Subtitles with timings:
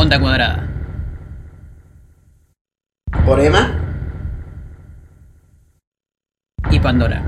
[0.00, 0.66] Onda Cuadrada.
[3.26, 3.78] Por Emma.
[6.70, 7.22] Y Pandora.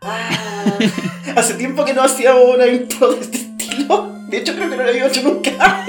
[0.00, 0.64] Ah,
[1.36, 4.10] hace tiempo que no hacíamos una intro de este estilo.
[4.30, 5.50] De hecho, creo que no lo había hecho nunca.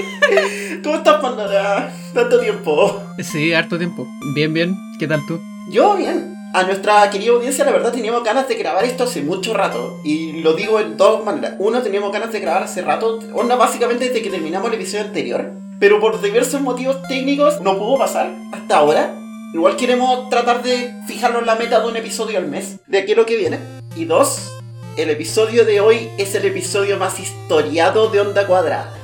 [0.84, 1.90] ¿Cómo estás, Pandora?
[2.12, 3.02] Tanto tiempo.
[3.22, 4.06] Sí, harto tiempo.
[4.34, 4.76] Bien, bien.
[4.98, 5.40] ¿Qué tal tú?
[5.70, 6.35] Yo, bien.
[6.54, 10.00] A nuestra querida audiencia, la verdad, teníamos ganas de grabar esto hace mucho rato.
[10.04, 11.54] Y lo digo en dos maneras.
[11.58, 13.18] Uno, teníamos ganas de grabar hace rato.
[13.34, 15.52] Onda, básicamente desde que terminamos el episodio anterior.
[15.78, 19.14] Pero por diversos motivos técnicos no pudo pasar hasta ahora.
[19.52, 23.16] Igual queremos tratar de fijarnos la meta de un episodio al mes, de aquí a
[23.16, 23.58] lo que viene.
[23.94, 24.52] Y dos,
[24.96, 28.94] el episodio de hoy es el episodio más historiado de Onda Cuadrada.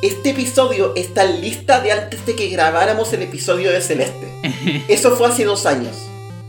[0.00, 4.26] Este episodio está en lista de antes de que grabáramos el episodio de Celeste.
[4.88, 5.96] Eso fue hace dos años.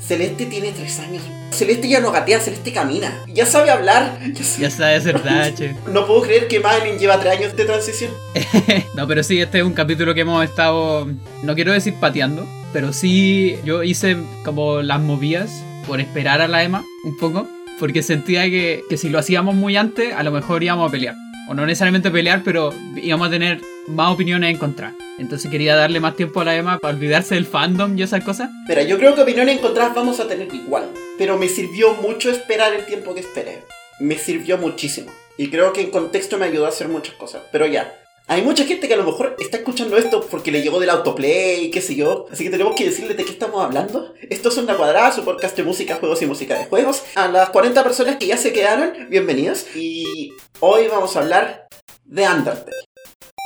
[0.07, 1.23] Celeste tiene tres años.
[1.51, 3.23] Celeste ya no gatea, Celeste camina.
[3.27, 4.19] Ya sabe hablar.
[4.33, 5.75] Ya sabe- Ya hacer dache.
[5.91, 8.11] No puedo creer que Madeline lleva tres años de transición.
[8.95, 11.07] no, pero sí, este es un capítulo que hemos estado,
[11.41, 15.49] no quiero decir pateando, pero sí yo hice como las movidas
[15.87, 17.47] por esperar a la Emma un poco,
[17.79, 21.15] porque sentía que, que si lo hacíamos muy antes, a lo mejor íbamos a pelear.
[21.47, 24.93] O no necesariamente pelear, pero íbamos a tener más opiniones en contra.
[25.17, 28.49] Entonces quería darle más tiempo a la Emma para olvidarse del fandom y esas cosas.
[28.67, 30.89] Mira, yo creo que opiniones encontradas vamos a tener igual.
[31.17, 33.63] Pero me sirvió mucho esperar el tiempo que esperé.
[33.99, 35.11] Me sirvió muchísimo.
[35.37, 37.43] Y creo que en contexto me ayudó a hacer muchas cosas.
[37.51, 37.93] Pero ya.
[38.27, 41.69] Hay mucha gente que a lo mejor está escuchando esto porque le llegó del autoplay,
[41.69, 42.25] qué sé yo.
[42.31, 44.15] Así que tenemos que decirles de qué estamos hablando.
[44.31, 47.03] Esto es Onda Cuadrada, su podcast de música, juegos y música de juegos.
[47.13, 49.67] A las 40 personas que ya se quedaron, bienvenidos.
[49.75, 51.67] Y hoy vamos a hablar
[52.03, 52.71] de Undertale.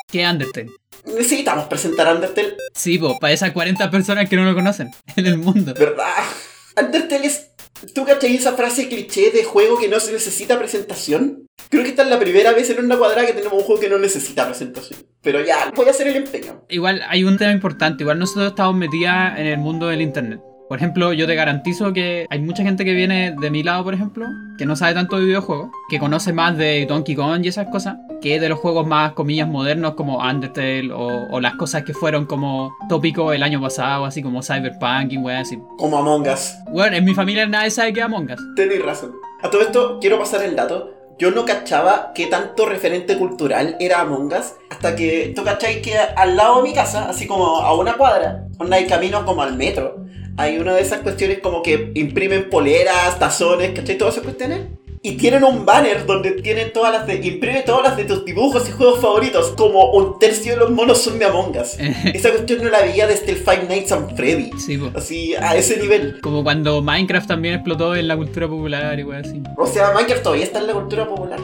[0.09, 0.71] ¿Qué Undertale?
[1.05, 5.37] Necesitamos presentar Undertale Sí, pues, para esas 40 personas que no lo conocen en el
[5.37, 5.73] mundo.
[5.77, 6.23] ¿Verdad?
[6.81, 7.49] Undertale es...
[7.93, 11.48] ¿Tú cachai esa frase cliché de juego que no se necesita presentación?
[11.69, 13.89] Creo que esta es la primera vez en una cuadrada que tenemos un juego que
[13.89, 14.99] no necesita presentación.
[15.21, 16.63] Pero ya, voy a hacer el empeño.
[16.69, 20.39] Igual hay un tema importante, igual nosotros estamos metidas en el mundo del internet.
[20.69, 23.95] Por ejemplo, yo te garantizo que hay mucha gente que viene de mi lado, por
[23.95, 27.69] ejemplo, que no sabe tanto de videojuegos, que conoce más de Donkey Kong y esas
[27.69, 31.95] cosas, que de los juegos más, comillas, modernos como Undertale o, o las cosas que
[31.95, 35.57] fueron como tópicos el año pasado, así como Cyberpunk y weas así.
[35.79, 36.53] Como Among Us.
[36.71, 38.39] Bueno, en mi familia nadie sabe que es Among Us.
[38.55, 39.13] Tenéis razón.
[39.41, 40.98] A todo esto, quiero pasar el dato.
[41.19, 45.97] Yo no cachaba qué tanto referente cultural era Among Us hasta que tú cacháis que
[45.97, 49.57] al lado de mi casa, así como a una cuadra, donde hay camino como al
[49.57, 50.05] metro,
[50.37, 53.97] hay una de esas cuestiones como que imprimen poleras, tazones, ¿cachai?
[53.97, 54.61] Todas esas cuestiones.
[55.01, 57.15] Y tienen un banner donde tienen todas las de.
[57.25, 59.53] Imprime todas las de tus dibujos y juegos favoritos.
[59.55, 61.77] Como un tercio de los monos son de Among Us.
[61.79, 64.51] Esa cuestión no la veía desde el Five Nights at Freddy.
[64.57, 64.91] Sí, po.
[64.95, 66.19] Así, a ese nivel.
[66.21, 69.41] Como cuando Minecraft también explotó en la cultura popular y así.
[69.57, 71.39] O sea, Minecraft todavía está en la cultura popular.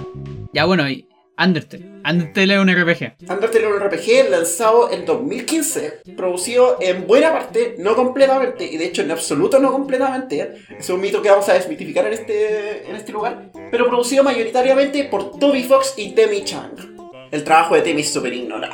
[0.52, 1.08] Ya bueno, y
[1.38, 1.86] Undertale.
[2.10, 3.30] Undertale es un RPG.
[3.30, 8.86] Undertale es un RPG lanzado en 2015, producido en buena parte, no completamente, y de
[8.86, 12.96] hecho en absoluto no completamente, es un mito que vamos a desmitificar en este, en
[12.96, 16.95] este lugar, pero producido mayoritariamente por Toby Fox y Demi Chang.
[17.36, 18.74] El trabajo de Demi es súper ignorado.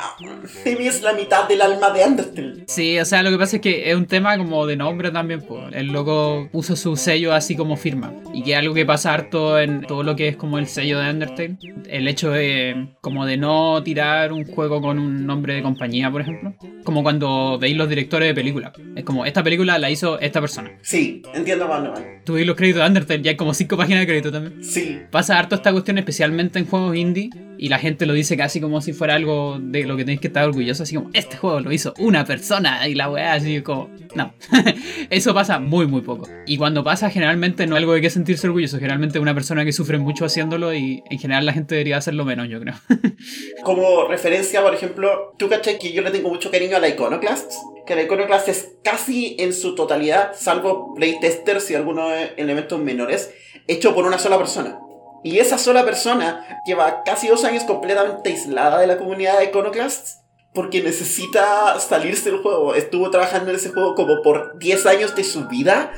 [0.64, 2.64] Demi es la mitad del alma de Undertale.
[2.68, 5.40] Sí, o sea, lo que pasa es que es un tema como de nombre también,
[5.40, 5.64] pues.
[5.72, 8.14] El loco puso su sello así como firma.
[8.32, 11.00] Y que es algo que pasa harto en todo lo que es como el sello
[11.00, 11.56] de Undertale.
[11.88, 16.20] El hecho de como de no tirar un juego con un nombre de compañía, por
[16.20, 16.54] ejemplo.
[16.84, 18.74] Como cuando veis los directores de películas.
[18.94, 20.70] Es como, esta película la hizo esta persona.
[20.82, 22.22] Sí, entiendo cuándo van.
[22.24, 24.62] Tú veis los créditos de Undertale, ya hay como cinco páginas de crédito también.
[24.62, 28.51] Sí, Pasa harto esta cuestión especialmente en juegos indie y la gente lo dice casi
[28.60, 31.60] como si fuera algo de lo que tenéis que estar orgulloso, así como este juego
[31.60, 33.90] lo hizo una persona y la weá así como...
[34.14, 34.34] No,
[35.10, 36.28] eso pasa muy muy poco.
[36.46, 39.72] Y cuando pasa generalmente no es algo de qué sentirse orgulloso, generalmente una persona que
[39.72, 42.74] sufre mucho haciéndolo y en general la gente debería hacerlo menos, yo creo.
[43.64, 47.52] Como referencia, por ejemplo, tú cachai que yo le tengo mucho cariño a la Iconoclast.
[47.86, 53.34] Que la Iconoclast es casi en su totalidad, salvo playtesters y algunos elementos menores,
[53.66, 54.78] hecho por una sola persona.
[55.22, 60.22] Y esa sola persona lleva casi dos años completamente aislada de la comunidad de Iconoclast
[60.52, 62.74] porque necesita salirse del juego.
[62.74, 65.92] Estuvo trabajando en ese juego como por 10 años de su vida.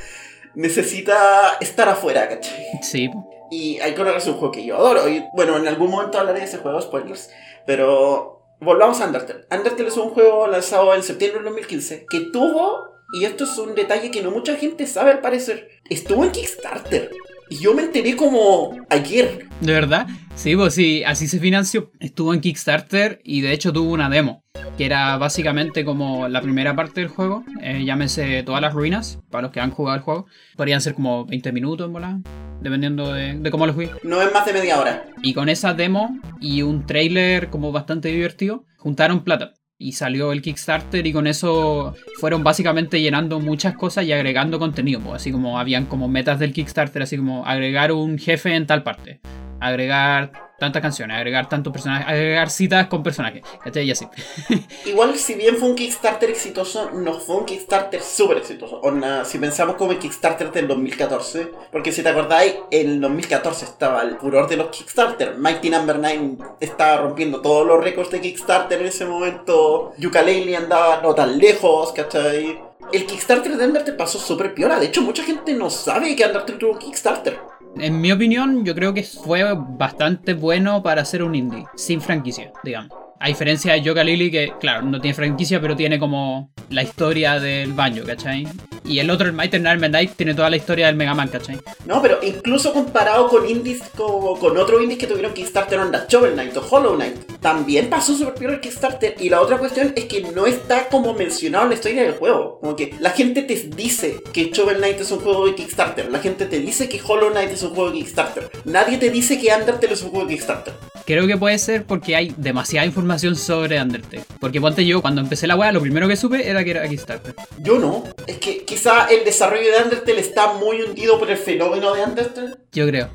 [0.54, 2.64] Necesita estar afuera, ¿cachai?
[2.82, 3.10] Sí.
[3.50, 5.08] Y Iconoclast es un juego que yo adoro.
[5.08, 7.30] Y bueno, en algún momento hablaré de ese juego, spoilers.
[7.66, 9.46] Pero volvamos a Undertale.
[9.50, 13.74] Undertale es un juego lanzado en septiembre del 2015 que tuvo, y esto es un
[13.74, 17.10] detalle que no mucha gente sabe al parecer, estuvo en Kickstarter.
[17.50, 19.46] Y yo me enteré como ayer.
[19.60, 20.06] ¿De verdad?
[20.34, 21.92] Sí, pues sí, así se financió.
[22.00, 24.42] Estuvo en Kickstarter y de hecho tuvo una demo,
[24.76, 27.44] que era básicamente como la primera parte del juego.
[27.60, 30.26] Eh, llámese todas las ruinas, para los que han jugado el juego.
[30.56, 32.20] Podrían ser como 20 minutos en bola,
[32.60, 33.90] dependiendo de, de cómo lo fui.
[34.02, 35.04] No es más de media hora.
[35.22, 39.54] Y con esa demo y un trailer como bastante divertido, juntaron plata.
[39.84, 45.12] Y salió el Kickstarter y con eso fueron básicamente llenando muchas cosas y agregando contenido.
[45.12, 49.20] así como habían como metas del Kickstarter, así como agregar un jefe en tal parte.
[49.60, 53.42] Agregar tantas canciones, agregar tantos personajes, agregar citas con personajes.
[53.62, 53.84] ¿Cachai?
[53.84, 54.06] Y así.
[54.86, 58.80] Igual, si bien fue un Kickstarter exitoso, no fue un Kickstarter súper exitoso.
[59.24, 64.16] Si pensamos como el Kickstarter del 2014, porque si te acordáis, en 2014 estaba el
[64.18, 65.36] furor de los Kickstarter.
[65.36, 69.92] Mighty Number 9 estaba rompiendo todos los récords de Kickstarter en ese momento.
[69.98, 72.58] Yooka-Laylee andaba no tan lejos, ¿cachai?
[72.92, 74.78] El Kickstarter de Undertale pasó súper piola.
[74.78, 77.40] De hecho, mucha gente no sabe que Undertale tuvo Kickstarter.
[77.76, 82.52] En mi opinión, yo creo que fue bastante bueno para hacer un indie, sin franquicia,
[82.62, 82.92] digamos.
[83.20, 87.38] A diferencia de Yoga Lily, que claro, no tiene franquicia, pero tiene como la historia
[87.38, 88.46] del baño, ¿cachai?
[88.84, 91.58] Y el otro, el Mighty Night, tiene toda la historia del Mega Man, ¿cachai?
[91.86, 96.34] No, pero incluso comparado con indies como con otros indies que tuvieron Kickstarter onda Shovel
[96.34, 99.14] Knight o Hollow Knight, también pasó súper peor el Kickstarter.
[99.18, 102.58] Y la otra cuestión es que no está como mencionado en la historia del juego.
[102.60, 106.10] Como que la gente te dice que Shovel Knight es un juego de Kickstarter.
[106.10, 108.50] La gente te dice que Hollow Knight es un juego de Kickstarter.
[108.64, 110.74] Nadie te dice que Undertale es un juego de Kickstarter.
[111.06, 113.03] Creo que puede ser porque hay demasiada información
[113.34, 114.24] sobre Undertale.
[114.40, 117.34] Porque ponte yo, cuando empecé la weá, lo primero que supe era que era Kickstarter.
[117.58, 118.04] Yo no.
[118.26, 122.56] Es que quizá el desarrollo de Undertale está muy hundido por el fenómeno de Undertale.
[122.72, 123.08] Yo creo.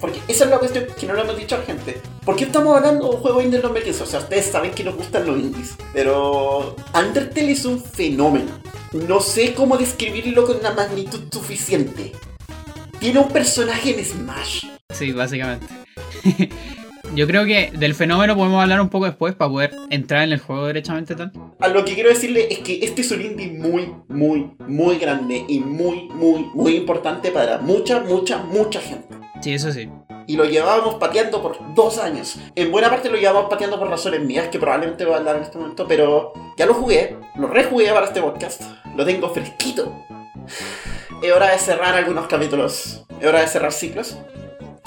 [0.00, 2.00] Porque esa es la cuestión que no le hemos dicho a la gente.
[2.24, 4.02] ¿Por qué estamos hablando de un juego indie en 2015?
[4.02, 5.76] O sea, ustedes saben que nos gustan los indies.
[5.92, 8.50] Pero Undertale es un fenómeno.
[8.92, 12.12] No sé cómo describirlo con una magnitud suficiente.
[12.98, 14.66] Tiene un personaje en Smash.
[14.90, 15.66] Sí, básicamente.
[17.14, 20.38] Yo creo que del fenómeno podemos hablar un poco después para poder entrar en el
[20.38, 21.32] juego derechamente tal.
[21.58, 25.44] A lo que quiero decirle es que este es un indie muy, muy, muy grande
[25.48, 29.08] y muy, muy, muy importante para mucha, mucha, mucha gente.
[29.42, 29.90] Sí, eso sí.
[30.28, 32.38] Y lo llevábamos pateando por dos años.
[32.54, 35.42] En buena parte lo llevábamos pateando por razones mías, que probablemente voy a hablar en
[35.42, 38.62] este momento, pero ya lo jugué, lo rejugué para este podcast.
[38.96, 39.92] Lo tengo fresquito.
[41.22, 43.04] Es hora de cerrar algunos capítulos.
[43.20, 44.16] Es hora de cerrar ciclos.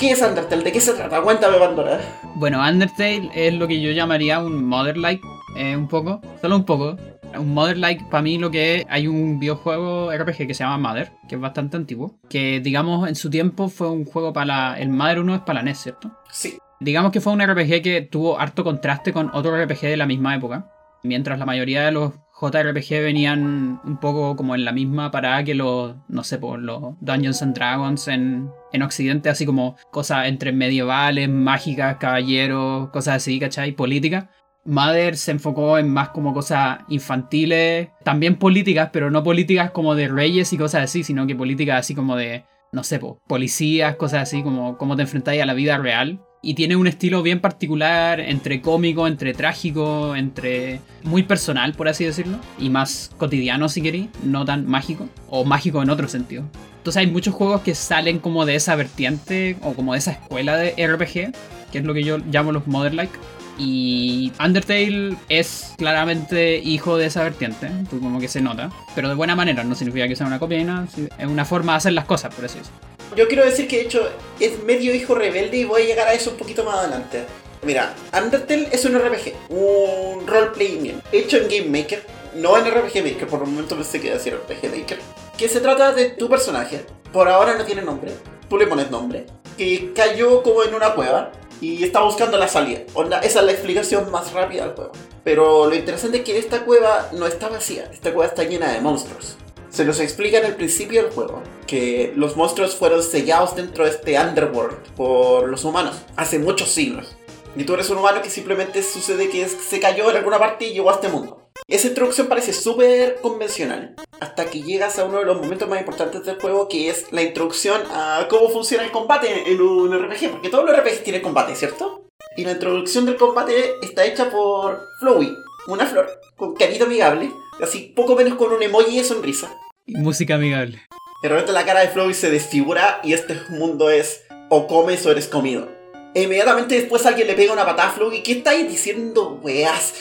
[0.03, 0.65] ¿Qué es Undertale?
[0.65, 1.21] ¿De qué se trata?
[1.21, 1.97] Cuéntame, Pandora.
[2.35, 5.23] Bueno, Undertale es lo que yo llamaría un Mother-like,
[5.55, 6.97] eh, un poco, solo un poco.
[7.39, 11.13] Un Mother-like, para mí, lo que es, hay un videojuego RPG que se llama Mother,
[11.29, 14.89] que es bastante antiguo, que digamos en su tiempo fue un juego para la, el
[14.89, 16.11] Mother 1 es para la NES, ¿cierto?
[16.29, 16.57] Sí.
[16.81, 20.35] Digamos que fue un RPG que tuvo harto contraste con otro RPG de la misma
[20.35, 20.69] época,
[21.03, 22.11] mientras la mayoría de los
[22.51, 26.95] JRPG venían un poco como en la misma parada que los, no sé, por los
[27.01, 33.39] Dungeons and Dragons en, en Occidente, así como cosas entre medievales, mágicas, caballeros, cosas así,
[33.39, 33.71] ¿cachai?
[33.71, 34.29] Política.
[34.65, 40.07] Mother se enfocó en más como cosas infantiles, también políticas, pero no políticas como de
[40.07, 44.21] reyes y cosas así, sino que políticas así como de, no sé, po, policías, cosas
[44.23, 46.21] así, como cómo te enfrentáis a la vida real.
[46.45, 52.03] Y tiene un estilo bien particular, entre cómico, entre trágico, entre muy personal, por así
[52.03, 56.43] decirlo, y más cotidiano si queréis, no tan mágico, o mágico en otro sentido.
[56.79, 60.57] Entonces hay muchos juegos que salen como de esa vertiente, o como de esa escuela
[60.57, 61.31] de RPG,
[61.71, 63.17] que es lo que yo llamo los Mother-like.
[63.57, 69.35] Y Undertale es claramente hijo de esa vertiente, como que se nota, pero de buena
[69.35, 72.33] manera, no significa que sea una copia, nada, es una forma de hacer las cosas,
[72.33, 72.79] por así decirlo.
[73.15, 74.09] Yo quiero decir que de hecho
[74.39, 77.25] es medio hijo rebelde y voy a llegar a eso un poquito más adelante.
[77.61, 82.03] Mira, Undertale es un RPG, un role-playing hecho en Game Maker,
[82.35, 84.99] no en RPG Maker, por un momento pensé que iba a decir RPG Maker,
[85.37, 88.11] que se trata de tu personaje, por ahora no tiene nombre,
[88.49, 91.31] tú le pones nombre, que cayó como en una cueva
[91.61, 92.81] y está buscando la salida.
[93.21, 94.91] Esa es la explicación más rápida del juego.
[95.23, 98.81] Pero lo interesante es que esta cueva no está vacía, esta cueva está llena de
[98.81, 99.37] monstruos.
[99.69, 103.91] Se nos explica en el principio del juego que los monstruos fueron sellados dentro de
[103.91, 107.15] este underworld por los humanos hace muchos siglos.
[107.55, 110.73] Y tú eres un humano que simplemente sucede que se cayó en alguna parte y
[110.73, 111.49] llegó a este mundo.
[111.67, 116.25] Esa introducción parece súper convencional, hasta que llegas a uno de los momentos más importantes
[116.25, 120.49] del juego, que es la introducción a cómo funciona el combate en un RPG, porque
[120.49, 122.09] todos los RPGs tienen combate, ¿cierto?
[122.35, 125.31] Y la introducción del combate está hecha por Flowey,
[125.67, 127.31] una flor, con carita amigable,
[127.61, 129.55] así poco menos con un emoji de sonrisa.
[129.85, 130.81] Y música amigable.
[131.21, 135.11] De repente la cara de Flowey se desfigura y este mundo es o comes o
[135.11, 135.82] eres comido.
[136.13, 139.95] E inmediatamente después alguien le pega una patada a Flowey, ¿qué estáis diciendo, weas?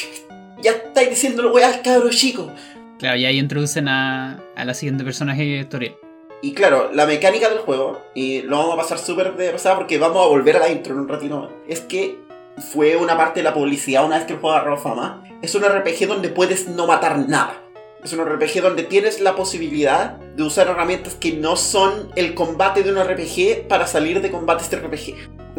[0.62, 2.52] ya estáis diciéndolo weas, cabro chico.
[2.98, 5.94] Claro, y ahí introducen a, a la siguiente personaje de historia.
[6.40, 9.98] Y claro, la mecánica del juego, y lo vamos a pasar súper de pasada porque
[9.98, 12.18] vamos a volver a la intro en un ratito, es que
[12.58, 15.24] fue una parte de la publicidad una vez que el juego agarró fama.
[15.42, 17.62] Es un RPG donde puedes no matar nada.
[18.02, 22.84] Es un RPG donde tienes la posibilidad de usar herramientas que no son el combate
[22.84, 25.14] de un RPG para salir de combates de RPG.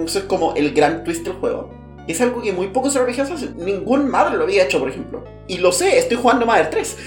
[0.06, 1.74] Eso es como el gran twist del juego.
[2.08, 3.58] Es algo que muy pocos RPGs hacen.
[3.58, 5.24] Ningún Mother lo había hecho, por ejemplo.
[5.48, 6.98] Y lo sé, estoy jugando Mother 3.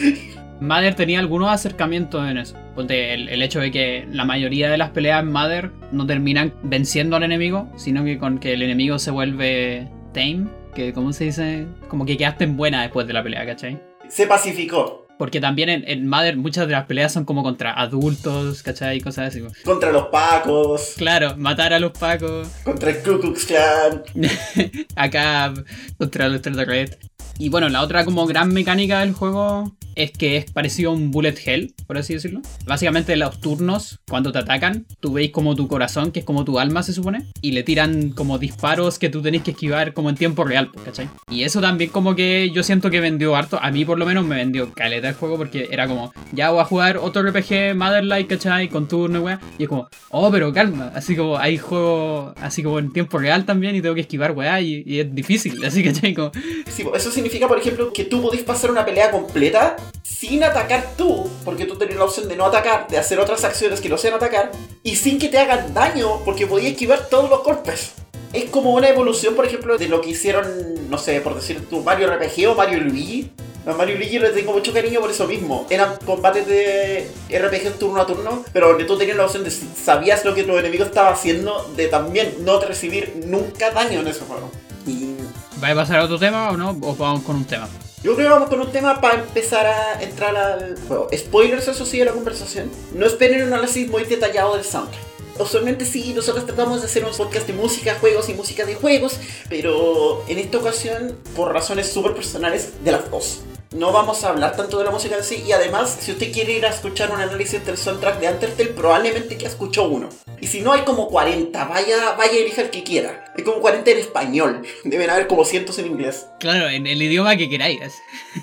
[0.61, 2.56] Mother tenía algunos acercamientos en eso.
[2.76, 7.16] El, el hecho de que la mayoría de las peleas en Mother no terminan venciendo
[7.16, 11.66] al enemigo, sino que con que el enemigo se vuelve tame, que ¿cómo se dice?
[11.88, 13.80] Como que quedaste en buena después de la pelea, ¿cachai?
[14.08, 15.01] Se pacificó.
[15.23, 19.00] Porque también en, en Mother muchas de las peleas son como contra adultos, ¿cachai?
[19.00, 19.41] Cosas así.
[19.64, 20.95] Contra los pacos.
[20.97, 22.49] Claro, matar a los pacos.
[22.64, 24.02] Contra el Ku Klux Klan.
[24.97, 25.55] Acá
[25.97, 26.97] contra los Red.
[27.39, 31.11] Y bueno, la otra como gran mecánica del juego es que es parecido a un
[31.11, 32.41] bullet hell, por así decirlo.
[32.67, 36.59] Básicamente los turnos, cuando te atacan, tú veis como tu corazón, que es como tu
[36.59, 40.17] alma se supone, y le tiran como disparos que tú tenés que esquivar como en
[40.17, 41.09] tiempo real, ¿cachai?
[41.31, 44.25] Y eso también como que yo siento que vendió harto, a mí por lo menos
[44.25, 48.29] me vendió caleta el juego porque era como, ya voy a jugar otro RPG Motherlight,
[48.29, 48.69] ¿cachai?
[48.69, 49.41] Con turno weá.
[49.59, 53.45] Y es como, oh, pero calma, así como hay juegos así como en tiempo real
[53.45, 56.15] también y tengo que esquivar weá y, es difícil, así ¿cachai?
[56.15, 56.33] Como,
[56.69, 61.31] Sí, eso significa, por ejemplo, que tú podés pasar una pelea completa sin atacar tú,
[61.45, 64.14] porque tú tenés la opción de no atacar, de hacer otras acciones que no sean
[64.14, 64.50] atacar,
[64.83, 67.93] y sin que te hagan daño, porque podías esquivar todos los golpes.
[68.33, 71.81] Es como una evolución, por ejemplo, de lo que hicieron, no sé, por decir tú,
[71.83, 73.31] Mario RPG o Mario Luigi.
[73.67, 75.67] A Mario Luigi les tengo mucho cariño por eso mismo.
[75.71, 79.69] Eran combates de RPG turno a turno, pero donde tú tenías la opción de si
[79.81, 84.23] sabías lo que tu enemigo estaba haciendo, de también no recibir nunca daño en ese
[84.23, 84.50] juego.
[84.85, 85.14] Y
[85.62, 86.71] ¿va a pasar a otro tema o no?
[86.83, 87.69] ¿O vamos con un tema?
[88.02, 91.09] yo creo que vamos con un tema para empezar a entrar al juego.
[91.16, 92.69] Spoilers, eso sí, de la conversación.
[92.95, 95.00] No esperen un análisis muy detallado del soundtrack.
[95.38, 99.19] Usualmente sí, nosotros tratamos de hacer un podcast de música, juegos y música de juegos,
[99.49, 103.42] pero en esta ocasión, por razones súper personales, de las dos.
[103.75, 106.52] No vamos a hablar tanto de la música en sí, y además, si usted quiere
[106.52, 110.11] ir a escuchar un análisis del soundtrack de Undertale, probablemente que escuchó uno.
[110.43, 113.33] Y si no, hay como 40, vaya, vaya elija el que quiera.
[113.35, 116.26] Hay como 40 en español, deben haber como cientos en inglés.
[116.38, 117.95] Claro, en el idioma que queráis.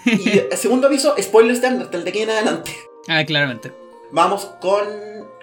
[0.03, 2.75] Y eh, segundo aviso, spoilers de Undertale, de aquí en adelante.
[3.07, 3.71] Ah, claramente.
[4.12, 4.88] Vamos con...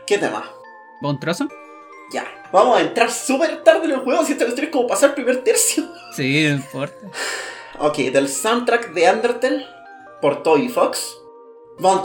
[0.04, 0.50] ¿Qué tema?
[1.04, 1.48] ¿Va un trozo?
[2.12, 2.26] Ya.
[2.52, 5.14] Vamos a entrar súper tarde en el juego, si esta cuestión es como pasar el
[5.14, 5.84] primer tercio.
[6.16, 6.96] Sí, no importa.
[7.78, 9.66] Ok, del soundtrack de Undertale,
[10.26, 11.22] por Toy Fox,
[11.78, 12.02] Von.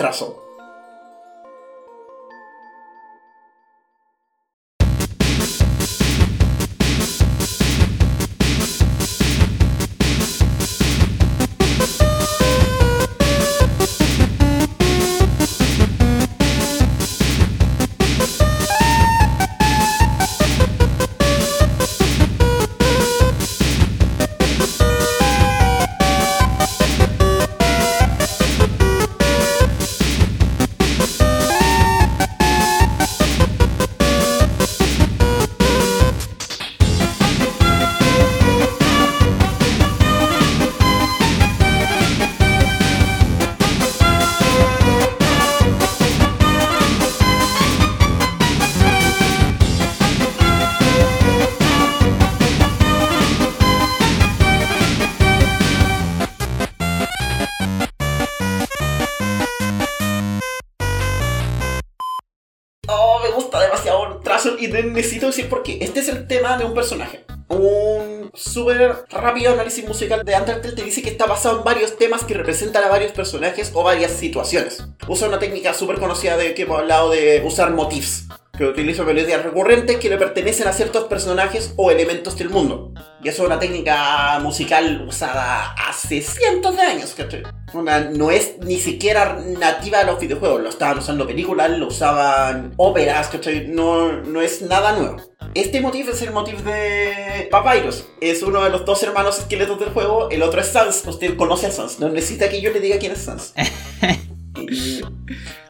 [65.52, 65.78] Necesito decir por qué.
[65.82, 67.26] Este es el tema de un personaje.
[67.50, 72.24] Un súper rápido análisis musical de Undertale te dice que está basado en varios temas
[72.24, 74.84] que representan a varios personajes o varias situaciones.
[75.08, 78.28] Usa una técnica súper conocida de que hemos hablado de usar motifs,
[78.62, 82.94] que utiliza melodías recurrentes que le pertenecen a ciertos personajes o elementos del mundo.
[83.24, 87.42] Y eso es una técnica musical usada hace cientos de años, ¿cachai?
[87.74, 92.74] Onda, no es ni siquiera nativa de los videojuegos, lo estaban usando películas, lo usaban
[92.78, 93.68] óperas, ¿cachai?
[93.68, 95.18] No, no es nada nuevo.
[95.56, 98.06] Este motivo es el motivo de Papyrus.
[98.22, 100.30] Es uno de los dos hermanos esqueletos del juego.
[100.30, 101.04] El otro es Sans.
[101.08, 102.00] Usted conoce a Sans.
[102.00, 103.54] No necesita que yo le diga quién es Sans.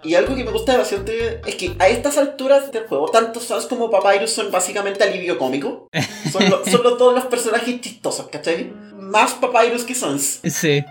[0.04, 3.66] Y, algo que me gusta bastante es que a estas alturas del juego, tanto Sans
[3.66, 5.88] como Papyrus son básicamente alivio cómico.
[6.32, 8.72] Son, lo- son los- todos los personajes chistosos, ¿cachai?
[8.94, 10.40] Más Papyrus que Sans.
[10.44, 10.84] Sí.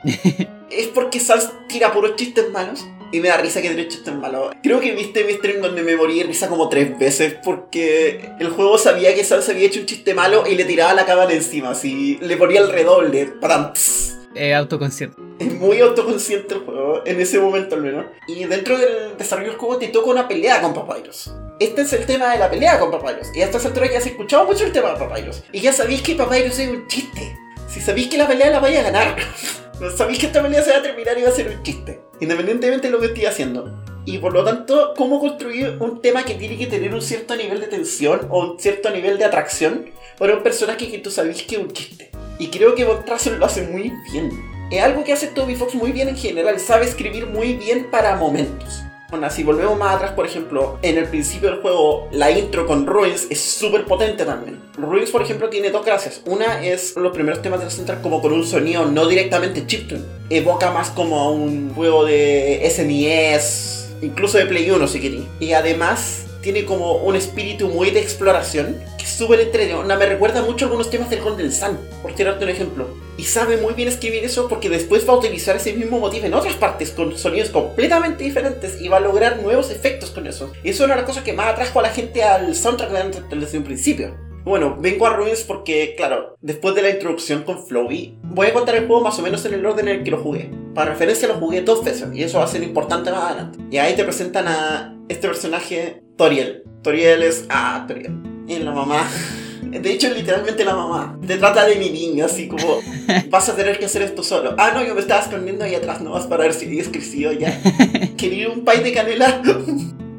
[0.71, 2.85] Es porque Sans tira puros chistes malos.
[3.12, 4.52] Y me da risa que tiene chistes malos.
[4.62, 8.50] Creo que viste mi stream donde me morí de risa como tres veces porque el
[8.50, 11.71] juego sabía que Sans había hecho un chiste malo y le tiraba la cámara encima.
[11.71, 13.26] Así le ponía el redoble.
[13.40, 14.17] Patam, pss.
[14.37, 15.21] Eh, autoconsciente.
[15.40, 18.04] Es muy autoconsciente el juego, en ese momento al menos.
[18.28, 21.32] Y dentro del desarrollo del juego te toca una pelea con Papyrus.
[21.59, 23.35] Este es el tema de la pelea con Papyrus.
[23.35, 25.42] Y a estas alturas ya has escuchado mucho el tema de Papyrus.
[25.50, 27.38] Y ya sabéis que Papyrus es un chiste.
[27.68, 29.16] Si sabéis que la pelea la vaya a ganar.
[29.97, 32.02] sabéis que esta pelea se va a terminar y va a ser un chiste.
[32.20, 33.82] Independientemente de lo que estoy haciendo.
[34.04, 37.61] Y por lo tanto, ¿cómo construir un tema que tiene que tener un cierto nivel
[37.61, 39.87] de tensión o un cierto nivel de atracción
[40.18, 42.11] para un personaje que tú sabes que es un chiste?
[42.38, 43.04] Y creo que Von
[43.38, 44.60] lo hace muy bien.
[44.71, 48.15] Es algo que hace Toby Fox muy bien en general, sabe escribir muy bien para
[48.15, 48.85] momentos.
[49.11, 52.87] Bueno, si volvemos más atrás, por ejemplo, en el principio del juego, la intro con
[52.87, 54.61] Ruins es súper potente también.
[54.79, 56.23] Ruins, por ejemplo, tiene dos gracias.
[56.25, 60.05] Una es los primeros temas de la central como con un sonido no directamente chiptune.
[60.31, 65.25] Evoca más como a un juego de SNES, incluso de Play 1 si queréis.
[65.41, 69.83] Y además tiene como un espíritu muy de exploración, que es súper entretenido.
[69.83, 73.10] Me recuerda mucho algunos temas del Golden Sun, por tirarte un ejemplo.
[73.21, 76.33] Y sabe muy bien escribir eso porque después va a utilizar ese mismo motivo en
[76.33, 80.50] otras partes con sonidos completamente diferentes y va a lograr nuevos efectos con eso.
[80.65, 83.29] Y eso es una de las cosas que más atrajo a la gente al soundtrack
[83.29, 84.17] desde un principio.
[84.43, 88.77] Bueno, vengo a Ruins porque, claro, después de la introducción con Flowy, voy a contar
[88.77, 90.50] el juego más o menos en el orden en el que lo jugué.
[90.75, 93.59] Para referencia lo jugué dos veces y eso va a ser importante más adelante.
[93.71, 96.65] Y ahí te presentan a este personaje, Toriel.
[96.81, 97.45] Toriel es...
[97.50, 98.15] Ah, Toriel.
[98.49, 99.07] Y la mamá.
[99.71, 101.19] De hecho, literalmente la mamá.
[101.27, 102.81] Te trata de mi niño, así como...
[103.29, 104.55] Vas a tener que hacer esto solo.
[104.59, 107.33] Ah, no, yo me estaba escondiendo ahí atrás, no vas para ver si es crecido
[107.33, 107.61] ya.
[108.17, 109.43] Quería un pay de canela.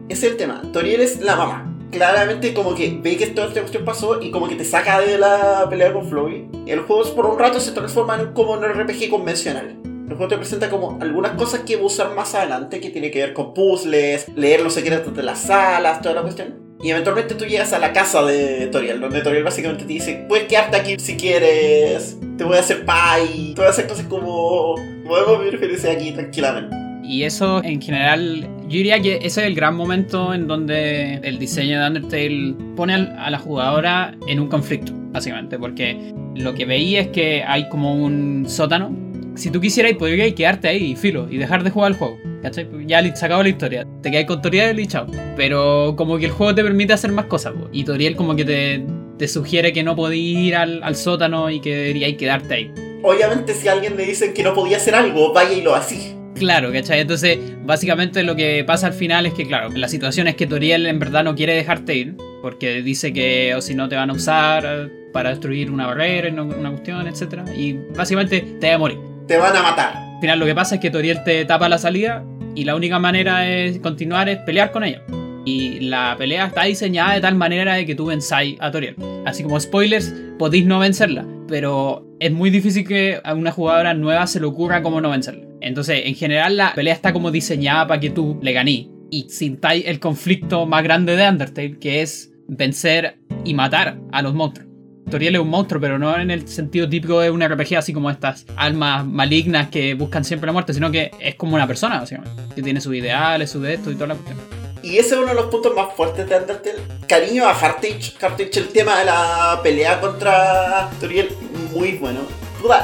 [0.09, 0.61] es el tema.
[0.71, 4.47] Toriel es la mamá claramente como que ve que toda esta cuestión pasó y como
[4.47, 6.45] que te saca de la pelea con Floyd.
[6.65, 9.77] El juego por un rato se transforma en como un RPG convencional.
[9.83, 13.11] El juego te presenta como algunas cosas que va a usar más adelante que tiene
[13.11, 16.70] que ver con puzzles, leer los secretos de las salas, toda la cuestión.
[16.83, 20.47] Y eventualmente tú llegas a la casa de Toriel, donde Toriel básicamente te dice, puedes
[20.47, 24.75] quedarte aquí si quieres, te voy a hacer pay, te voy a hacer cosas como,
[25.05, 26.75] podemos vivir felices aquí tranquilamente.
[27.03, 31.37] Y eso en general, yo diría que ese es el gran momento en donde el
[31.37, 37.01] diseño de Undertale pone a la jugadora en un conflicto, básicamente, porque lo que veía
[37.01, 38.95] es que hay como un sótano.
[39.35, 42.17] Si tú quisieras, podrías quedarte ahí, filo, y dejar de jugar el juego.
[42.41, 42.67] ¿Cachai?
[42.85, 43.85] Ya se acabó la historia.
[44.01, 45.07] Te quedas con Toriel y chao.
[45.35, 47.53] Pero como que el juego te permite hacer más cosas.
[47.71, 48.85] Y Toriel como que te,
[49.17, 52.73] te sugiere que no podías ir al, al, sótano y que deberías quedarte ahí.
[53.03, 56.15] Obviamente si a alguien le dicen que no podía hacer algo, vaya y lo así.
[56.35, 57.01] Claro, ¿cachai?
[57.01, 60.87] Entonces, básicamente lo que pasa al final es que, claro, la situación es que Toriel
[60.87, 64.13] en verdad no quiere dejarte ir, porque dice que o si no te van a
[64.13, 67.47] usar para destruir una barrera, una cuestión, etc.
[67.55, 68.97] Y básicamente te va a morir.
[69.27, 70.10] Te van a matar.
[70.21, 72.99] Al final lo que pasa es que Toriel te tapa la salida y la única
[72.99, 75.01] manera de continuar es pelear con ella.
[75.45, 78.95] Y la pelea está diseñada de tal manera de que tú venzáis a Toriel.
[79.25, 84.27] Así como spoilers, podéis no vencerla, pero es muy difícil que a una jugadora nueva
[84.27, 85.47] se le ocurra cómo no vencerla.
[85.59, 89.85] Entonces, en general, la pelea está como diseñada para que tú le ganí y sintáis
[89.87, 94.70] el conflicto más grande de Undertale, que es vencer y matar a los monstruos.
[95.11, 98.09] Toriel es un monstruo, pero no en el sentido típico de un RPG, así como
[98.09, 102.41] estas almas malignas que buscan siempre la muerte, sino que es como una persona, básicamente,
[102.55, 104.39] que tiene sus ideales, su de esto y toda la cuestión.
[104.81, 106.79] Y ese es uno de los puntos más fuertes de Undertale.
[107.07, 108.13] Cariño a Hartage.
[108.19, 111.29] Hartage, el tema de la pelea contra Toriel,
[111.71, 112.21] muy bueno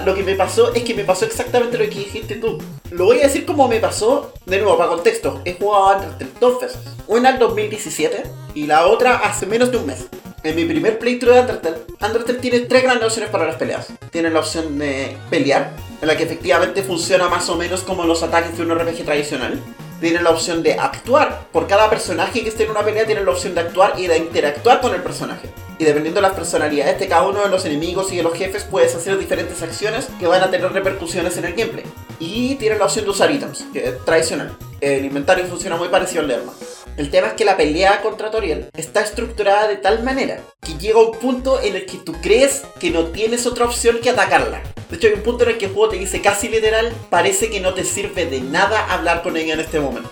[0.05, 2.57] lo que me pasó es que me pasó exactamente lo que dijiste tú.
[2.91, 5.41] Lo voy a decir como me pasó, de nuevo, para contexto.
[5.45, 6.79] He jugado Undertale dos veces.
[7.07, 8.23] Una en 2017
[8.55, 10.07] y la otra hace menos de un mes.
[10.47, 13.87] En mi primer playthrough de Undertale, Undertale tiene tres grandes opciones para las peleas.
[14.11, 18.23] Tiene la opción de pelear, en la que efectivamente funciona más o menos como los
[18.23, 19.59] ataques de un RPG tradicional.
[19.99, 21.49] Tiene la opción de actuar.
[21.51, 24.19] Por cada personaje que esté en una pelea, tiene la opción de actuar y de
[24.19, 28.11] interactuar con el personaje y dependiendo de las personalidades de cada uno de los enemigos
[28.13, 31.55] y de los jefes puedes hacer diferentes acciones que van a tener repercusiones en el
[31.55, 31.83] gameplay.
[32.19, 34.55] Y tiene la opción de usar ítems, que es tradicional.
[34.79, 36.53] El inventario funciona muy parecido al de arma.
[36.97, 40.99] El tema es que la pelea contra Toriel está estructurada de tal manera que llega
[40.99, 44.63] un punto en el que tú crees que no tienes otra opción que atacarla.
[44.89, 47.51] De hecho, hay un punto en el que el juego te dice casi literal, parece
[47.51, 50.09] que no te sirve de nada hablar con ella en este momento.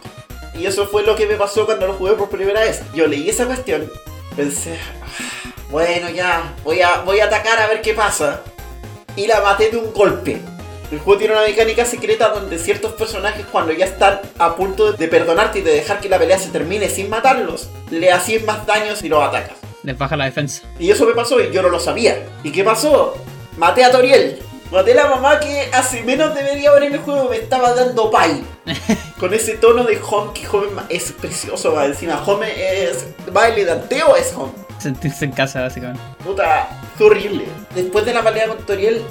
[0.54, 2.84] Y eso fue lo que me pasó cuando lo jugué por primera vez.
[2.93, 3.91] Yo leí esa cuestión,
[4.36, 8.43] pensé, ah, bueno, ya, voy a, voy a atacar a ver qué pasa.
[9.15, 10.39] Y la maté de un golpe.
[10.95, 15.10] El juego tiene una mecánica secreta donde ciertos personajes cuando ya están a punto de
[15.10, 18.95] perdonarte y de dejar que la pelea se termine sin matarlos, le hacen más daño
[18.95, 19.58] si los atacas.
[19.84, 20.62] Les baja la defensa.
[20.79, 22.25] Y eso me pasó y yo no lo sabía.
[22.43, 23.13] ¿Y qué pasó?
[23.58, 24.39] Maté a Toriel.
[24.71, 27.73] Maté a la mamá que hace menos de media hora en el juego me estaba
[27.73, 28.41] dando pay.
[29.19, 32.23] Con ese tono de home que home es precioso, va encima.
[32.25, 36.01] Home es baile de anteo es home sentirse en casa, básicamente.
[36.23, 37.45] Puta, horrible.
[37.73, 39.01] Después de la pelea con Toriel,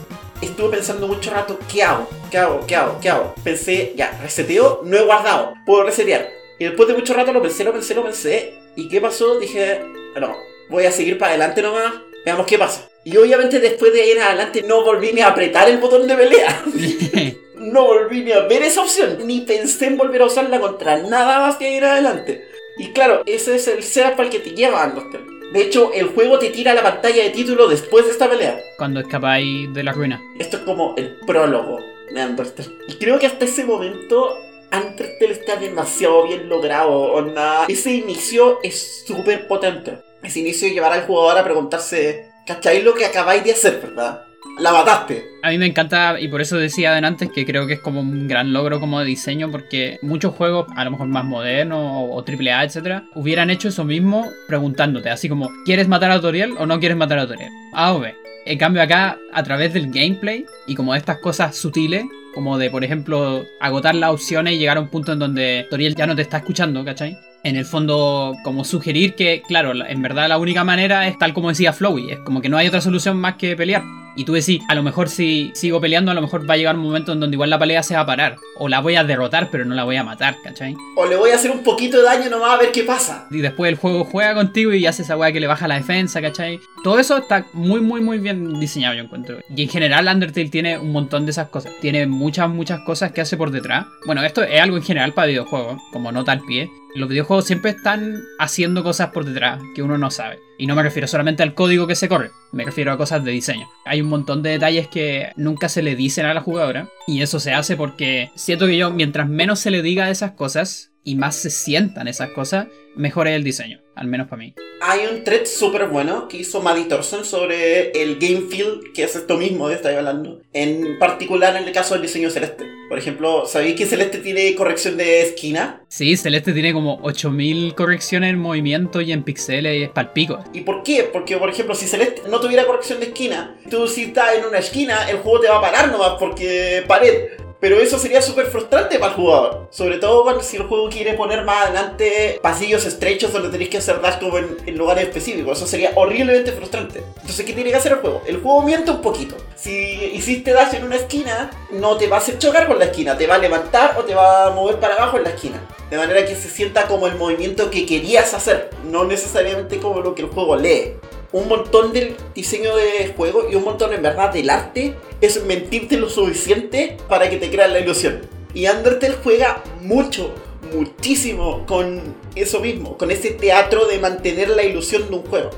[0.44, 2.08] estuve pensando mucho rato, ¿qué hago?
[2.30, 2.66] ¿Qué hago?
[2.66, 2.98] ¿Qué hago?
[3.00, 3.34] ¿Qué hago?
[3.42, 6.30] Pensé, ya, reseteo, no he guardado, puedo resetear.
[6.58, 8.54] Y después de mucho rato lo pensé, lo pensé, lo pensé.
[8.76, 9.38] ¿Y qué pasó?
[9.38, 9.80] Dije,
[10.20, 10.36] no,
[10.68, 12.88] voy a seguir para adelante nomás, veamos qué pasa.
[13.04, 16.64] Y obviamente después de ir adelante no volví ni a apretar el botón de pelea.
[17.56, 21.40] no volví ni a ver esa opción, ni pensé en volver a usarla contra nada
[21.40, 22.48] más que ir adelante.
[22.78, 25.33] Y claro, ese es el setup al que te lleva Undertale.
[25.54, 28.58] De hecho, el juego te tira a la pantalla de título después de esta pelea.
[28.76, 30.20] Cuando escapáis de la ruina.
[30.36, 31.78] Esto es como el prólogo
[32.12, 32.70] de Undertale.
[32.88, 34.36] Y creo que hasta ese momento
[34.72, 37.12] Undertale está demasiado bien logrado.
[37.12, 37.66] Onda.
[37.68, 40.00] Ese inicio es súper potente.
[40.24, 44.24] Ese inicio llevará al jugador a preguntarse, ¿cacháis lo que acabáis de hacer, verdad?
[44.58, 45.30] La mataste.
[45.42, 48.28] A mí me encanta, y por eso decía antes que creo que es como un
[48.28, 52.64] gran logro como de diseño, porque muchos juegos, a lo mejor más modernos o, AAA,
[52.64, 56.96] etcétera, hubieran hecho eso mismo preguntándote, así como, ¿quieres matar a Toriel o no quieres
[56.96, 57.50] matar a Toriel?
[57.72, 58.14] A o B.
[58.46, 62.04] En cambio acá, a través del gameplay y como estas cosas sutiles,
[62.34, 65.94] como de, por ejemplo, agotar las opciones y llegar a un punto en donde Toriel
[65.94, 67.16] ya no te está escuchando, ¿cachai?
[67.42, 71.50] En el fondo, como sugerir que, claro, en verdad la única manera es tal como
[71.50, 73.82] decía Flowey, es como que no hay otra solución más que pelear.
[74.16, 76.76] Y tú decís, a lo mejor si sigo peleando, a lo mejor va a llegar
[76.76, 78.36] un momento en donde igual la pelea se va a parar.
[78.58, 80.76] O la voy a derrotar, pero no la voy a matar, ¿cachai?
[80.96, 83.26] O le voy a hacer un poquito de daño nomás a ver qué pasa.
[83.30, 86.20] Y después el juego juega contigo y hace esa weá que le baja la defensa,
[86.22, 86.60] ¿cachai?
[86.82, 89.38] Todo eso está muy, muy, muy bien diseñado, yo encuentro.
[89.54, 91.72] Y en general Undertale tiene un montón de esas cosas.
[91.80, 93.86] Tiene muchas, muchas cosas que hace por detrás.
[94.06, 96.70] Bueno, esto es algo en general para videojuegos, como nota al pie.
[96.94, 100.38] Los videojuegos siempre están haciendo cosas por detrás que uno no sabe.
[100.58, 103.32] Y no me refiero solamente al código que se corre, me refiero a cosas de
[103.32, 103.68] diseño.
[103.84, 106.88] Hay un montón de detalles que nunca se le dicen a la jugadora.
[107.06, 110.93] Y eso se hace porque siento que yo, mientras menos se le diga esas cosas
[111.04, 114.54] y más se sientan esas cosas, mejor es el diseño, al menos para mí.
[114.80, 119.14] Hay un thread súper bueno que hizo Maddie Thorson sobre el game feel, que es
[119.14, 120.40] esto mismo de estar hablando.
[120.52, 122.64] En particular en el caso del diseño celeste.
[122.88, 125.82] Por ejemplo, ¿sabéis que Celeste tiene corrección de esquina?
[125.88, 130.44] Sí, Celeste tiene como 8000 correcciones en movimiento y en píxeles y es palpico.
[130.52, 131.08] ¿Y por qué?
[131.10, 134.58] Porque, por ejemplo, si Celeste no tuviera corrección de esquina, tú si estás en una
[134.58, 137.43] esquina, el juego te va a parar nomás porque pared.
[137.64, 139.68] Pero eso sería súper frustrante para el jugador.
[139.70, 144.02] Sobre todo si el juego quiere poner más adelante pasillos estrechos donde tenéis que hacer
[144.02, 145.56] dash como en, lugares específicos.
[145.56, 147.02] Eso sería horriblemente frustrante.
[147.22, 148.20] Entonces, ¿qué tiene que hacer el juego?
[148.26, 149.36] El juego miente un poquito.
[149.56, 153.16] Si hiciste dash en una esquina, no te va a hacer chocar con la esquina.
[153.16, 155.58] Te va a levantar o te va a mover para abajo en la esquina.
[155.88, 158.68] De manera que se sienta como el movimiento que querías hacer.
[158.84, 160.96] No necesariamente como lo que el juego lee
[161.34, 165.96] un montón del diseño de juego y un montón en verdad del arte es mentirte
[165.96, 168.20] lo suficiente para que te creas la ilusión.
[168.54, 170.32] Y Undertale juega mucho,
[170.72, 172.00] muchísimo con
[172.36, 175.50] eso mismo, con ese teatro de mantener la ilusión de un juego.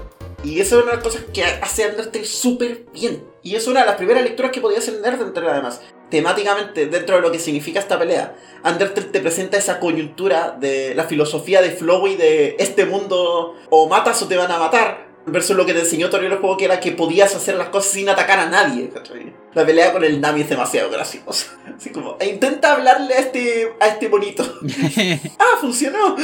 [0.42, 3.22] Y eso es una de las cosas que hace Undertale súper bien.
[3.42, 5.82] Y es una de las primeras lecturas que podía hacer Undertale además.
[6.08, 8.34] Temáticamente, dentro de lo que significa esta pelea,
[8.64, 14.22] Undertale te presenta esa coyuntura de la filosofía de Flowey de este mundo o matas
[14.22, 16.78] o te van a matar Versus lo que te enseñó Toriel el juego, que era
[16.78, 18.90] que podías hacer las cosas sin atacar a nadie.
[19.54, 21.56] La pelea con el Nami es demasiado graciosa.
[21.76, 24.44] Así como, e intenta hablarle a este, a este bonito.
[25.38, 26.16] ah, funcionó.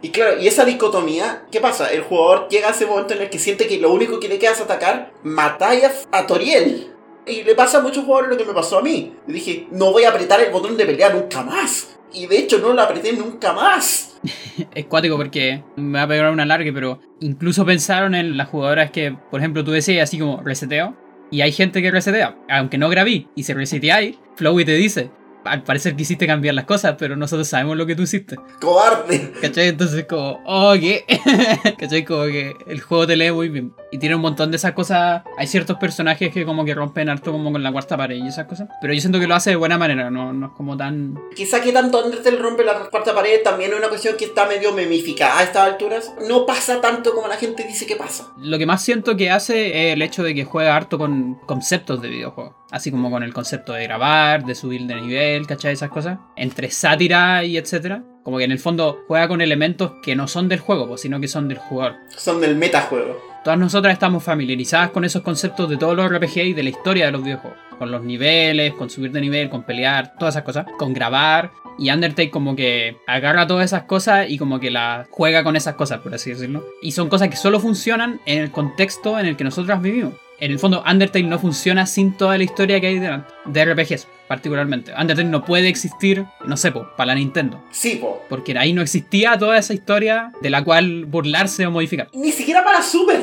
[0.00, 1.92] y claro, y esa dicotomía, ¿qué pasa?
[1.92, 4.38] El jugador llega a ese momento en el que siente que lo único que le
[4.38, 6.91] queda es atacar, matáis a Toriel.
[7.26, 9.12] Y le pasa a muchos jugadores lo que me pasó a mí.
[9.28, 11.96] Y dije, no voy a apretar el botón de pelea nunca más.
[12.12, 14.16] Y de hecho no lo apreté nunca más.
[14.74, 18.90] es cuático porque me va a pegar una larga, pero incluso pensaron en las jugadoras
[18.90, 20.96] que, por ejemplo, tú decías así como reseteo.
[21.30, 25.10] Y hay gente que resetea, aunque no grabé, y se reseteáis, Flowey te dice,
[25.44, 28.36] al parecer quisiste cambiar las cosas, pero nosotros sabemos lo que tú hiciste.
[28.60, 29.32] ¡Cobarde!
[29.40, 29.68] ¿Cachai?
[29.68, 31.04] Entonces, como, oh, ¿qué?
[31.78, 32.04] ¿Cachai?
[32.04, 33.74] Como que el juego te lee muy bien.
[33.90, 35.22] Y tiene un montón de esas cosas.
[35.36, 38.46] Hay ciertos personajes que, como que rompen harto, como con la cuarta pared y esas
[38.46, 38.68] cosas.
[38.80, 41.18] Pero yo siento que lo hace de buena manera, no, no es como tan.
[41.34, 44.72] Quizá que tanto Undertale rompe la cuarta pared también es una cuestión que está medio
[44.72, 46.12] memificada a estas alturas.
[46.28, 48.32] No pasa tanto como la gente dice que pasa.
[48.38, 52.00] Lo que más siento que hace es el hecho de que juega harto con conceptos
[52.00, 55.74] de videojuegos así como con el concepto de grabar, de subir de nivel, ¿cachai?
[55.74, 58.02] Esas cosas, entre sátira y etcétera.
[58.24, 61.20] Como que en el fondo juega con elementos que no son del juego, pues, sino
[61.20, 61.96] que son del jugador.
[62.16, 63.20] Son del metajuego.
[63.44, 67.06] Todas nosotras estamos familiarizadas con esos conceptos de todos los RPG y de la historia
[67.06, 67.58] de los videojuegos.
[67.78, 70.66] Con los niveles, con subir de nivel, con pelear, todas esas cosas.
[70.78, 71.50] Con grabar.
[71.78, 75.74] Y Undertale como que agarra todas esas cosas y como que las juega con esas
[75.74, 76.64] cosas, por así decirlo.
[76.80, 80.50] Y son cosas que solo funcionan en el contexto en el que nosotras vivimos en
[80.50, 84.92] el fondo Undertale no funciona sin toda la historia que hay delante, de RPGs particularmente.
[84.98, 87.62] Undertale no puede existir, no sé, para la Nintendo.
[87.70, 88.24] Sí, po.
[88.28, 92.08] Porque ahí no existía toda esa historia de la cual burlarse o modificar.
[92.12, 93.20] Ni siquiera para Super.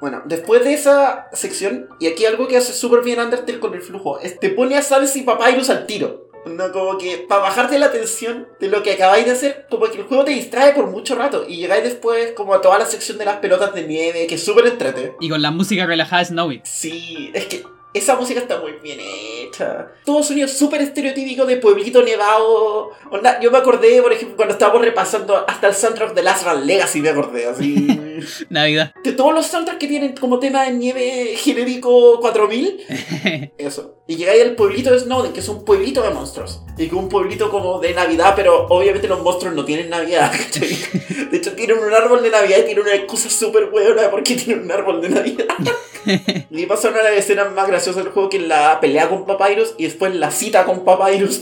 [0.00, 3.82] Bueno, después de esa sección, y aquí algo que hace súper bien Undertale con el
[3.82, 6.27] flujo, es te pone a Sans y Papyrus al tiro.
[6.48, 9.98] No, como que para bajarte la tensión de lo que acabáis de hacer, como que
[9.98, 13.18] el juego te distrae por mucho rato y llegáis después como a toda la sección
[13.18, 15.14] de las pelotas de nieve, que es súper entrete.
[15.20, 16.62] Y con la música relajada Snowy.
[16.64, 17.62] Sí, es que
[17.94, 19.88] esa música está muy bien hecha.
[20.04, 22.90] Todo sonido súper estereotípico de pueblito nevado.
[23.10, 26.66] Onda, yo me acordé, por ejemplo, cuando estábamos repasando hasta el soundtrack de Last Run
[26.66, 28.00] Legacy, me acordé, así.
[28.48, 28.94] Navidad.
[29.02, 33.52] De todos los soundtracks que tienen como tema de nieve genérico 4000.
[33.58, 33.96] Eso.
[34.06, 36.62] Y llegáis al pueblito de Snowden, que es un pueblito de monstruos.
[36.78, 40.32] Y que un pueblito como de Navidad, pero obviamente los monstruos no tienen Navidad.
[41.30, 44.22] De hecho, tienen un árbol de Navidad y tienen una excusa súper buena de por
[44.22, 45.46] qué tienen un árbol de Navidad.
[46.50, 49.26] y pasa una de las escenas más graciosas del juego que es la pelea con
[49.26, 51.40] Papyrus y después la cita con Papyrus.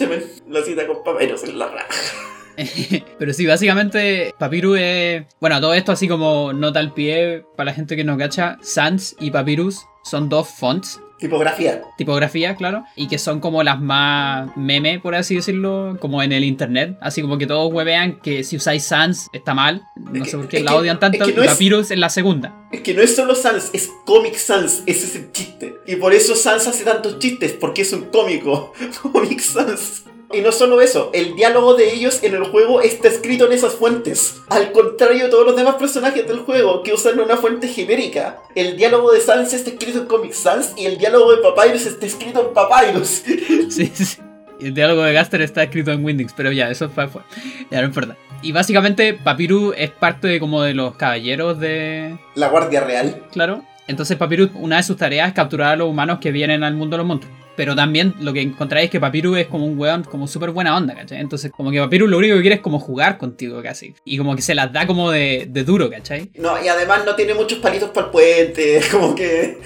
[0.49, 2.36] La cita con Papyrus en la raja.
[3.19, 5.25] Pero sí, básicamente Papyrus es...
[5.41, 8.59] Bueno, todo esto así como nota al pie para la gente que no cacha.
[8.63, 11.81] Sans y Papyrus son dos fonts Tipografía.
[11.97, 16.45] tipografía, claro, y que son como las más meme, por así decirlo, como en el
[16.45, 16.99] internet.
[17.01, 19.83] Así como que todos huevean que si usáis Sans está mal.
[19.97, 21.17] No Es sé que- por qué la que- odian tanto.
[21.25, 22.55] es que no es- Papyrus es la segunda.
[22.71, 25.77] Es que no es solo Sans, es Comic Sans, ese es el chiste.
[25.87, 28.75] Y por eso Sans hace tantos chistes, porque es un cómico.
[29.03, 30.05] Comic Sans.
[30.37, 33.73] Y no solo eso, el diálogo de ellos en el juego está escrito en esas
[33.73, 34.43] fuentes.
[34.51, 38.41] Al contrario de todos los demás personajes del juego que usan una fuente genérica.
[38.55, 42.05] El diálogo de Sans está escrito en Comic Sans y el diálogo de Papyrus está
[42.05, 43.23] escrito en Papyrus.
[43.71, 44.19] Sí, sí.
[44.61, 47.23] Y el diálogo de Gaster está escrito en Windix, pero ya, eso fue, fue.
[47.71, 48.17] Ya no importa.
[48.43, 52.19] Y básicamente Papyrus es parte de como de los caballeros de...
[52.35, 53.23] La Guardia Real.
[53.33, 53.65] Claro.
[53.87, 56.97] Entonces Papyrus, una de sus tareas es capturar a los humanos que vienen al mundo
[56.97, 57.46] de los monstruos.
[57.57, 60.77] Pero también lo que encontráis es que Papyrus es como un weón como súper buena
[60.77, 61.21] onda, ¿cachai?
[61.21, 63.95] Entonces como que Papyrus lo único que quiere es como jugar contigo casi.
[64.05, 66.31] Y como que se las da como de, de duro, ¿cachai?
[66.35, 68.81] No, y además no tiene muchos palitos para el puente.
[68.91, 69.59] Como que.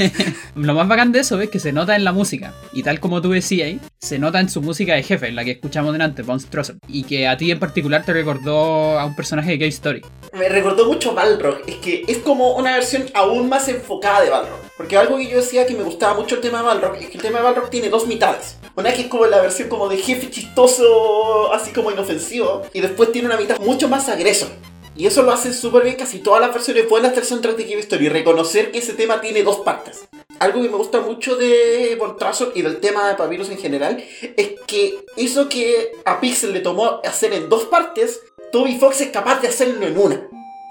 [0.54, 2.54] Lo más bacán de eso es que se nota en la música.
[2.72, 5.92] Y tal como tú decías, se nota en su música de jefe, la que escuchamos
[5.92, 6.76] delante, Bones Trosser.
[6.88, 10.02] Y que a ti en particular te recordó a un personaje de Gay Story.
[10.32, 14.60] Me recordó mucho Balrog, es que es como una versión aún más enfocada de Balrog.
[14.76, 17.16] Porque algo que yo decía que me gustaba mucho el tema de Balrog es que
[17.16, 18.56] el tema de Balrog tiene dos mitades.
[18.76, 23.12] Una que es como la versión como de jefe chistoso, así como inofensivo, y después
[23.12, 24.48] tiene una mitad mucho más agresor.
[24.96, 27.80] Y eso lo hacen súper bien casi todas las versiones buenas del soundtrack de Cave
[27.80, 30.08] Story, reconocer que ese tema tiene dos partes.
[30.40, 34.02] Algo que me gusta mucho de Voltrazor y del tema de Papyrus en general
[34.36, 38.20] es que hizo que a Pixel le tomó hacer en dos partes,
[38.52, 40.28] Toby Fox es capaz de hacerlo en una.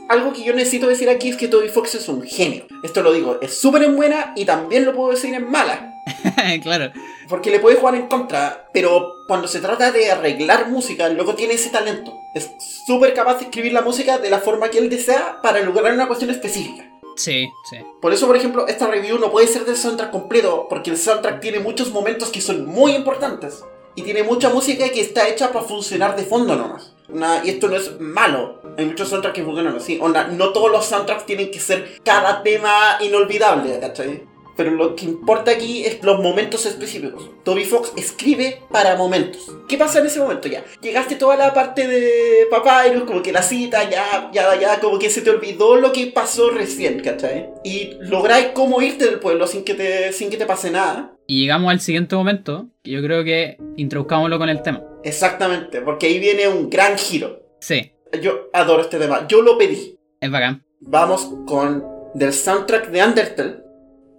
[0.09, 2.65] Algo que yo necesito decir aquí es que Toby Fox es un genio.
[2.83, 5.93] Esto lo digo, es súper en buena y también lo puedo decir en mala.
[6.63, 6.91] claro.
[7.27, 11.35] Porque le puede jugar en contra, pero cuando se trata de arreglar música, el loco
[11.35, 12.18] tiene ese talento.
[12.35, 12.49] Es
[12.85, 16.07] súper capaz de escribir la música de la forma que él desea para lograr una
[16.07, 16.85] cuestión específica.
[17.15, 17.77] Sí, sí.
[18.01, 21.41] Por eso, por ejemplo, esta review no puede ser del soundtrack completo, porque el soundtrack
[21.41, 23.63] tiene muchos momentos que son muy importantes.
[23.95, 26.93] Y tiene mucha música que está hecha para funcionar de fondo nomás.
[27.09, 28.61] Una- y esto no es malo.
[28.77, 29.97] Hay muchos soundtracks que funcionan así.
[30.01, 34.23] Onda, no todos los soundtracks tienen que ser cada tema inolvidable, ¿cachai?
[34.59, 37.29] Pero lo que importa aquí es los momentos específicos.
[37.45, 39.49] Toby Fox escribe para momentos.
[39.69, 40.65] ¿Qué pasa en ese momento ya?
[40.81, 45.09] Llegaste toda la parte de Papyrus, como que la cita, ya, ya, ya, como que
[45.09, 47.51] se te olvidó lo que pasó recién, ¿cachai?
[47.63, 51.13] Y lográis cómo irte del pueblo sin que te, sin que te pase nada.
[51.25, 54.83] Y llegamos al siguiente momento, que yo creo que introduzcámoslo con el tema.
[55.05, 57.43] Exactamente, porque ahí viene un gran giro.
[57.61, 59.97] Sí, Yo adoro este tema, yo lo pedí.
[60.19, 60.65] es bacán.
[60.81, 63.68] Vamos con del soundtrack de Undertale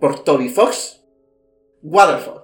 [0.01, 1.05] por Toby Fox,
[1.83, 2.40] Waterfall.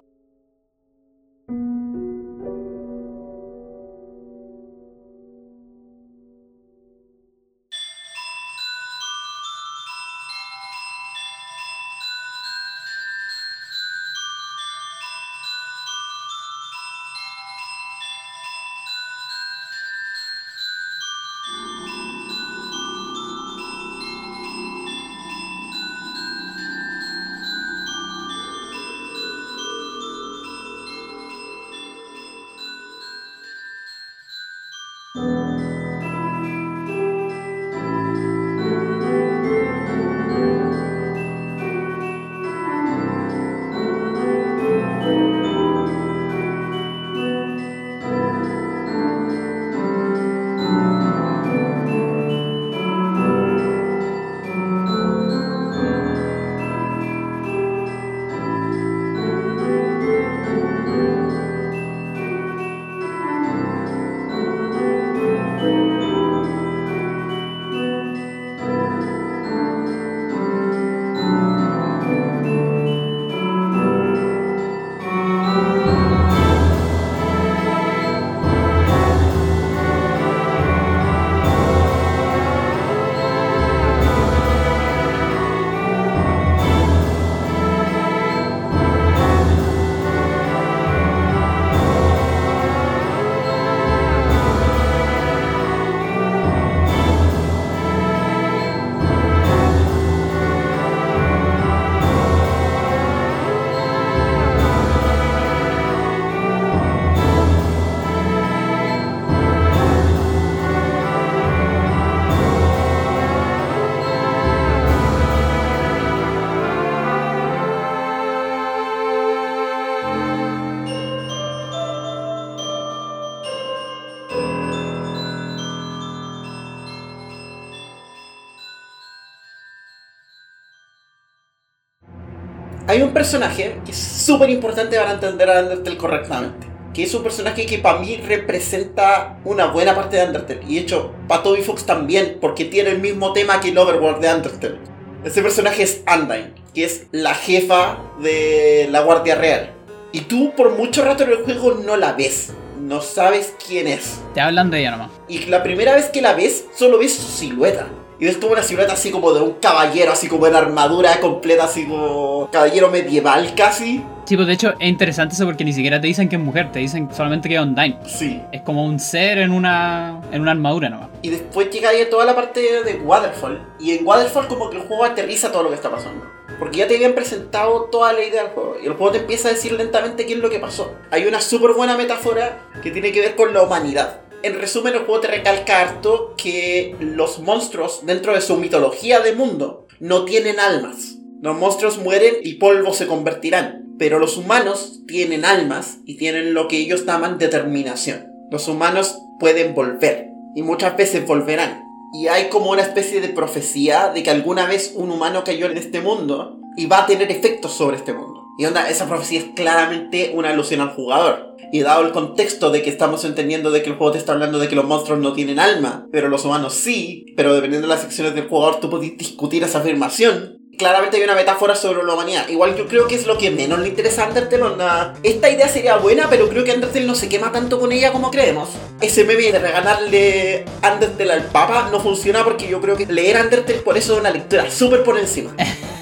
[132.96, 136.66] Hay un personaje que es súper importante para entender a Undertale correctamente.
[136.94, 140.62] Que es un personaje que para mí representa una buena parte de Undertale.
[140.66, 144.22] Y de hecho, para Toby Fox también, porque tiene el mismo tema que el Overworld
[144.22, 144.78] de Undertale.
[145.22, 149.74] Ese personaje es Undyne, que es la jefa de la Guardia Real.
[150.12, 152.54] Y tú por mucho rato en el juego no la ves.
[152.80, 154.22] No sabes quién es.
[154.32, 155.10] Te hablan de ella nomás.
[155.28, 157.88] Y la primera vez que la ves, solo ves su silueta.
[158.18, 161.64] Y ves como una silueta así como de un caballero, así como en armadura completa,
[161.64, 164.02] así como caballero medieval casi.
[164.24, 166.72] Sí, pues de hecho es interesante eso porque ni siquiera te dicen que es mujer,
[166.72, 167.98] te dicen solamente que es Undyne.
[168.06, 168.42] Sí.
[168.52, 171.10] Es como un ser en una, en una armadura nomás.
[171.22, 173.64] Y después llega ahí a toda la parte de Waterfall.
[173.78, 176.26] Y en Waterfall como que el juego aterriza todo lo que está pasando.
[176.58, 178.76] Porque ya te habían presentado toda la idea del juego.
[178.82, 180.94] Y el juego te empieza a decir lentamente qué es lo que pasó.
[181.10, 184.22] Hay una súper buena metáfora que tiene que ver con la humanidad.
[184.46, 186.00] En resumen, el juego te recalca
[186.36, 191.16] que los monstruos, dentro de su mitología de mundo, no tienen almas.
[191.42, 193.96] Los monstruos mueren y polvo se convertirán.
[193.98, 198.28] Pero los humanos tienen almas y tienen lo que ellos llaman determinación.
[198.52, 201.82] Los humanos pueden volver y muchas veces volverán.
[202.14, 205.76] Y hay como una especie de profecía de que alguna vez un humano cayó en
[205.76, 208.45] este mundo y va a tener efectos sobre este mundo.
[208.58, 211.56] Y onda, esa profecía es claramente una alusión al jugador.
[211.72, 214.58] Y dado el contexto de que estamos entendiendo de que el juego te está hablando
[214.58, 218.02] de que los monstruos no tienen alma, pero los humanos sí, pero dependiendo de las
[218.02, 220.58] secciones del jugador tú puedes discutir esa afirmación.
[220.76, 222.48] Claramente hay una metáfora sobre la humanidad.
[222.48, 224.62] Igual yo creo que es lo que menos le interesa a Undertale.
[224.62, 225.14] Onda.
[225.22, 228.30] Esta idea sería buena, pero creo que Undertale no se quema tanto con ella como
[228.30, 228.68] creemos.
[229.00, 233.78] Ese meme de regalarle Undertale al Papa no funciona porque yo creo que leer Undertale
[233.78, 235.54] por eso es una lectura súper por encima.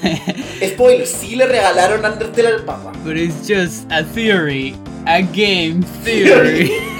[0.65, 2.91] Spoiler, sí le regalaron Undertale al Papa.
[3.03, 4.75] But it's just a theory.
[5.05, 6.71] A game theory.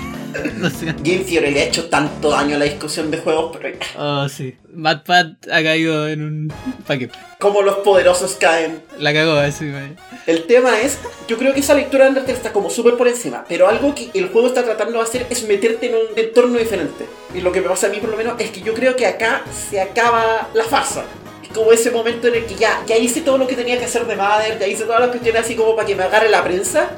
[0.69, 0.85] sé.
[1.03, 4.55] Game Theory le ha hecho tanto daño a la discusión de juegos, pero Oh, sí.
[4.73, 6.53] MadPad ha caído en un
[6.85, 7.13] paquete.
[7.39, 8.81] como los poderosos caen.
[8.99, 9.95] La cagó así, güey.
[10.27, 13.45] El tema es, yo creo que esa lectura de Undertale está como súper por encima,
[13.47, 17.05] pero algo que el juego está tratando de hacer es meterte en un entorno diferente.
[17.33, 19.05] Y lo que me pasa a mí por lo menos es que yo creo que
[19.05, 21.05] acá se acaba la farsa.
[21.43, 23.85] Es como ese momento en el que ya, ya hice todo lo que tenía que
[23.85, 26.43] hacer de Mother, ya hice todas las cuestiones así como para que me agarre la
[26.43, 26.89] prensa.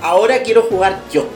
[0.00, 1.26] Ahora quiero jugar yo.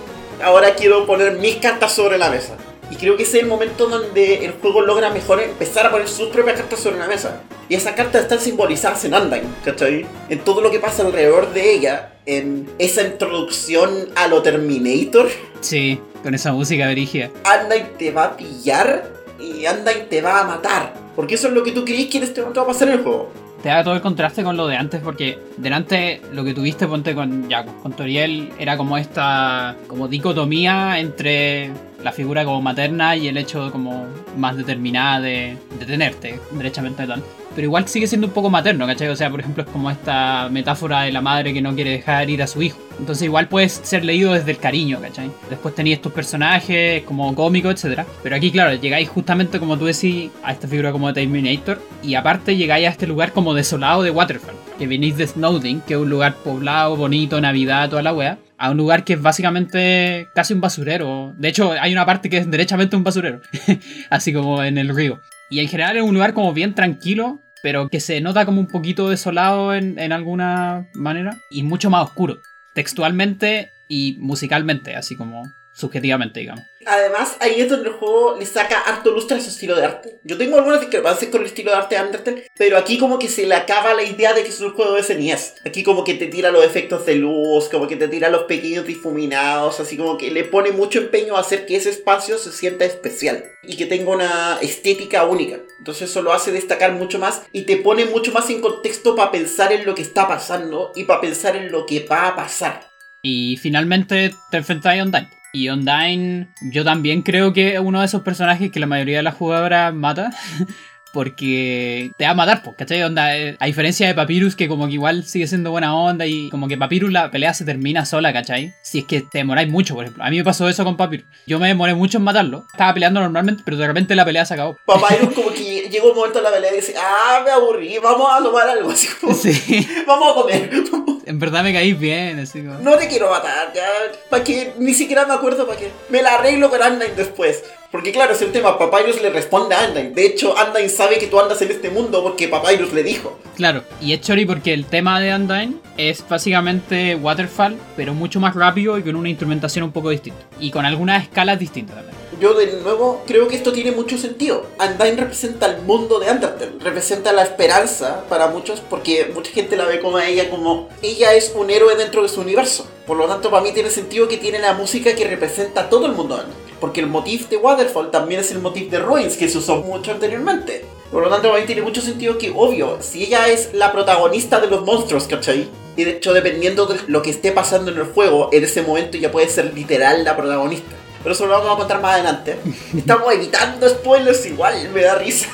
[0.42, 2.56] Ahora quiero poner mis cartas sobre la mesa.
[2.90, 6.08] Y creo que ese es el momento donde el juego logra mejor empezar a poner
[6.08, 7.42] sus propias cartas sobre la mesa.
[7.68, 10.06] Y esas cartas están simbolizadas en Undyne, ¿cachai?
[10.28, 15.28] En todo lo que pasa alrededor de ella, en esa introducción a lo Terminator.
[15.60, 17.30] Sí, con esa música brígida.
[17.44, 20.94] Undyne te va a pillar y Undyne te va a matar.
[21.14, 22.94] Porque eso es lo que tú crees que en este momento va a pasar en
[22.94, 23.30] el juego.
[23.62, 27.14] Te da todo el contraste con lo de antes, porque delante lo que tuviste, ponte
[27.14, 31.70] con, ya, con Toriel, era como esta como dicotomía entre
[32.02, 37.22] la figura como materna y el hecho como más determinada de, de tenerte, derechamente tal.
[37.54, 39.08] Pero igual sigue siendo un poco materno, ¿cachai?
[39.08, 42.30] O sea, por ejemplo, es como esta metáfora de la madre que no quiere dejar
[42.30, 42.78] ir a su hijo.
[42.98, 45.30] Entonces igual puede ser leído desde el cariño, ¿cachai?
[45.48, 48.02] Después tenéis estos personajes como cómicos, etc.
[48.22, 51.80] Pero aquí, claro, llegáis justamente, como tú decís, a esta figura como Terminator.
[52.02, 54.54] Y aparte llegáis a este lugar como desolado de Waterfall.
[54.78, 58.38] Que venís de Snowdin, que es un lugar poblado, bonito, Navidad, toda la wea.
[58.58, 61.32] A un lugar que es básicamente casi un basurero.
[61.36, 63.40] De hecho, hay una parte que es derechamente un basurero.
[64.10, 65.18] Así como en el río.
[65.50, 68.68] Y en general es un lugar como bien tranquilo, pero que se nota como un
[68.68, 71.36] poquito desolado en, en alguna manera.
[71.50, 72.38] Y mucho más oscuro.
[72.74, 75.42] Textualmente y musicalmente, así como
[75.80, 76.64] subjetivamente, digamos.
[76.86, 80.20] Además, ahí es donde el juego le saca harto lustre a su estilo de arte.
[80.24, 83.28] Yo tengo algunas discrepancias con el estilo de arte de Undertale, pero aquí como que
[83.28, 85.56] se le acaba la idea de que es un juego de SNES.
[85.66, 88.86] Aquí como que te tira los efectos de luz, como que te tira los pequeños
[88.86, 92.84] difuminados, así como que le pone mucho empeño a hacer que ese espacio se sienta
[92.86, 95.60] especial y que tenga una estética única.
[95.78, 99.30] Entonces eso lo hace destacar mucho más y te pone mucho más en contexto para
[99.30, 102.88] pensar en lo que está pasando y para pensar en lo que va a pasar.
[103.22, 105.39] Y finalmente te enfrentas a Undyne.
[105.52, 109.22] Y Undyne, yo también creo que es uno de esos personajes que la mayoría de
[109.24, 110.30] las jugadoras mata.
[111.12, 113.02] Porque te va a matar, pues, ¿cachai?
[113.02, 116.50] Onda, eh, a diferencia de Papyrus, que como que igual sigue siendo buena onda y
[116.50, 118.74] como que Papyrus la pelea se termina sola, ¿cachai?
[118.82, 120.24] Si es que te demoráis mucho, por ejemplo.
[120.24, 121.26] A mí me pasó eso con Papyrus.
[121.46, 122.64] Yo me demoré mucho en matarlo.
[122.70, 124.76] Estaba peleando normalmente, pero de repente la pelea se acabó.
[124.86, 128.28] Papyrus como que llegó un momento en la pelea y dice, ah, me aburrí, vamos
[128.30, 130.70] a tomar algo así como, Sí, vamos a comer.
[131.26, 132.78] en verdad me caí bien, así como...
[132.80, 133.86] No te quiero matar, ya.
[134.28, 134.74] ¿Para qué?
[134.78, 135.90] Ni siquiera me acuerdo para qué.
[136.08, 137.62] Me la arreglo con Undyne después.
[137.90, 138.78] Porque claro, es el tema.
[138.78, 140.10] Papyrus le responde a Undyne.
[140.10, 143.38] De hecho, Undyne sabe que tú andas en este mundo porque Papyrus le dijo.
[143.56, 148.54] Claro, y es chori porque el tema de Undyne es básicamente Waterfall, pero mucho más
[148.54, 150.40] rápido y con una instrumentación un poco distinta.
[150.60, 152.19] Y con algunas escalas distintas también.
[152.40, 154.66] Yo de nuevo creo que esto tiene mucho sentido.
[154.78, 159.84] Undyne representa el mundo de Undertale, representa la esperanza para muchos, porque mucha gente la
[159.84, 162.86] ve como a ella como ella es un héroe dentro de su universo.
[163.06, 166.06] Por lo tanto, para mí tiene sentido que tiene la música que representa a todo
[166.06, 166.42] el mundo.
[166.80, 170.12] Porque el motif de Waterfall también es el motif de Ruins, que se usó mucho
[170.12, 170.84] anteriormente.
[171.10, 174.60] Por lo tanto, para mí tiene mucho sentido que, obvio, si ella es la protagonista
[174.60, 175.68] de los monstruos, ¿cachai?
[175.96, 179.18] Y de hecho, dependiendo de lo que esté pasando en el juego, en ese momento
[179.18, 180.99] ya puede ser literal la protagonista.
[181.22, 182.58] Pero eso lo vamos a contar más adelante.
[182.96, 185.48] Estamos evitando spoilers igual, me da risa.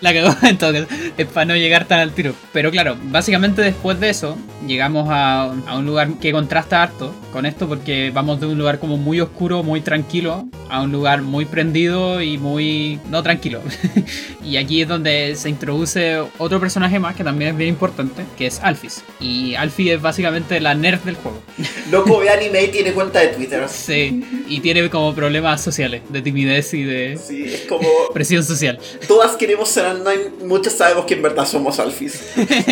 [0.10, 0.86] La cagó entonces,
[1.16, 2.34] es para no llegar tan al tiro.
[2.52, 4.36] Pero claro, básicamente después de eso,
[4.66, 8.78] llegamos a, a, un lugar que contrasta harto con esto, porque vamos de un lugar
[8.78, 12.98] como muy oscuro, muy tranquilo, a un lugar muy prendido y muy.
[13.10, 13.60] no tranquilo.
[14.44, 18.46] y aquí es donde se introduce otro personaje más que también es bien importante, que
[18.46, 19.02] es Alphys.
[19.20, 21.42] Y Alfie es básicamente la nerd del juego.
[21.90, 23.68] Loco ve anime y tiene cuenta de Twitter.
[23.68, 27.18] Sí, y tiene como problemas sociales, de timidez y de.
[27.18, 27.86] Sí, es como.
[28.14, 28.78] presión social.
[29.06, 32.22] Todas queremos ser Undyne, muchos sabemos que en verdad somos Alphys.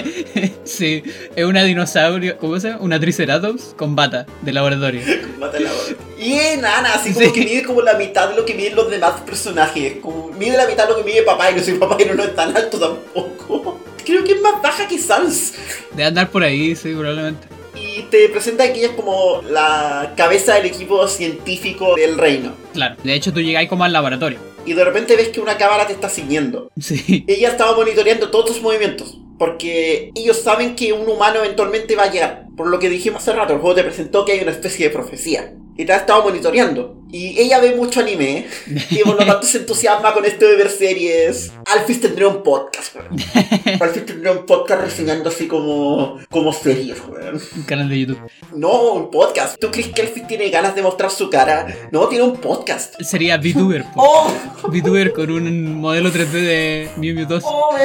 [0.64, 1.02] sí,
[1.34, 2.82] es una dinosaurio, ¿cómo se llama?
[2.82, 5.00] Una Triceratops con bata de laboratorio.
[5.22, 5.96] con bata de laboratorio.
[6.18, 7.32] Y enana, así como sí.
[7.32, 9.96] que mide como la mitad de lo que miden los demás personajes.
[10.02, 12.14] Como mide la mitad de lo que mide papá y no soy papá y no,
[12.14, 13.80] no es tan alto tampoco.
[14.04, 15.54] Creo que es más baja que Sans.
[15.94, 17.46] De andar por ahí, sí, probablemente.
[17.74, 22.52] Y te presenta que ella es como la cabeza del equipo científico del reino.
[22.72, 25.86] Claro, de hecho tú llegáis como al laboratorio y de repente ves que una cámara
[25.86, 26.70] te está siguiendo.
[26.78, 27.24] Sí.
[27.26, 29.18] Ella estaba monitoreando todos tus movimientos.
[29.38, 32.46] Porque ellos saben que un humano eventualmente va a llegar.
[32.56, 34.92] Por lo que dijimos hace rato, el juego te presentó que hay una especie de
[34.92, 35.54] profecía.
[35.78, 36.96] Y te ha estado monitoreando.
[37.10, 38.46] Y ella ve mucho anime.
[38.90, 41.52] Y por lo tanto se entusiasma con esto de ver series.
[41.66, 43.16] Alphys tendría un podcast, weón.
[43.80, 47.40] Alphys tendría un podcast reseñando así como, como series, weón.
[47.56, 48.18] Un canal de YouTube.
[48.56, 49.56] No, un podcast.
[49.60, 51.66] ¿Tú crees que Alphys tiene ganas de mostrar su cara?
[51.92, 53.00] No, tiene un podcast.
[53.00, 53.84] Sería VTuber.
[53.94, 54.32] ¡Oh!
[54.64, 57.42] VTuber con un modelo 3D de Mew Mew 2.
[57.46, 57.76] ¡Oh,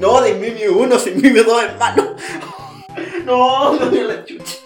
[0.00, 2.16] No, de Mew Mew 1, sin Mew Mew 2, hermano.
[3.24, 4.56] No, no me la chucha.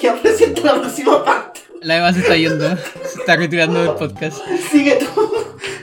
[0.00, 1.51] Ya presento la próxima parte.
[1.82, 4.38] La Eva se está yendo, se está retirando del podcast.
[4.70, 5.32] Sigue tú.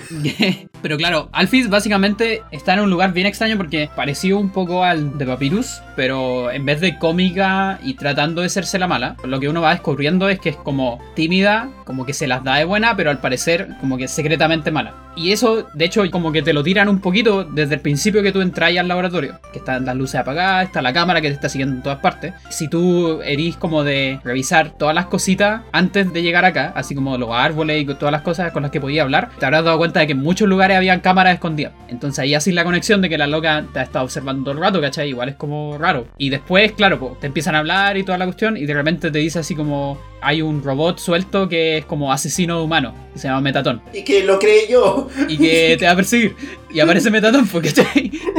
[0.82, 5.18] Pero claro, Alphys básicamente está en un lugar bien extraño porque pareció un poco al
[5.18, 9.50] de Papyrus, pero en vez de cómica y tratando de serse la mala, lo que
[9.50, 12.96] uno va descubriendo es que es como tímida, como que se las da de buena,
[12.96, 14.94] pero al parecer como que secretamente mala.
[15.16, 18.32] Y eso, de hecho, como que te lo tiran un poquito desde el principio que
[18.32, 21.50] tú entras al laboratorio, que están las luces apagadas, está la cámara que te está
[21.50, 22.34] siguiendo en todas partes.
[22.50, 27.18] Si tú erís como de revisar todas las cositas antes de llegar acá, así como
[27.18, 30.00] los árboles y todas las cosas con las que podía hablar, te habrás dado cuenta
[30.00, 31.74] de que en muchos lugares habían cámaras escondidas.
[31.88, 34.60] Entonces ahí así la conexión de que la loca te ha estado observando todo el
[34.60, 35.10] rato, ¿cachai?
[35.10, 36.08] Igual es como raro.
[36.18, 39.12] Y después, claro, pues, te empiezan a hablar y toda la cuestión, y de repente
[39.12, 42.68] te dice así como hay un robot suelto que es como asesino
[43.14, 43.82] que se llama Metatón.
[43.94, 45.08] Y que lo creé yo.
[45.28, 46.36] Y que te va a perseguir.
[46.72, 47.70] Y aparece Metatón porque.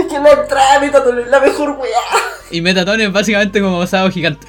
[0.01, 2.01] Es que lo trae Metatón, es la mejor weá.
[2.51, 4.47] Y Metatón es básicamente como osado gigante.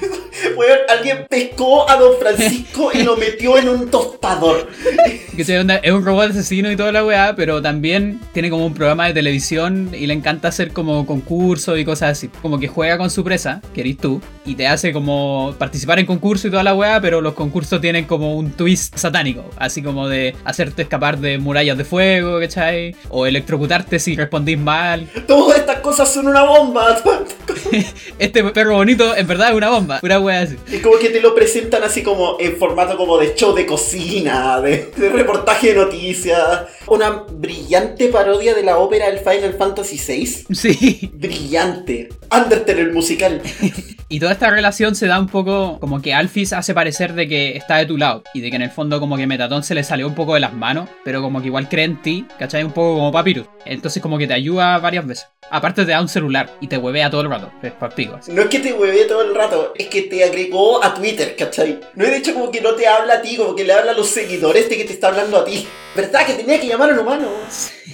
[0.56, 4.68] Weón, alguien pescó a Don Francisco y lo metió en un tostador.
[5.36, 8.66] Que sea, onda, es un robot asesino y toda la weá, pero también tiene como
[8.66, 12.28] un programa de televisión y le encanta hacer como concursos y cosas así.
[12.42, 16.06] Como que juega con su presa, que eres tú, y te hace como participar en
[16.06, 19.44] concursos y toda la weá, pero los concursos tienen como un twist satánico.
[19.56, 22.94] Así como de hacerte escapar de murallas de fuego, ¿cachai?
[23.08, 25.08] O electrocutarte si respondís mal.
[25.26, 26.98] Todas estas cosas son una bomba.
[28.18, 30.00] este perro bonito en verdad es una bomba.
[30.02, 30.56] Una wea así.
[30.70, 34.60] Y como que te lo presentan así como en formato como de show de cocina,
[34.60, 36.62] de, de reportaje de noticias.
[36.86, 40.54] Una brillante parodia de la ópera del Final Fantasy VI.
[40.54, 41.10] Sí.
[41.14, 42.08] Brillante.
[42.30, 43.40] Undertale el musical.
[44.08, 47.56] y toda esta relación se da un poco como que Alphys hace parecer de que
[47.56, 49.84] está de tu lado y de que en el fondo como que Metatón se le
[49.84, 52.64] salió un poco de las manos, pero como que igual cree en ti, ¿cachai?
[52.64, 53.46] Un poco como Papyrus.
[53.64, 55.26] Entonces como que te ayuda varias veces.
[55.50, 57.41] Aparte te da un celular y te huevea todo el rato.
[57.62, 58.20] Es partido.
[58.28, 61.80] No es que te huevee todo el rato, es que te agregó a Twitter, ¿cachai?
[61.94, 63.94] No he dicho como que no te habla a ti, como que le habla a
[63.94, 65.66] los seguidores de que te está hablando a ti.
[65.94, 66.26] ¿Verdad?
[66.26, 67.28] Que tenía que llamar a un humano.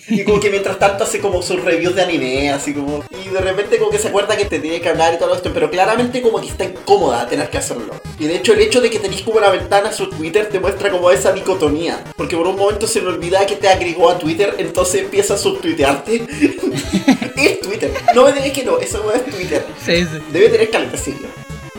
[0.08, 3.04] Y como que mientras tanto hace como sus reviews de anime, así como...
[3.10, 5.50] Y de repente como que se acuerda que te tiene que hablar y todo esto,
[5.52, 7.94] pero claramente como que está incómoda tener que hacerlo.
[8.18, 10.60] Y de hecho el hecho de que tenéis como una ventana a su Twitter te
[10.60, 12.04] muestra como esa dicotomía.
[12.16, 15.38] Porque por un momento se le olvida que te agregó a Twitter, entonces empieza a
[15.38, 16.24] subtuitearte.
[17.60, 17.92] es Twitter.
[18.14, 19.64] No me digas que no, eso no es Twitter.
[19.84, 20.18] Sí, sí.
[20.30, 21.28] Debe tener calentacillo.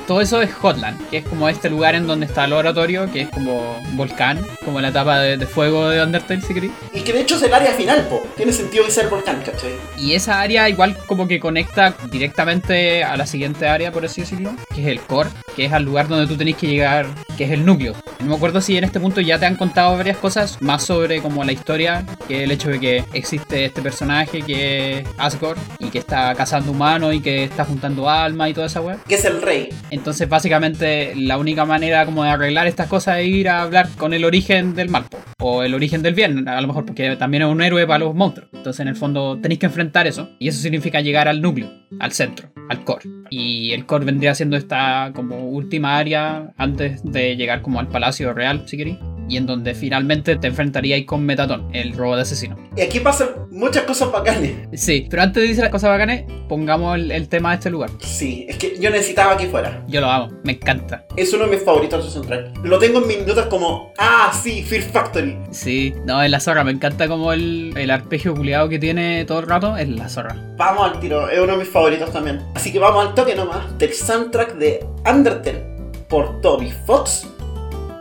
[0.10, 3.22] Todo eso es Hotland, que es como este lugar en donde está el laboratorio, que
[3.22, 6.74] es como volcán, como la etapa de, de fuego de Undertale, si queréis.
[6.92, 8.24] Y que de hecho es el área final, po.
[8.36, 9.74] Tiene sentido que sea el volcán, ¿cachai?
[10.00, 14.56] Y esa área igual como que conecta directamente a la siguiente área, por así decirlo,
[14.74, 17.06] que es el core, que es al lugar donde tú tenés que llegar,
[17.38, 17.94] que es el núcleo.
[18.20, 21.22] No me acuerdo si en este punto ya te han contado varias cosas más sobre
[21.22, 25.90] como la historia, que el hecho de que existe este personaje que es Asgore y
[25.90, 28.98] que está cazando humanos y que está juntando almas y toda esa weá.
[29.08, 29.70] Que es el rey.
[30.00, 34.14] Entonces básicamente la única manera como de arreglar estas cosas es ir a hablar con
[34.14, 35.04] el origen del mal,
[35.42, 38.16] o el origen del bien, a lo mejor porque también es un héroe para los
[38.16, 38.50] monstruos.
[38.54, 41.70] Entonces en el fondo tenéis que enfrentar eso y eso significa llegar al núcleo,
[42.00, 43.10] al centro, al core.
[43.30, 48.34] Y el core vendría siendo esta como última área antes de llegar como al Palacio
[48.34, 49.00] Real, si queréis.
[49.30, 52.58] Y en donde finalmente te enfrentaríais con Metatón, el robot asesino.
[52.76, 54.68] Y aquí pasan muchas cosas bacanes.
[54.74, 57.92] Sí, pero antes de decir las cosas bacanes, pongamos el, el tema de este lugar.
[58.00, 59.84] Sí, es que yo necesitaba que fuera.
[59.88, 61.06] Yo lo amo, me encanta.
[61.16, 62.66] Es uno de mis favoritos de soundtrack.
[62.66, 65.38] Lo tengo en mis notas como, ah, sí, Fear Factory.
[65.52, 69.40] Sí, no, es la zorra, me encanta como el, el arpegio culiado que tiene todo
[69.40, 70.36] el rato, es la zorra.
[70.58, 72.42] Vamos al tiro, es uno de mis favoritos también.
[72.56, 75.64] Así que vamos al toque nomás del soundtrack de Undertale
[76.08, 77.28] por Toby Fox,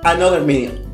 [0.04, 0.87] Another Medium.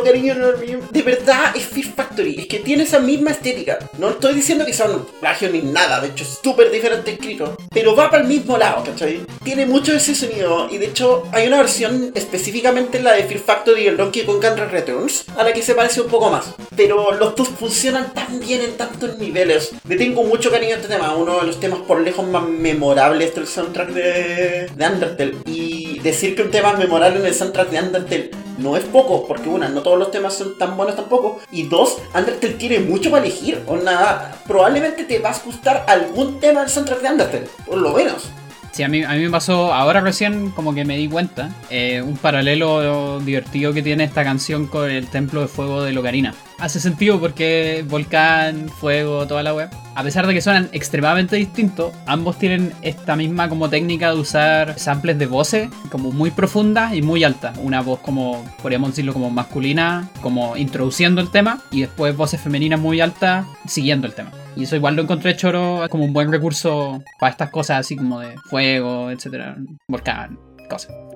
[0.00, 2.40] De verdad es Fear Factory.
[2.40, 3.78] Es que tiene esa misma estética.
[3.98, 6.00] No estoy diciendo que son plagio ni nada.
[6.00, 7.56] De hecho, es súper diferente escrito.
[7.70, 9.20] Pero va para el mismo lado, ¿cachai?
[9.44, 10.68] Tiene mucho ese sonido.
[10.70, 14.40] Y de hecho, hay una versión específicamente la de Fear Factory y el Donkey Kong
[14.40, 15.26] Country Returns.
[15.36, 16.54] A la que se parece un poco más.
[16.74, 19.72] Pero los dos funcionan tan bien en tantos niveles.
[19.86, 21.14] Le tengo mucho cariño a este tema.
[21.14, 25.36] Uno de los temas por lejos más memorables del soundtrack de, de Undertale.
[25.46, 29.26] Y decir que un tema es memorable en el soundtrack de Undertale no es poco,
[29.26, 33.10] porque una, no todos los temas son tan buenos tampoco, y dos, Undertale tiene mucho
[33.10, 37.48] para elegir, o nada, probablemente te va a gustar algún tema del soundtrack de Undertale,
[37.66, 38.30] por lo menos.
[38.72, 42.00] Sí, a mí, a mí me pasó ahora recién como que me di cuenta, eh,
[42.00, 46.34] un paralelo divertido que tiene esta canción con el Templo de Fuego de Locarina.
[46.58, 49.70] Hace sentido porque volcán, fuego, toda la web.
[49.94, 54.78] A pesar de que suenan extremadamente distintos, ambos tienen esta misma como técnica de usar
[54.78, 57.58] samples de voces como muy profundas y muy altas.
[57.58, 62.80] Una voz como, podríamos decirlo, como masculina, como introduciendo el tema, y después voces femeninas
[62.80, 64.30] muy altas siguiendo el tema.
[64.56, 68.20] Y eso igual lo encontré choro como un buen recurso para estas cosas así como
[68.20, 69.56] de fuego, etcétera,
[69.88, 70.38] volcán,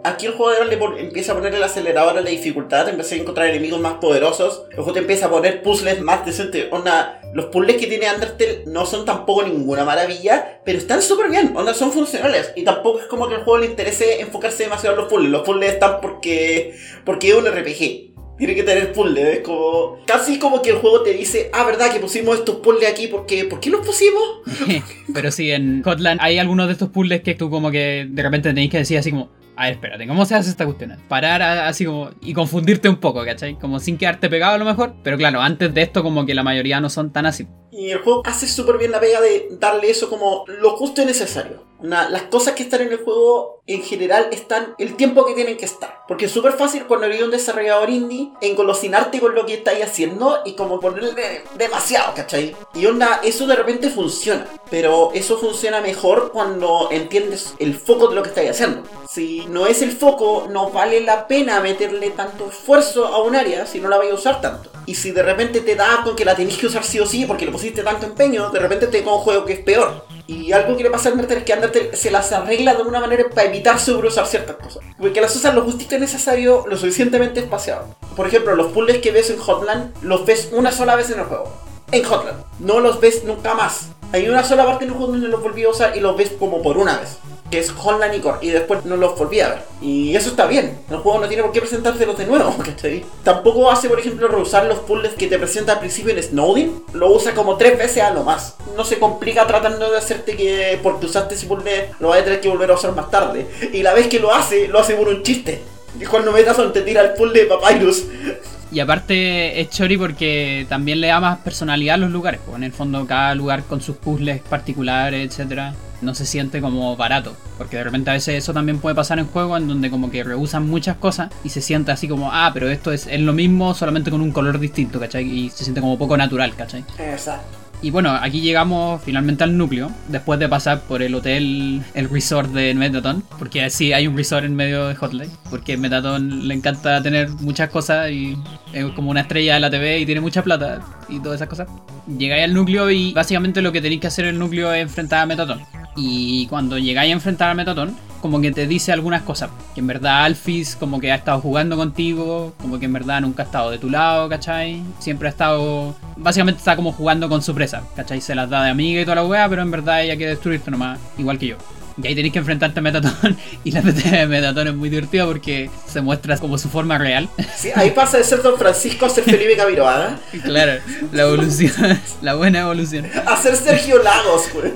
[0.04, 3.48] Aquí el jugador le empieza a poner el acelerador a la dificultad, empieza a encontrar
[3.48, 6.66] enemigos más poderosos, luego te empieza a poner puzzles más decentes.
[6.70, 11.56] Onda, los puzzles que tiene Undertale no son tampoco ninguna maravilla, pero están súper bien,
[11.56, 12.52] onda, son funcionales.
[12.54, 15.30] Y tampoco es como que al juego le interese enfocarse demasiado en los puzzles.
[15.30, 18.14] Los puzzles están porque, porque es un RPG.
[18.38, 19.98] Tiene que tener puzzles, es como...
[20.06, 23.06] Casi como que el juego te dice, ah, ¿verdad que pusimos estos puzzles aquí?
[23.06, 24.22] porque ¿Por qué los pusimos?
[25.14, 28.50] Pero sí, en Hotland hay algunos de estos puzzles que tú como que de repente
[28.50, 30.96] tenéis que decir así como, a ver, espérate, ¿cómo se hace esta cuestión?
[31.08, 33.58] Parar así como y confundirte un poco, ¿cachai?
[33.58, 34.94] Como sin quedarte pegado a lo mejor.
[35.02, 37.46] Pero claro, antes de esto como que la mayoría no son tan así.
[37.76, 41.04] Y el juego hace súper bien la pega de darle eso como lo justo y
[41.04, 41.64] necesario.
[41.78, 45.58] Una- las cosas que están en el juego en general están el tiempo que tienen
[45.58, 45.98] que estar.
[46.08, 50.38] Porque es súper fácil cuando eres un desarrollador indie engolosinarte con lo que estáis haciendo
[50.46, 52.56] y como ponerle demasiado, ¿cachai?
[52.74, 54.46] Y onda, eso de repente funciona.
[54.70, 58.82] Pero eso funciona mejor cuando entiendes el foco de lo que estáis haciendo.
[59.10, 63.66] Si no es el foco, no vale la pena meterle tanto esfuerzo a un área
[63.66, 64.70] si no la vais a usar tanto.
[64.86, 67.24] Y si de repente te da con que la tenéis que usar sí o sí
[67.26, 70.04] porque le pusiste tanto empeño, de repente te queda un juego que es peor.
[70.26, 73.00] Y algo que le pasa al Undertale es que Undertale se las arregla de una
[73.00, 74.82] manera para evitar sobreusar ciertas cosas.
[74.98, 77.94] Porque las usan lo justito necesario, lo suficientemente espaciado.
[78.16, 81.26] Por ejemplo, los puzzles que ves en Hotland, los ves una sola vez en el
[81.26, 81.52] juego.
[81.92, 82.44] En Hotland.
[82.58, 83.88] No los ves nunca más.
[84.12, 86.32] Hay una sola parte en el juego donde los volví a usar y los ves
[86.38, 87.18] como por una vez.
[87.50, 88.38] Que es Hotland y Core.
[88.42, 89.62] Y después no los volví a ver.
[89.80, 90.78] Y eso está bien.
[90.90, 92.56] El juego no tiene por qué presentárselos de nuevo.
[92.64, 93.04] ¿cachai?
[93.22, 96.84] Tampoco hace, por ejemplo, reusar los puzzles que te presenta al principio en Snowden.
[96.92, 98.56] Lo usa como tres veces a lo más.
[98.76, 102.40] No se complica tratando de hacerte que porque usaste ese puzzle lo vas a tener
[102.40, 103.46] que volver a usar más tarde.
[103.72, 105.62] Y la vez que lo hace, lo hace por un chiste.
[105.98, 108.04] Y cuando Metason te tira el puzzle de Papyrus.
[108.72, 112.40] Y aparte es chori porque también le da más personalidad a los lugares.
[112.44, 116.96] Pues en el fondo cada lugar con sus puzzles particulares, etcétera, no se siente como
[116.96, 117.36] barato.
[117.58, 120.24] Porque de repente a veces eso también puede pasar en juegos en donde como que
[120.24, 123.74] rehusan muchas cosas y se siente así como, ah, pero esto es, es lo mismo
[123.74, 125.24] solamente con un color distinto, ¿cachai?
[125.24, 126.84] Y se siente como poco natural, ¿cachai?
[126.98, 127.65] Exacto.
[127.82, 132.50] Y bueno, aquí llegamos finalmente al núcleo, después de pasar por el hotel, el resort
[132.50, 137.02] de Metaton, porque sí hay un resort en medio de Hotline, porque Metaton le encanta
[137.02, 138.36] tener muchas cosas y
[138.72, 141.68] es como una estrella de la TV y tiene mucha plata y todas esas cosas.
[142.06, 145.20] Llegáis al núcleo y básicamente lo que tenéis que hacer en el núcleo es enfrentar
[145.20, 145.60] a Metaton.
[145.96, 147.96] Y cuando llegáis a enfrentar a Metaton,
[148.26, 149.50] como que te dice algunas cosas.
[149.74, 153.44] Que en verdad Alphys como que ha estado jugando contigo, como que en verdad nunca
[153.44, 154.82] ha estado de tu lado, ¿cachai?
[154.98, 155.94] Siempre ha estado...
[156.16, 158.20] Básicamente está como jugando con su presa, ¿cachai?
[158.20, 160.70] Se las da de amiga y toda la wea, pero en verdad ella quiere destruirte
[160.70, 161.56] nomás, igual que yo.
[162.02, 163.36] Y ahí tenéis que enfrentarte a Metaton.
[163.64, 167.28] Y la PT de Metaton es muy divertida porque se muestra como su forma real.
[167.56, 170.18] Sí, ahí pasa de ser Don Francisco a ser Felipe Camiroaga.
[170.44, 170.80] claro,
[171.12, 171.72] la evolución,
[172.22, 173.06] la buena evolución.
[173.26, 174.72] A ser Sergio Lagos, güey.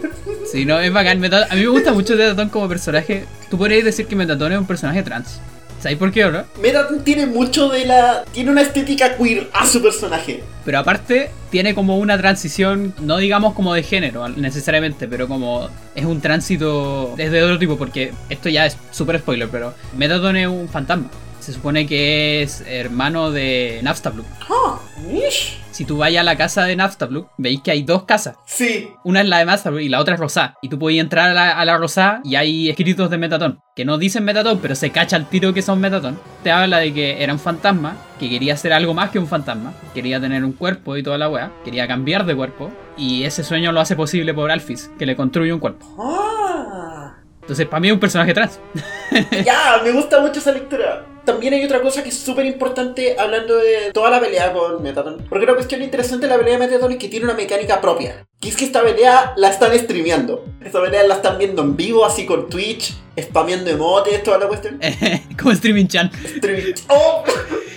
[0.51, 1.21] Sí, no, es bacán.
[1.21, 3.27] Metaton- a mí me gusta mucho Metaton como personaje.
[3.51, 5.41] Tú podrías decir que Metaton es un personaje trans.
[5.81, 6.45] ¿Sabes por qué, o no?
[6.61, 8.25] Metaton tiene mucho de la.
[8.33, 10.45] Tiene una estética queer a su personaje.
[10.65, 16.05] Pero aparte, tiene como una transición, no digamos como de género necesariamente, pero como es
[16.05, 20.69] un tránsito desde otro tipo, porque esto ya es súper spoiler, pero Metaton es un
[20.69, 21.11] fantasma.
[21.41, 24.27] Se supone que es hermano de Naftablook.
[24.51, 24.79] Ah,
[25.11, 25.59] mish.
[25.81, 28.37] Si tú vayas a la casa de Naftablook, veis que hay dos casas.
[28.45, 28.91] Sí.
[29.03, 30.55] Una es la de Naftablook y la otra es Rosá.
[30.61, 33.61] Y tú puedes entrar a la, a la Rosá y hay escritos de Metaton.
[33.75, 36.21] Que no dicen Metaton, pero se cacha al tiro que son Metaton.
[36.43, 39.73] Te habla de que era un fantasma, que quería ser algo más que un fantasma.
[39.95, 41.51] Quería tener un cuerpo y toda la wea.
[41.65, 42.71] Quería cambiar de cuerpo.
[42.99, 45.87] Y ese sueño lo hace posible por Alphys, que le construye un cuerpo.
[45.99, 47.15] Ah.
[47.41, 48.61] Entonces, para mí es un personaje trans.
[49.47, 51.07] Ya, me gusta mucho esa lectura.
[51.25, 55.27] También hay otra cosa que es súper importante hablando de toda la pelea con Metaton.
[55.29, 58.27] Porque una cuestión interesante de la pelea de Metaton es que tiene una mecánica propia.
[58.41, 60.45] Que es que esta pelea la están streameando.
[60.65, 64.81] Esta pelea la están viendo en vivo, así con Twitch, spameando emotes, toda la cuestión.
[65.39, 66.11] como Streaming Chan.
[66.25, 66.75] Streaming.
[66.89, 67.25] ¡Oh!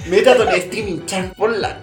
[0.08, 1.80] Metaton es streaming chan por la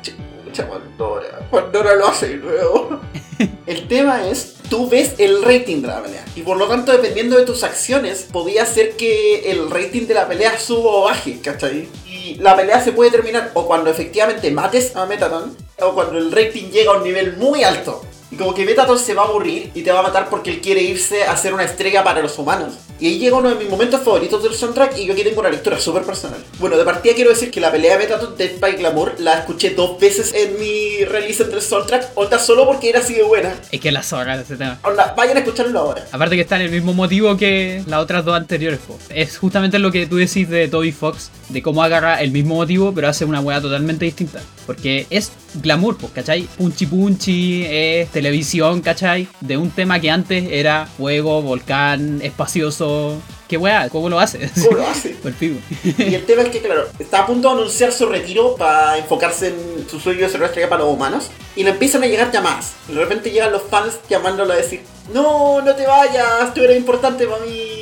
[0.50, 1.40] chucha, Pandora.
[1.50, 3.00] Pandora lo hace de nuevo.
[3.66, 6.24] El tema es, tú ves el rating de la pelea.
[6.34, 10.28] Y por lo tanto, dependiendo de tus acciones, podía hacer que el rating de la
[10.28, 11.88] pelea suba o baje, ¿cachai?
[12.06, 16.32] Y la pelea se puede terminar o cuando efectivamente mates a Metaton, o cuando el
[16.32, 18.04] rating llega a un nivel muy alto.
[18.30, 20.60] Y como que Metaton se va a aburrir y te va a matar porque él
[20.60, 22.74] quiere irse a hacer una estrella para los humanos.
[23.00, 25.48] Y ahí llega uno de mis momentos favoritos del soundtrack y yo aquí tengo una
[25.48, 26.38] lectura súper personal.
[26.58, 29.70] Bueno, de partida quiero decir que la pelea de Metaton de Spike Glamour la escuché
[29.70, 33.54] dos veces en mi release entre el soundtrack, onda solo porque era así de buena.
[33.72, 34.78] Es que la zorra de ese tema.
[34.84, 36.04] Onda, vayan a escucharlo ahora.
[36.12, 38.80] Aparte que está en el mismo motivo que las otras dos anteriores.
[38.80, 38.98] po.
[39.08, 42.92] Es justamente lo que tú decís de Toby Fox, de cómo agarra el mismo motivo,
[42.94, 44.42] pero hace una weá totalmente distinta.
[44.66, 46.42] Porque es glamour, pues, ¿cachai?
[46.56, 49.28] Punchi punchi, es televisión, ¿cachai?
[49.40, 53.20] De un tema que antes era fuego, volcán, espacioso.
[53.50, 53.88] ¿qué weá?
[53.88, 54.48] ¿Cómo lo hace?
[54.64, 55.16] ¿Cómo lo hace?
[55.98, 59.48] Y el tema es que, claro, está a punto de anunciar su retiro para enfocarse
[59.48, 61.30] en su sueño de ser una estrella para los humanos.
[61.56, 62.74] Y le empiezan a llegar llamadas.
[62.88, 64.82] Y de repente llegan los fans llamándolo a decir:
[65.12, 67.79] No, no te vayas, tú eres importante para mí.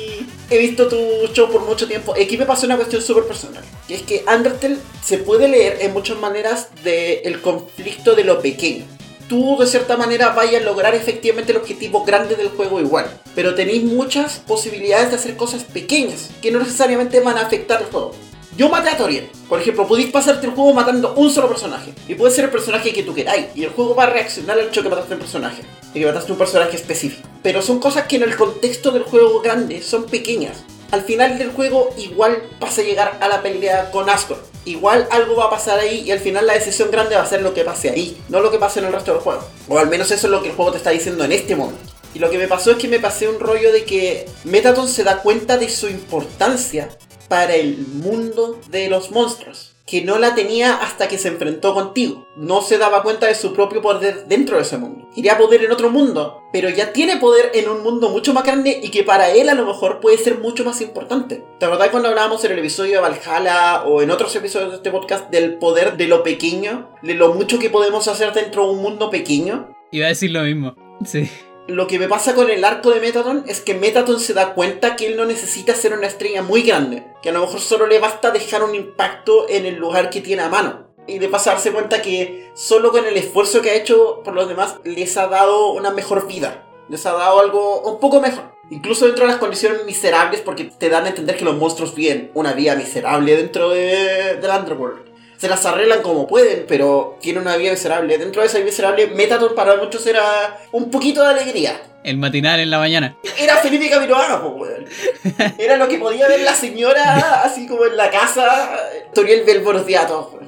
[0.49, 0.97] He visto tu
[1.33, 2.13] show por mucho tiempo.
[2.13, 3.63] Aquí me pasó una cuestión súper personal.
[3.87, 8.85] Que es que Undertale se puede leer en muchas maneras del conflicto de lo pequeño
[9.29, 13.09] tú de cierta manera vayas a lograr efectivamente el objetivo grande del juego igual.
[13.35, 17.87] Pero tenéis muchas posibilidades de hacer cosas pequeñas que no necesariamente van a afectar el
[17.87, 18.15] juego.
[18.59, 19.29] Yo maté a Toriel.
[19.47, 21.93] Por ejemplo, podéis pasarte el juego matando un solo personaje.
[22.09, 23.45] Y puede ser el personaje que tú queráis.
[23.55, 25.61] Y el juego va a reaccionar al hecho que mataste un personaje.
[25.93, 27.25] Y que mataste un personaje específico.
[27.41, 30.65] Pero son cosas que en el contexto del juego grande son pequeñas.
[30.91, 35.37] Al final del juego igual vas a llegar a la pelea con Asgore igual algo
[35.37, 37.63] va a pasar ahí y al final la decisión grande va a ser lo que
[37.63, 39.41] pase ahí, no lo que pase en el resto del juego.
[39.69, 41.93] O al menos eso es lo que el juego te está diciendo en este momento.
[42.13, 45.03] Y lo que me pasó es que me pasé un rollo de que Metaton se
[45.03, 46.89] da cuenta de su importancia
[47.29, 52.27] para el mundo de los monstruos que no la tenía hasta que se enfrentó contigo.
[52.37, 55.09] No se daba cuenta de su propio poder dentro de ese mundo.
[55.15, 58.79] Quería poder en otro mundo, pero ya tiene poder en un mundo mucho más grande
[58.83, 61.43] y que para él a lo mejor puede ser mucho más importante.
[61.59, 64.91] ¿Te acordás cuando hablábamos en el episodio de Valhalla o en otros episodios de este
[64.91, 66.91] podcast del poder de lo pequeño?
[67.01, 69.73] De lo mucho que podemos hacer dentro de un mundo pequeño.
[69.91, 71.27] Iba a decir lo mismo, sí
[71.69, 74.95] lo que me pasa con el arco de Metaton es que Metaton se da cuenta
[74.95, 77.99] que él no necesita ser una estrella muy grande, que a lo mejor solo le
[77.99, 80.87] basta dejar un impacto en el lugar que tiene a mano.
[81.07, 84.47] Y de paso darse cuenta que solo con el esfuerzo que ha hecho por los
[84.47, 88.51] demás les ha dado una mejor vida, les ha dado algo un poco mejor.
[88.71, 92.31] Incluso dentro de las condiciones miserables, porque te dan a entender que los monstruos viven
[92.35, 95.08] una vida miserable dentro de, del Underworld
[95.39, 98.17] se las arreglan como pueden, pero tiene una vida miserable.
[98.17, 101.81] Dentro de esa vida miserable, Metaton para muchos era un poquito de alegría.
[102.03, 103.15] El matinal en la mañana.
[103.37, 105.55] Era Felipe Camiroaga, pues, weón.
[105.57, 108.69] Era lo que podía ver la señora, así como en la casa,
[109.13, 110.39] Toriel Belbordiato,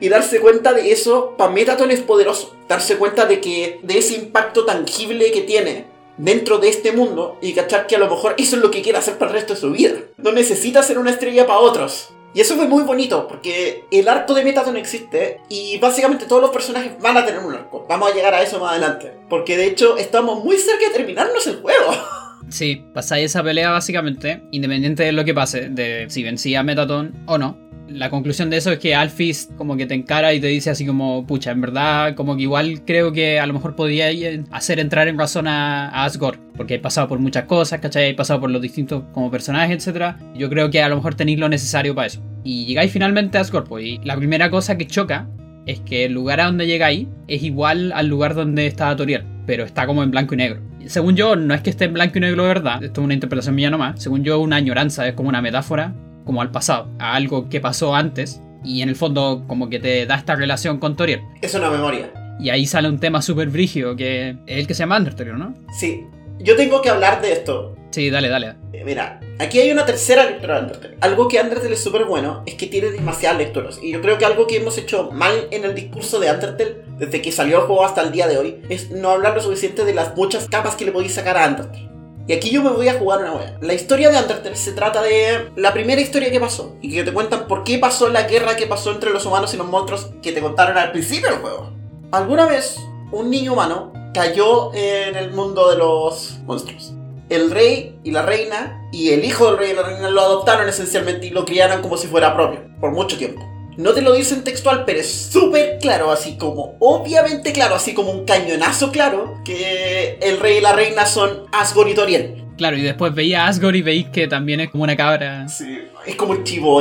[0.00, 2.54] Y darse cuenta de eso, para Metaton es poderoso.
[2.68, 7.54] Darse cuenta de que, de ese impacto tangible que tiene dentro de este mundo y
[7.54, 9.60] cachar que a lo mejor eso es lo que quiere hacer para el resto de
[9.60, 9.94] su vida.
[10.16, 12.10] No necesita ser una estrella para otros.
[12.34, 16.50] Y eso fue muy bonito, porque el arco de Metaton existe y básicamente todos los
[16.50, 17.86] personajes van a tener un arco.
[17.88, 19.12] Vamos a llegar a eso más adelante.
[19.30, 21.92] Porque de hecho estamos muy cerca de terminarnos el juego.
[22.50, 27.38] Sí, pasáis esa pelea básicamente, independiente de lo que pase, de si vencía Metaton o
[27.38, 30.70] no la conclusión de eso es que Alphys como que te encara y te dice
[30.70, 34.08] así como, pucha, en verdad, como que igual creo que a lo mejor podía
[34.50, 38.10] hacer entrar en razón a, Asgore, porque he pasado por muchas cosas, ¿cachai?
[38.10, 40.16] He pasado por los distintos como personajes, etc.
[40.34, 42.22] Yo creo que a lo mejor tenéis lo necesario para eso.
[42.42, 45.28] Y llegáis finalmente a Asgore, pues, y la primera cosa que choca
[45.66, 49.64] es que el lugar a donde llegáis es igual al lugar donde estaba Toriel, pero
[49.64, 50.60] está como en blanco y negro.
[50.86, 53.14] Según yo, no es que esté en blanco y negro de verdad, esto es una
[53.14, 54.02] interpretación mía nomás.
[54.02, 55.94] Según yo, una añoranza, es como una metáfora
[56.24, 60.06] como al pasado, a algo que pasó antes y en el fondo como que te
[60.06, 61.20] da esta relación con Toriel.
[61.42, 62.12] Es una memoria.
[62.40, 65.54] Y ahí sale un tema súper brígido que es el que se llama Undertale, ¿no?
[65.78, 66.04] Sí.
[66.40, 67.76] Yo tengo que hablar de esto.
[67.90, 68.54] Sí, dale, dale.
[68.72, 70.96] Eh, mira, aquí hay una tercera lectura de Undertale.
[71.00, 73.78] Algo que Undertale es súper bueno es que tiene demasiadas lecturas.
[73.80, 77.22] Y yo creo que algo que hemos hecho mal en el discurso de Undertale, desde
[77.22, 79.94] que salió el juego hasta el día de hoy, es no hablar lo suficiente de
[79.94, 81.93] las muchas capas que le podéis sacar a Undertale.
[82.26, 83.58] Y aquí yo me voy a jugar una wea.
[83.60, 86.76] La historia de Undertale se trata de la primera historia que pasó.
[86.80, 89.58] Y que te cuentan por qué pasó la guerra que pasó entre los humanos y
[89.58, 91.70] los monstruos que te contaron al principio del juego.
[92.12, 92.78] Alguna vez,
[93.12, 96.94] un niño humano cayó en el mundo de los monstruos.
[97.28, 100.68] El rey y la reina y el hijo del rey y la reina lo adoptaron
[100.68, 103.42] esencialmente y lo criaron como si fuera propio, por mucho tiempo.
[103.76, 108.12] No te lo dicen textual, pero es súper claro, así como, obviamente claro, así como
[108.12, 112.44] un cañonazo claro, que el rey y la reina son Asgore y Toriel.
[112.56, 115.48] Claro, y después veía a Asgore y veis que también es como una cabra.
[115.48, 116.80] Sí, es como un chivo.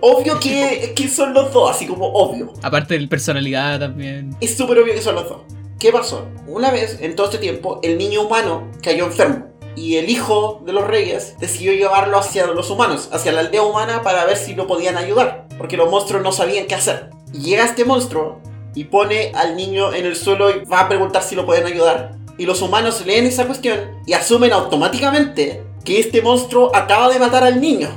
[0.00, 2.52] Obvio que, que son los dos, así como obvio.
[2.62, 4.36] Aparte de la personalidad también.
[4.40, 5.42] Es súper obvio que son los dos.
[5.78, 6.28] ¿Qué pasó?
[6.46, 10.72] Una vez, en todo este tiempo, el niño humano cayó enfermo y el hijo de
[10.72, 14.66] los reyes decidió llevarlo hacia los humanos, hacia la aldea humana para ver si lo
[14.66, 17.10] podían ayudar, porque los monstruos no sabían qué hacer.
[17.32, 18.40] Y llega este monstruo
[18.74, 22.16] y pone al niño en el suelo y va a preguntar si lo pueden ayudar.
[22.38, 27.44] Y los humanos leen esa cuestión y asumen automáticamente que este monstruo acaba de matar
[27.44, 27.88] al niño.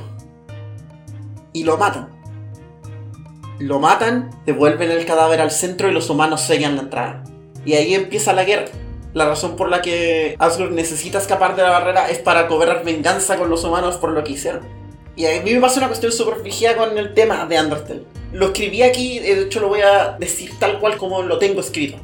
[1.53, 2.09] Y lo matan.
[3.59, 7.23] Lo matan, devuelven el cadáver al centro y los humanos sellan la entrada.
[7.65, 8.67] Y ahí empieza la guerra
[9.17, 13.37] la razón por la que Asgore necesita escapar de la barrera es para cobrar venganza
[13.37, 14.61] con los humanos por lo que hicieron.
[15.17, 16.43] Y a mí me pasa una cuestión súper
[16.77, 18.03] con el tema de Undertale.
[18.33, 21.97] Lo escribí aquí, de hecho lo voy a decir tal cual como lo tengo escrito.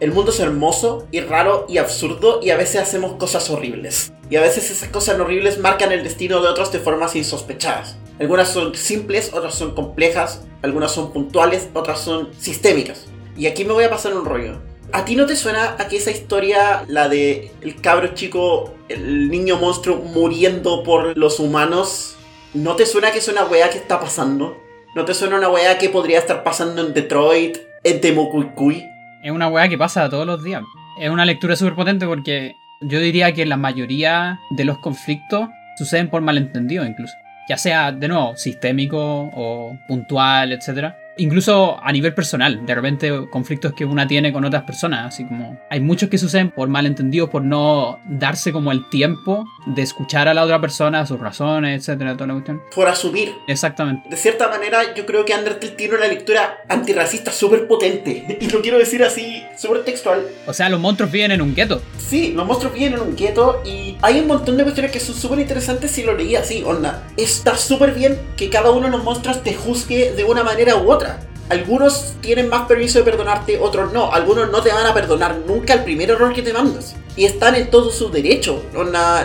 [0.00, 4.12] El mundo es hermoso y raro y absurdo y a veces hacemos cosas horribles.
[4.28, 7.96] Y a veces esas cosas horribles marcan el destino de otros de formas insospechadas.
[8.18, 13.06] Algunas son simples, otras son complejas, algunas son puntuales, otras son sistémicas.
[13.36, 14.60] Y aquí me voy a pasar un rollo.
[14.90, 19.30] ¿A ti no te suena a que esa historia, la de el cabro chico, el
[19.30, 22.16] niño monstruo muriendo por los humanos,
[22.54, 24.62] ¿no te suena que es una weá que está pasando?
[24.94, 28.84] ¿No te suena una weá que podría estar pasando en Detroit, en Temucuicui?
[29.22, 30.62] Es una weá que pasa todos los días.
[31.00, 35.48] Es una lectura súper potente porque yo diría que la mayoría de los conflictos
[35.78, 37.14] suceden por malentendido incluso.
[37.48, 40.94] Ya sea, de nuevo, sistémico o puntual, etc.
[41.18, 45.60] Incluso a nivel personal, de repente conflictos que una tiene con otras personas, así como
[45.70, 50.34] hay muchos que suceden por malentendidos, por no darse como el tiempo de escuchar a
[50.34, 52.62] la otra persona, sus razones, etcétera, toda la cuestión.
[52.74, 53.34] Por asumir.
[53.46, 54.08] Exactamente.
[54.08, 58.38] De cierta manera, yo creo que Undertale tiene una lectura antirracista súper potente.
[58.42, 60.26] Y lo quiero decir así, súper textual.
[60.46, 61.80] O sea, los monstruos viven en un gueto.
[61.96, 65.14] Sí, los monstruos viven en un gueto y hay un montón de cuestiones que son
[65.14, 67.04] súper interesantes si lo leía así, onda.
[67.16, 70.90] Está súper bien que cada uno de los monstruos te juzgue de una manera u
[70.90, 71.01] otra.
[71.48, 74.12] Algunos tienen más permiso de perdonarte, otros no.
[74.12, 76.94] Algunos no te van a perdonar nunca el primer error que te mandas.
[77.14, 78.62] Y están en todo su derecho.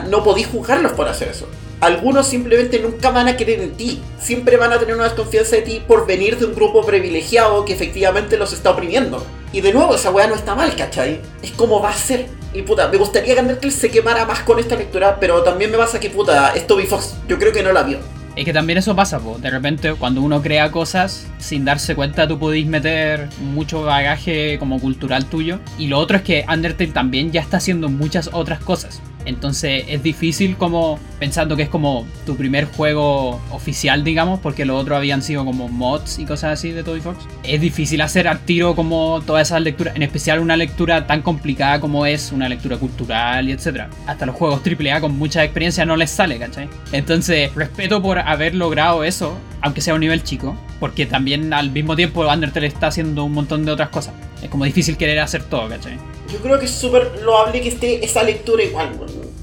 [0.09, 1.47] No podéis juzgarlos por hacer eso.
[1.79, 4.01] Algunos simplemente nunca van a querer en ti.
[4.19, 7.73] Siempre van a tener una desconfianza de ti por venir de un grupo privilegiado que
[7.73, 9.23] efectivamente los está oprimiendo.
[9.53, 11.21] Y de nuevo, esa weá no está mal, ¿cachai?
[11.41, 12.25] Es como va a ser.
[12.53, 15.77] Y puta, me gustaría que Undertale se quemara más con esta lectura, pero también me
[15.77, 17.13] pasa que puta, es Toby Fox.
[17.27, 17.99] Yo creo que no la vio.
[18.37, 19.39] Es que también eso pasa, po.
[19.39, 24.79] de repente cuando uno crea cosas, sin darse cuenta tú podéis meter mucho bagaje como
[24.79, 25.59] cultural tuyo.
[25.79, 29.01] Y lo otro es que Undertale también ya está haciendo muchas otras cosas.
[29.27, 34.81] Entonces es difícil como pensando que es como tu primer juego oficial, digamos, porque los
[34.81, 37.25] otros habían sido como mods y cosas así de Toby Fox.
[37.43, 41.81] Es difícil hacer al tiro como todas esas lecturas, en especial una lectura tan complicada
[41.81, 43.89] como es una lectura cultural y etcétera.
[44.05, 46.69] Hasta los juegos AAA con mucha experiencia no les sale, ¿cachai?
[46.93, 51.97] Entonces, respeto por haber logrado eso, aunque sea un nivel chico, porque también al mismo
[51.97, 54.13] tiempo Undertale está haciendo un montón de otras cosas.
[54.41, 55.97] Es como difícil querer hacer todo, ¿cachai?
[56.31, 58.99] Yo creo que es súper loable que esté esa lectura igual.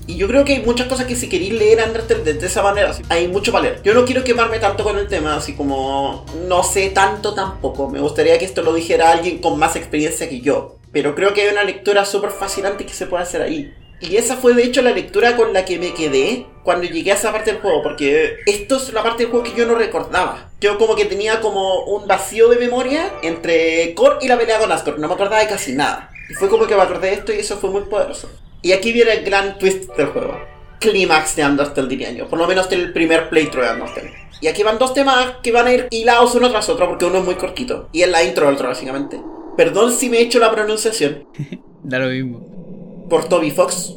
[0.07, 2.63] Y yo creo que hay muchas cosas que si queréis leer Undertale de, de esa
[2.63, 3.83] manera, así, hay mucho para leer.
[3.83, 7.89] Yo no quiero quemarme tanto con el tema, así como no sé tanto tampoco.
[7.89, 10.77] Me gustaría que esto lo dijera alguien con más experiencia que yo.
[10.93, 13.73] Pero creo que hay una lectura súper fascinante que se puede hacer ahí.
[14.01, 17.15] Y esa fue de hecho la lectura con la que me quedé cuando llegué a
[17.15, 20.51] esa parte del juego, porque esto es la parte del juego que yo no recordaba.
[20.61, 24.71] Yo como que tenía como un vacío de memoria entre Core y la pelea con
[24.71, 26.11] Asgore, no me acordaba de casi nada.
[26.29, 28.31] Y fue como que me acordé de esto y eso fue muy poderoso.
[28.63, 30.39] Y aquí viene el gran twist del juego.
[30.81, 34.13] Clímax de Undertale diría yo, por lo menos del primer playthrough de Undertale.
[34.41, 37.19] Y aquí van dos temas que van a ir hilados uno tras otro porque uno
[37.19, 37.89] es muy cortito.
[37.93, 39.21] Y es la intro del otro básicamente.
[39.57, 41.27] Perdón si me he hecho la pronunciación.
[41.83, 43.07] Da lo mismo.
[43.11, 43.93] por Toby Fox,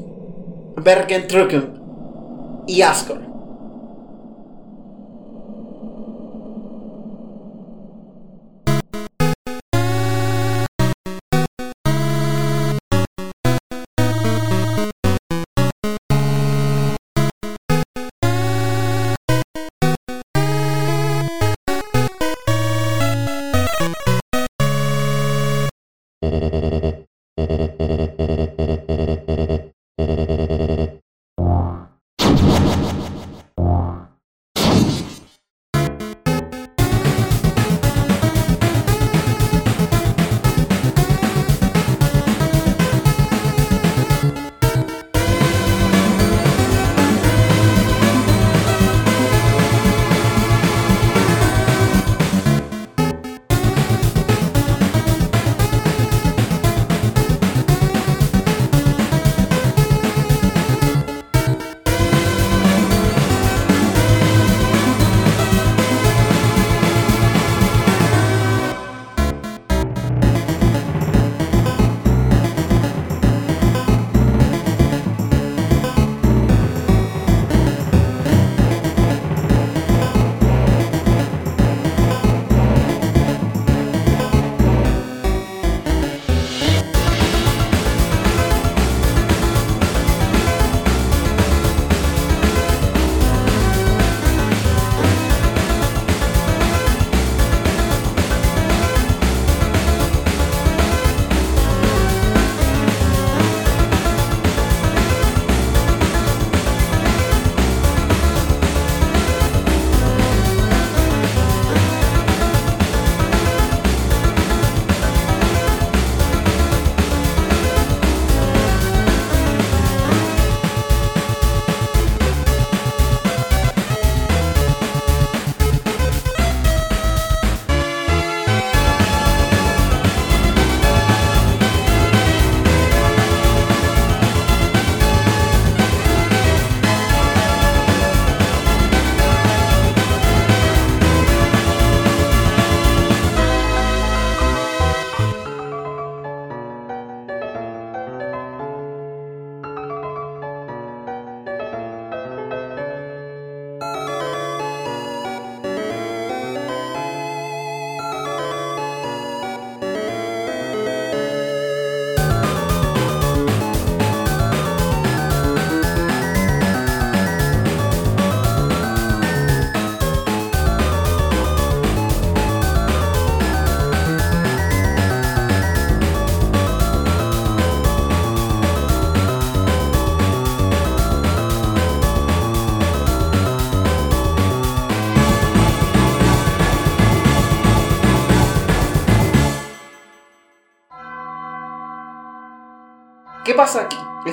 [0.75, 1.73] Bergen Trucken
[2.67, 3.26] y Asgore.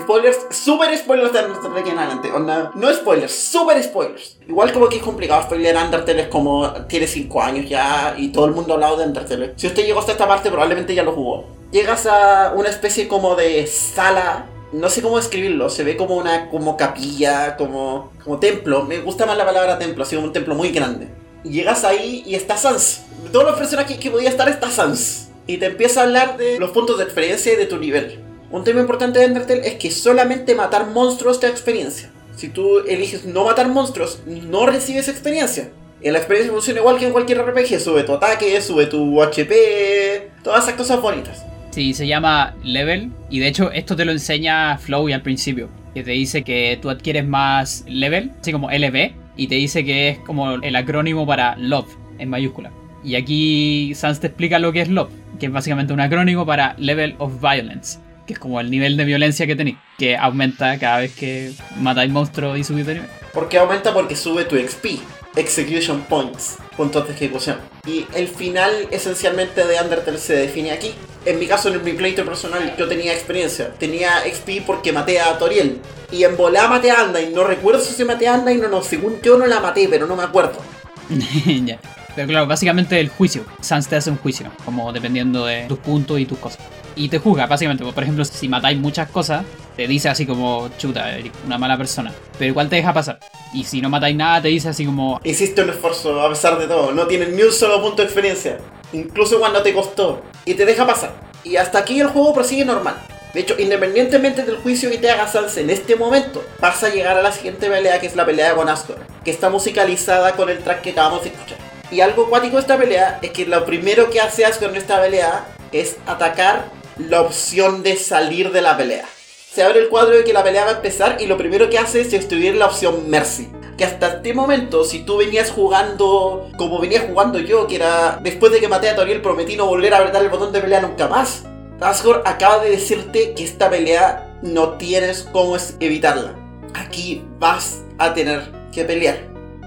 [0.05, 2.31] Spoilers, super spoilers de Undertale de aquí en adelante.
[2.31, 4.37] Onda, no spoilers, super spoilers.
[4.47, 8.45] Igual como que es complicado spoiler Undertale es como tiene 5 años ya y todo
[8.45, 9.55] el mundo ha hablado de Undertale.
[9.57, 11.47] Si usted llegó hasta esta parte probablemente ya lo jugó.
[11.73, 16.51] Llegas a una especie como de sala no sé cómo describirlo, se ve como una
[16.51, 18.85] como capilla, como, como templo.
[18.85, 21.09] Me gusta más la palabra templo, así como un templo muy grande.
[21.45, 23.03] Y llegas ahí y está Sans.
[23.23, 25.29] De todas las personas que, que podía estar, está Sans.
[25.47, 28.24] Y te empieza a hablar de los puntos de experiencia y de tu nivel.
[28.55, 32.13] Un tema importante de Undertale es que solamente matar monstruos te da experiencia.
[32.37, 35.71] Si tú eliges no matar monstruos, no recibes experiencia.
[36.01, 37.81] Y la experiencia funciona igual que en cualquier RPG.
[37.81, 41.45] Sube tu ataque, sube tu HP, todas esas cosas bonitas.
[41.73, 43.11] Sí, se llama level.
[43.29, 45.69] Y de hecho, esto te lo enseña Flowy al principio.
[45.93, 49.15] Que te dice que tú adquieres más level, así como LB.
[49.37, 51.89] Y te dice que es como el acrónimo para love,
[52.21, 52.71] en mayúscula.
[53.03, 56.77] Y aquí Sans te explica lo que es love, que es básicamente un acrónimo para
[56.79, 57.99] level of violence.
[58.27, 62.11] Que es como el nivel de violencia que tenéis, que aumenta cada vez que matáis
[62.11, 63.11] monstruos y subís de nivel.
[63.33, 63.93] ¿Por qué aumenta?
[63.93, 65.01] Porque sube tu XP.
[65.37, 67.59] Execution Points, puntos de ejecución.
[67.87, 70.95] Y el final esencialmente de Undertale se define aquí.
[71.25, 73.73] En mi caso, en mi playthrough personal, yo tenía experiencia.
[73.73, 75.81] Tenía XP porque maté a Toriel.
[76.13, 77.35] Y en volá maté a Andain.
[77.35, 78.83] No recuerdo si maté a Andain o no.
[78.83, 80.61] Según yo no la maté, pero no me acuerdo.
[81.65, 81.81] ya.
[82.15, 83.45] Pero claro, básicamente el juicio.
[83.61, 86.61] Sans te hace un juicio, como dependiendo de tus puntos y tus cosas.
[86.97, 87.85] Y te juzga, básicamente.
[87.85, 89.45] Por ejemplo, si matáis muchas cosas,
[89.77, 92.13] te dice así como, chuta, eres una mala persona.
[92.39, 93.19] Pero igual te deja pasar.
[93.53, 95.21] Y si no matáis nada, te dice así como...
[95.25, 96.93] Hiciste un esfuerzo a pesar de todo.
[96.93, 98.59] No tienes ni un solo punto de experiencia.
[98.93, 100.23] Incluso cuando te costó.
[100.45, 101.15] Y te deja pasar.
[101.43, 102.97] Y hasta aquí el juego prosigue normal.
[103.35, 107.19] De hecho, independientemente del juicio que te haga Sans en este momento, vas a llegar
[107.19, 110.59] a la siguiente pelea, que es la pelea con Asgore, que está musicalizada con el
[110.59, 111.59] track que acabamos de escuchar.
[111.91, 115.03] Y algo cuático de esta pelea es que lo primero que hace Asgore en esta
[115.03, 116.67] pelea es atacar
[116.99, 119.07] la opción de salir de la pelea.
[119.53, 121.79] Se abre el cuadro de que la pelea va a empezar y lo primero que
[121.79, 123.51] hace es destruir la opción Mercy.
[123.77, 128.53] Que hasta este momento, si tú venías jugando como venía jugando yo, que era después
[128.53, 131.09] de que maté a Toriel, prometí no volver a apretar el botón de pelea nunca
[131.09, 131.45] más.
[131.81, 136.37] Asgore acaba de decirte que esta pelea no tienes cómo evitarla.
[136.75, 139.19] Aquí vas a tener que pelear.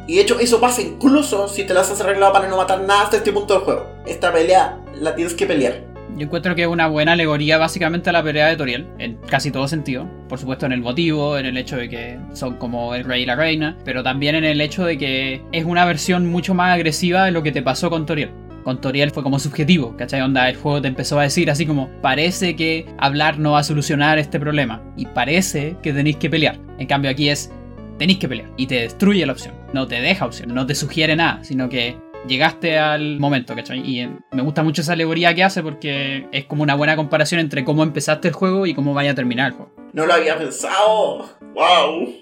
[0.07, 3.01] Y de hecho eso pasa incluso si te las has arreglado para no matar nada
[3.01, 3.87] hasta este punto del juego.
[4.05, 5.96] Esta pelea la tienes que pelear.
[6.17, 9.51] Yo encuentro que es una buena alegoría básicamente a la pelea de Toriel, en casi
[9.51, 10.09] todo sentido.
[10.27, 13.25] Por supuesto en el motivo, en el hecho de que son como el rey y
[13.27, 17.25] la reina, pero también en el hecho de que es una versión mucho más agresiva
[17.25, 18.31] de lo que te pasó con Toriel.
[18.63, 20.21] Con Toriel fue como subjetivo, ¿cachai?
[20.21, 23.63] Onda, el juego te empezó a decir así como, parece que hablar no va a
[23.63, 26.59] solucionar este problema, y parece que tenéis que pelear.
[26.79, 27.53] En cambio aquí es,
[27.99, 31.15] tenéis que pelear, y te destruye la opción, no te deja opción, no te sugiere
[31.15, 31.95] nada, sino que
[32.27, 33.79] llegaste al momento, ¿cachai?
[33.79, 37.39] Y eh, me gusta mucho esa alegoría que hace porque es como una buena comparación
[37.39, 39.71] entre cómo empezaste el juego y cómo vaya a terminar el juego.
[39.93, 41.29] No lo había pensado.
[41.53, 42.13] ¡Wow!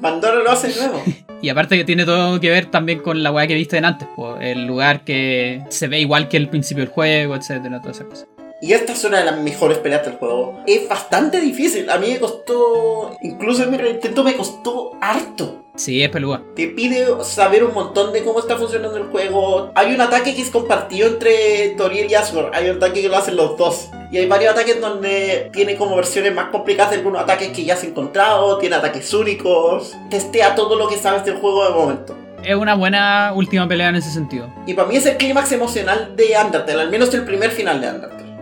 [0.00, 1.02] Pandora lo hace nuevo.
[1.42, 4.08] Y aparte que tiene todo que ver también con la weá que viste en antes,
[4.14, 8.08] pues, el lugar que se ve igual que el principio del juego, etcétera, todas esas
[8.08, 8.28] cosas.
[8.62, 10.62] Y esta es una de las mejores peleas del juego.
[10.68, 11.90] Es bastante difícil.
[11.90, 13.16] A mí me costó.
[13.20, 15.61] Incluso en mi intento me costó harto.
[15.74, 16.42] Sí, es peluda.
[16.54, 19.70] Te pide saber un montón de cómo está funcionando el juego.
[19.74, 22.50] Hay un ataque que es compartido entre Toriel y Asgore.
[22.52, 23.88] Hay un ataque que lo hacen los dos.
[24.10, 27.74] Y hay varios ataques donde tiene como versiones más complicadas de algunos ataques que ya
[27.74, 28.58] has encontrado.
[28.58, 29.96] Tiene ataques únicos.
[30.10, 32.18] Testea todo lo que sabes del juego de momento.
[32.44, 34.52] Es una buena última pelea en ese sentido.
[34.66, 36.82] Y para mí es el clímax emocional de Undertale.
[36.82, 38.32] Al menos el primer final de Undertale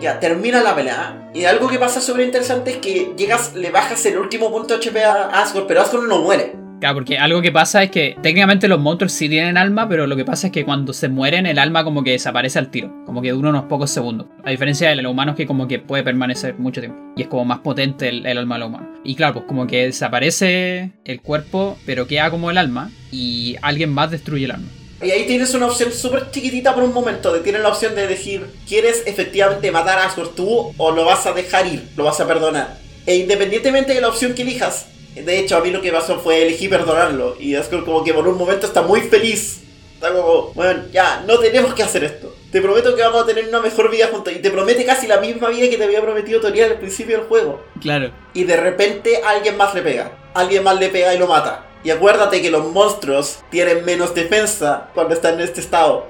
[0.00, 1.30] ya termina la pelea.
[1.34, 4.80] Y algo que pasa súper interesante es que llegas, le bajas el último punto de
[4.80, 6.67] HP a Asgore, pero Asgore no muere.
[6.80, 10.14] Claro, porque algo que pasa es que técnicamente los monstruos sí tienen alma, pero lo
[10.14, 13.20] que pasa es que cuando se mueren el alma como que desaparece al tiro, como
[13.20, 14.28] que dura unos pocos segundos.
[14.44, 16.98] A diferencia de los humanos que como que puede permanecer mucho tiempo.
[17.16, 18.88] Y es como más potente el, alma de los humanos.
[19.02, 23.92] Y claro, pues como que desaparece el cuerpo, pero queda como el alma y alguien
[23.92, 24.68] más destruye el alma.
[25.02, 27.32] Y ahí tienes una opción súper chiquitita por un momento.
[27.32, 31.26] De tienes la opción de decir, ¿quieres efectivamente matar a Asgore tú o lo vas
[31.26, 31.88] a dejar ir?
[31.96, 32.78] Lo vas a perdonar.
[33.06, 34.86] E independientemente de la opción que elijas,
[35.22, 37.36] de hecho a mí lo que pasó fue elegir perdonarlo.
[37.38, 39.62] Y Asgore como que por un momento está muy feliz.
[39.94, 42.34] Está como, bueno, ya, no tenemos que hacer esto.
[42.52, 44.32] Te prometo que vamos a tener una mejor vida juntos.
[44.32, 47.26] Y te promete casi la misma vida que te había prometido Toriel al principio del
[47.26, 47.62] juego.
[47.80, 48.12] Claro.
[48.32, 50.12] Y de repente alguien más le pega.
[50.34, 51.66] Alguien más le pega y lo mata.
[51.84, 56.06] Y acuérdate que los monstruos tienen menos defensa cuando están en este estado.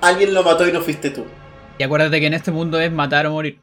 [0.00, 1.24] Alguien lo mató y no fuiste tú.
[1.78, 3.61] Y acuérdate que en este mundo es matar o morir.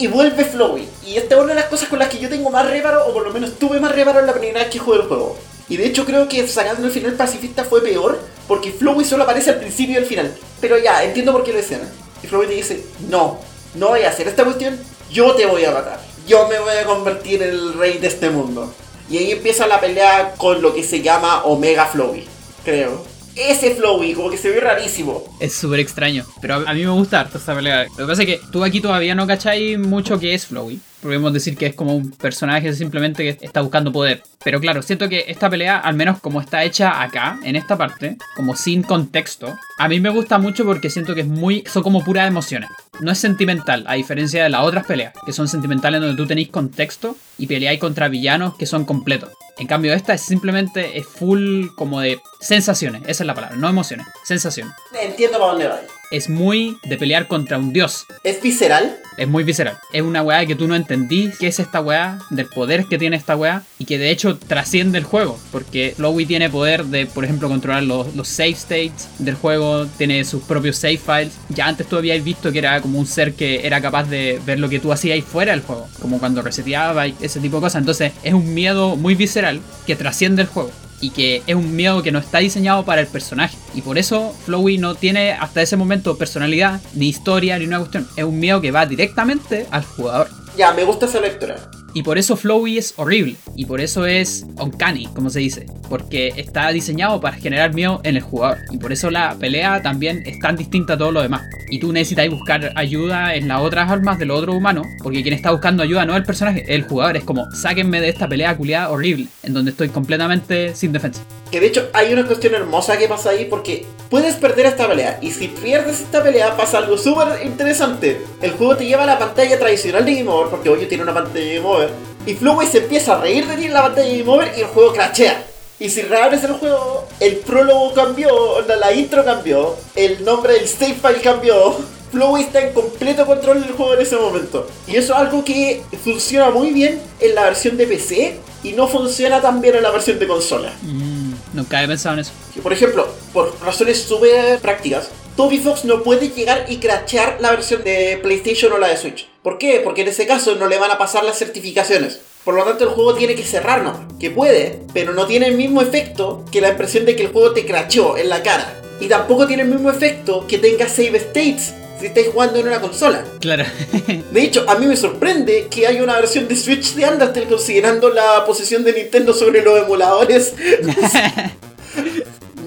[0.00, 0.88] Y vuelve Flowey.
[1.04, 3.12] Y esta es una de las cosas con las que yo tengo más reparo, o
[3.12, 5.36] por lo menos tuve más reparo en la primera vez que jugué el juego.
[5.68, 9.50] Y de hecho creo que sacando el final pacifista fue peor, porque Flowey solo aparece
[9.50, 10.32] al principio y al final.
[10.60, 11.80] Pero ya, entiendo por qué lo decían.
[12.22, 13.40] Y Flowey te dice, no,
[13.74, 14.78] no voy a hacer esta cuestión,
[15.10, 16.00] yo te voy a matar.
[16.26, 18.72] Yo me voy a convertir en el rey de este mundo.
[19.10, 22.24] Y ahí empieza la pelea con lo que se llama Omega Flowey,
[22.64, 23.02] creo.
[23.38, 25.22] Ese Flowey, como que se ve rarísimo.
[25.38, 27.84] Es súper extraño, pero a mí me gusta esta pelea.
[27.84, 30.80] Lo que pasa es que tú aquí todavía no cacháis mucho qué es Flowey.
[31.00, 34.24] Podemos decir que es como un personaje simplemente que está buscando poder.
[34.42, 38.16] Pero claro, siento que esta pelea, al menos como está hecha acá, en esta parte,
[38.34, 41.62] como sin contexto, a mí me gusta mucho porque siento que es muy.
[41.70, 42.70] son como puras emociones.
[43.00, 46.48] No es sentimental, a diferencia de las otras peleas, que son sentimentales donde tú tenéis
[46.48, 49.30] contexto y peleáis contra villanos que son completos.
[49.58, 53.68] En cambio, esta es simplemente es full como de sensaciones, esa es la palabra, no
[53.68, 54.72] emociones, sensaciones.
[55.00, 55.97] Entiendo para dónde.
[56.10, 58.06] Es muy de pelear contra un dios.
[58.24, 58.96] ¿Es visceral?
[59.18, 59.76] Es muy visceral.
[59.92, 63.16] Es una weá que tú no entendís qué es esta weá, del poder que tiene
[63.16, 65.38] esta weá, y que de hecho trasciende el juego.
[65.52, 70.24] Porque Flowey tiene poder de, por ejemplo, controlar los, los save states del juego, tiene
[70.24, 71.36] sus propios save files.
[71.50, 74.58] Ya antes tú habías visto que era como un ser que era capaz de ver
[74.58, 77.80] lo que tú hacías fuera del juego, como cuando reseteaba y ese tipo de cosas.
[77.80, 80.70] Entonces es un miedo muy visceral que trasciende el juego
[81.00, 83.56] y que es un miedo que no está diseñado para el personaje.
[83.74, 88.08] Y por eso Flowey no tiene hasta ese momento personalidad, ni historia, ni una cuestión.
[88.16, 90.28] Es un miedo que va directamente al jugador.
[90.56, 91.56] Ya, me gusta esa lectura.
[91.94, 93.36] Y por eso Flowey es horrible.
[93.56, 95.66] Y por eso es uncanny, como se dice.
[95.88, 98.58] Porque está diseñado para generar miedo en el jugador.
[98.70, 101.42] Y por eso la pelea también es tan distinta a todo lo demás.
[101.70, 104.86] Y tú necesitas buscar ayuda en las otras armas de los otros humanos.
[105.02, 107.16] Porque quien está buscando ayuda no es el personaje, es el jugador.
[107.16, 109.26] Es como, sáquenme de esta pelea culiada horrible.
[109.42, 111.22] En donde estoy completamente sin defensa.
[111.50, 115.18] Que de hecho hay una cuestión hermosa que pasa ahí porque puedes perder esta pelea.
[115.22, 118.20] Y si pierdes esta pelea pasa algo súper interesante.
[118.42, 120.48] El juego te lleva a la pantalla tradicional de Game Over.
[120.48, 121.90] Porque hoy tiene una pantalla de Game Over.
[122.26, 124.60] Y Flowey se empieza a reír de ti en la pantalla de Game Over y
[124.60, 125.44] el juego crashea.
[125.80, 130.66] Y si reabres el juego, el prólogo cambió, la, la intro cambió, el nombre del
[130.66, 131.76] save file cambió.
[132.10, 134.66] Flowey está en completo control del juego en ese momento.
[134.86, 138.88] Y eso es algo que funciona muy bien en la versión de PC y no
[138.88, 140.72] funciona tan bien en la versión de consola.
[140.82, 141.17] Mm,
[141.52, 142.32] nunca he pensado en eso.
[142.62, 147.84] Por ejemplo, por razones súper prácticas, Toby Fox no puede llegar y crashear la versión
[147.84, 149.28] de PlayStation o la de Switch.
[149.42, 149.80] ¿Por qué?
[149.84, 152.20] Porque en ese caso no le van a pasar las certificaciones.
[152.44, 153.98] Por lo tanto, el juego tiene que cerrarnos.
[154.18, 157.52] Que puede, pero no tiene el mismo efecto que la impresión de que el juego
[157.52, 158.82] te crachó en la cara.
[159.00, 162.80] Y tampoco tiene el mismo efecto que tenga save states si estáis jugando en una
[162.80, 163.24] consola.
[163.40, 163.64] Claro.
[164.32, 168.08] De hecho, a mí me sorprende que haya una versión de Switch de Undertale considerando
[168.10, 170.54] la posición de Nintendo sobre los emuladores.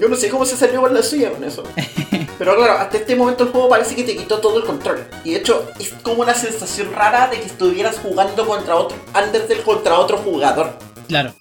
[0.00, 1.62] Yo no sé cómo se salió por la suya con eso.
[2.36, 5.04] Pero claro, hasta este momento el juego parece que te quitó todo el control.
[5.22, 9.62] Y de hecho, es como una sensación rara de que estuvieras jugando contra otro Undertale
[9.62, 10.76] contra otro jugador.
[11.08, 11.32] claro.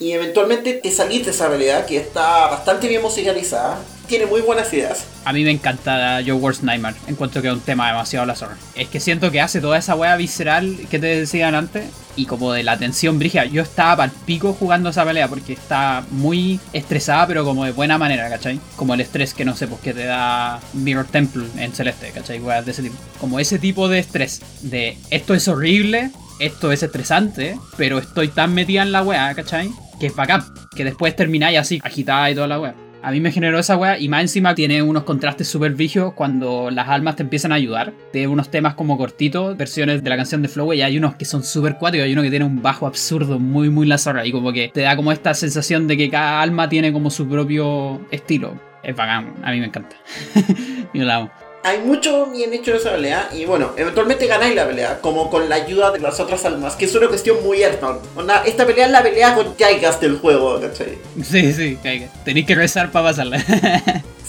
[0.00, 3.80] Y eventualmente te saliste de esa habilidad que está bastante bien musicalizada.
[4.08, 5.06] Tiene muy buenas ideas.
[5.26, 6.96] A mí me encanta Your Worst Nightmare.
[7.08, 8.56] Encuentro que es un tema demasiado la zorra.
[8.74, 11.84] Es que siento que hace toda esa wea visceral que te decían antes.
[12.16, 13.44] Y como de la tensión brigia.
[13.44, 17.98] Yo estaba pal pico jugando esa pelea porque está muy estresada, pero como de buena
[17.98, 18.58] manera, ¿cachai?
[18.76, 22.40] Como el estrés que no sé, pues que te da Mirror Temple en Celeste, ¿cachai?
[22.40, 22.96] Weas de ese tipo.
[23.20, 24.40] Como ese tipo de estrés.
[24.62, 26.10] De esto es horrible,
[26.40, 29.70] esto es estresante, pero estoy tan metida en la wea, ¿cachai?
[30.00, 30.44] Que es bacán.
[30.74, 32.87] Que después termináis así, agitada y toda la wea.
[33.08, 36.68] A mí me generó esa wea y más encima tiene unos contrastes súper vigios cuando
[36.70, 37.94] las almas te empiezan a ayudar.
[38.12, 41.24] Tiene unos temas como cortitos, versiones de la canción de Flow y hay unos que
[41.24, 44.52] son súper cuáticos, hay uno que tiene un bajo absurdo muy muy la y como
[44.52, 48.60] que te da como esta sensación de que cada alma tiene como su propio estilo.
[48.82, 49.96] Es bacán, a mí me encanta.
[50.92, 51.47] Yo la amo.
[51.64, 55.48] Hay mucho bien hecho en esa pelea y bueno, eventualmente ganáis la pelea, como con
[55.48, 58.00] la ayuda de las otras almas, que es una cuestión muy Earthbound.
[58.46, 60.98] Esta pelea es la pelea con Jaigas del juego, ¿cachai?
[61.22, 62.08] Sí, sí, caiga.
[62.24, 63.44] Tenéis que rezar para pasarla.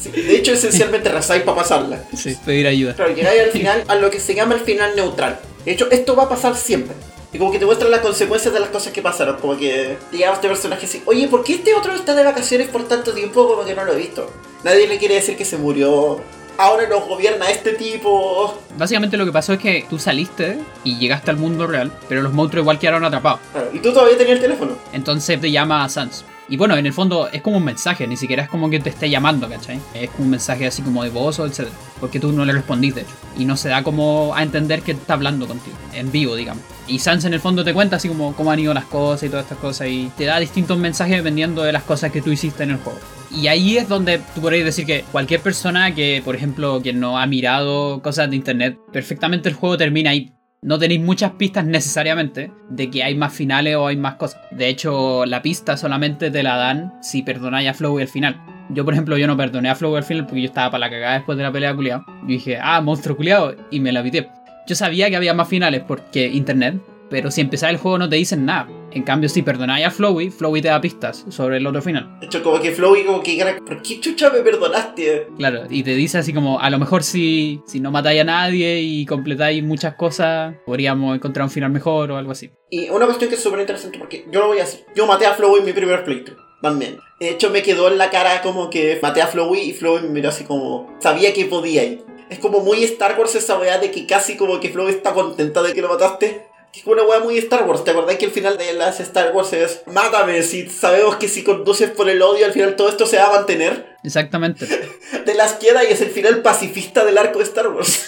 [0.01, 2.01] Sí, de hecho, esencialmente rezáis para pasarla.
[2.15, 2.95] sí, pedir ayuda.
[2.95, 5.39] Claro, llegáis al final, a lo que se llama el final neutral.
[5.65, 6.95] De hecho, esto va a pasar siempre.
[7.33, 9.37] Y como que te muestran las consecuencias de las cosas que pasaron.
[9.37, 12.87] Como que llegaba este personaje así, oye, ¿por qué este otro está de vacaciones por
[12.87, 13.47] tanto tiempo?
[13.47, 14.31] Como que no lo he visto.
[14.63, 16.21] Nadie le quiere decir que se murió.
[16.59, 18.53] Ahora nos gobierna este tipo.
[18.77, 22.33] Básicamente lo que pasó es que tú saliste y llegaste al mundo real, pero los
[22.33, 23.39] monstruos igual quedaron atrapados.
[23.53, 24.73] Claro, y tú todavía tenías el teléfono.
[24.91, 26.25] Entonces te llama a Sans.
[26.49, 28.89] Y bueno, en el fondo es como un mensaje, ni siquiera es como que te
[28.89, 29.79] esté llamando, ¿cachai?
[29.93, 31.67] Es como un mensaje así como de voz o etc.
[31.99, 33.13] Porque tú no le respondís, de hecho.
[33.37, 36.63] Y no se da como a entender que está hablando contigo, en vivo, digamos.
[36.87, 39.29] Y Sans en el fondo te cuenta así como cómo han ido las cosas y
[39.29, 39.87] todas estas cosas.
[39.87, 42.99] Y te da distintos mensajes dependiendo de las cosas que tú hiciste en el juego.
[43.31, 47.19] Y ahí es donde tú podréis decir que cualquier persona que, por ejemplo, quien no
[47.19, 50.33] ha mirado cosas de internet, perfectamente el juego termina ahí.
[50.61, 54.41] No tenéis muchas pistas necesariamente de que hay más finales o hay más cosas.
[54.51, 58.41] De hecho, la pista solamente te la dan si perdonáis a Flow al final.
[58.69, 60.89] Yo, por ejemplo, yo no perdoné a Flow al final porque yo estaba para la
[60.89, 62.03] cagada después de la pelea culiado.
[62.21, 64.29] Yo dije, ah, monstruo culiado, y me la pité.
[64.67, 66.79] Yo sabía que había más finales porque internet,
[67.09, 68.67] pero si empezás el juego no te dicen nada.
[68.91, 72.19] En cambio, si perdonáis a Flowey, Flowey te da pistas sobre el otro final.
[72.19, 75.27] De hecho, como que Flowey como que gana, ¿por qué chucha me perdonaste?
[75.37, 78.81] Claro, y te dice así como, a lo mejor si, si no matáis a nadie
[78.81, 82.49] y completáis muchas cosas, podríamos encontrar un final mejor o algo así.
[82.69, 84.85] Y una cuestión que es súper interesante porque yo lo voy a hacer.
[84.95, 86.49] Yo maté a Flowey en mi primer playthrough.
[86.61, 86.99] También.
[87.19, 90.09] De hecho, me quedó en la cara como que maté a Flowey y Flowey me
[90.09, 92.03] miró así como, sabía que podía ir.
[92.29, 95.63] Es como muy Star Wars esa weá de que casi como que Flowey está contenta
[95.63, 96.48] de que lo mataste.
[96.71, 97.83] Que es una weá muy Star Wars.
[97.83, 100.41] ¿Te acordás que el final de las Star Wars es Mátame?
[100.43, 103.31] Si sabemos que si conduces por el odio, al final todo esto se va a
[103.31, 103.97] mantener.
[104.03, 104.65] Exactamente.
[105.25, 108.05] De las queda y es el final pacifista del arco de Star Wars.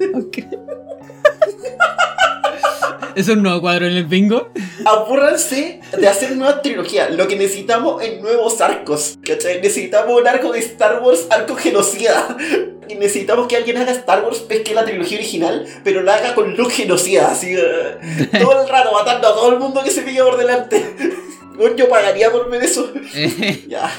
[0.14, 0.38] ok.
[3.14, 4.50] ¿Es un nuevo cuadro en el bingo?
[4.84, 7.10] Apúrrense de hacer nueva trilogía.
[7.10, 9.18] Lo que necesitamos es nuevos arcos.
[9.24, 9.60] ¿Cachai?
[9.60, 12.36] Necesitamos un arco de Star Wars, arco genocida.
[12.88, 16.56] Y necesitamos que alguien haga Star Wars, pesque la trilogía original, pero la haga con
[16.56, 17.30] look genocida.
[17.30, 20.82] Así, uh, todo el rato matando a todo el mundo que se pilla por delante.
[21.76, 22.92] Yo pagaría por ver eso.
[23.68, 23.90] ya.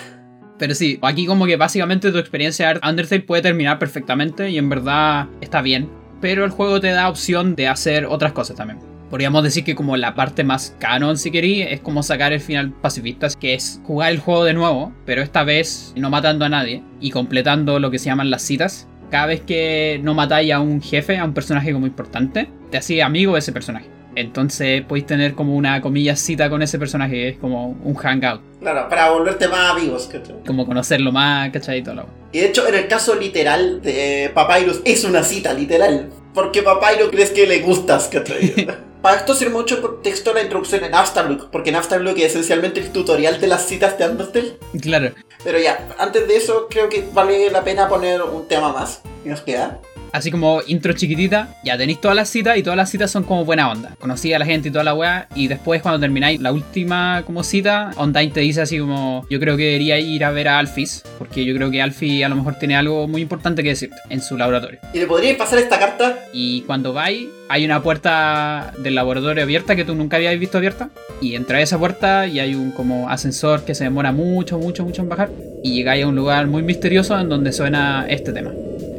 [0.58, 4.70] Pero sí, aquí como que básicamente tu experiencia de Undertale puede terminar perfectamente y en
[4.70, 5.90] verdad está bien.
[6.22, 9.96] Pero el juego te da opción de hacer otras cosas también podríamos decir que como
[9.96, 14.12] la parte más canon, si queréis, es como sacar el final pacifista, que es jugar
[14.12, 18.00] el juego de nuevo, pero esta vez no matando a nadie y completando lo que
[18.00, 18.88] se llaman las citas.
[19.12, 23.06] Cada vez que no matáis a un jefe, a un personaje como importante, te hacía
[23.06, 23.86] amigo de ese personaje.
[24.16, 28.42] Entonces podéis tener como una comilla cita con ese personaje, es como un hangout.
[28.62, 30.38] Claro, para volverte más amigos, ¿cachai?
[30.44, 31.78] Como conocerlo más, ¿cachai?
[31.78, 36.10] Y, todo y de hecho, en el caso literal de Papyrus, es una cita, literal.
[36.34, 38.68] Porque Papyrus crees que le gustas, ¿cachai?
[39.04, 42.94] Para esto sirve mucho contexto la introducción en Afterlook, porque en Afterlook es esencialmente el
[42.94, 44.58] tutorial de las citas de Undertale.
[44.82, 45.12] Claro.
[45.44, 49.02] Pero ya, antes de eso creo que vale la pena poner un tema más.
[49.22, 49.82] ¿Qué nos queda?
[50.14, 53.44] Así como intro chiquitita, ya tenéis todas las citas y todas las citas son como
[53.44, 53.96] buena onda.
[54.00, 57.44] Conocí a la gente y toda la weá, y después cuando termináis la última como
[57.44, 61.04] cita, Ondine te dice así como, yo creo que debería ir a ver a Alphys,
[61.18, 64.22] porque yo creo que Alfie a lo mejor tiene algo muy importante que decirte en
[64.22, 64.80] su laboratorio.
[64.94, 66.20] ¿Y le podríais pasar esta carta?
[66.32, 70.90] Y cuando vais, hay una puerta del laboratorio abierta que tú nunca habías visto abierta,
[71.22, 74.84] y entra a esa puerta y hay un como ascensor que se demora mucho, mucho,
[74.84, 75.32] mucho en bajar,
[75.64, 78.52] y llegáis a un lugar muy misterioso en donde suena este tema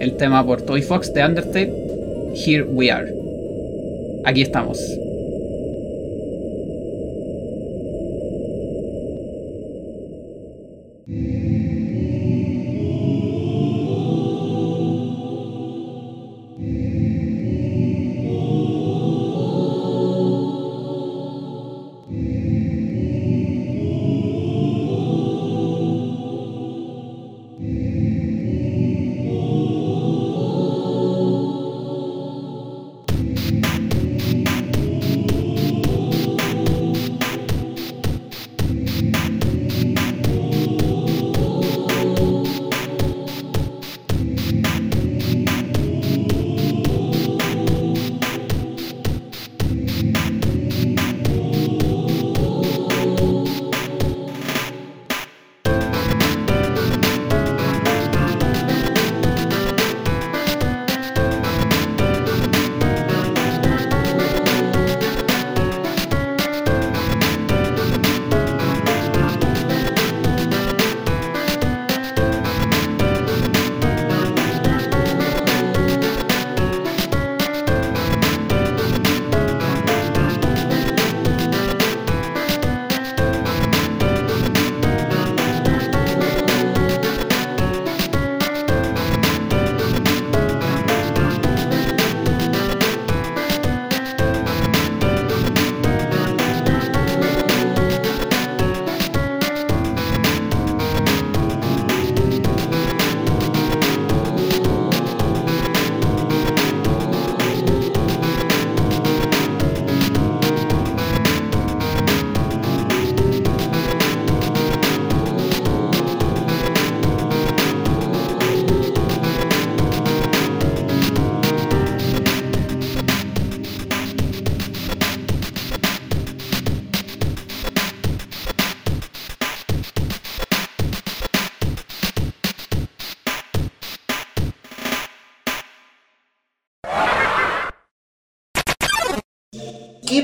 [0.04, 1.72] el tema por Toy Fox de Undertale,
[2.34, 3.10] Here We Are.
[4.24, 4.78] Aquí estamos.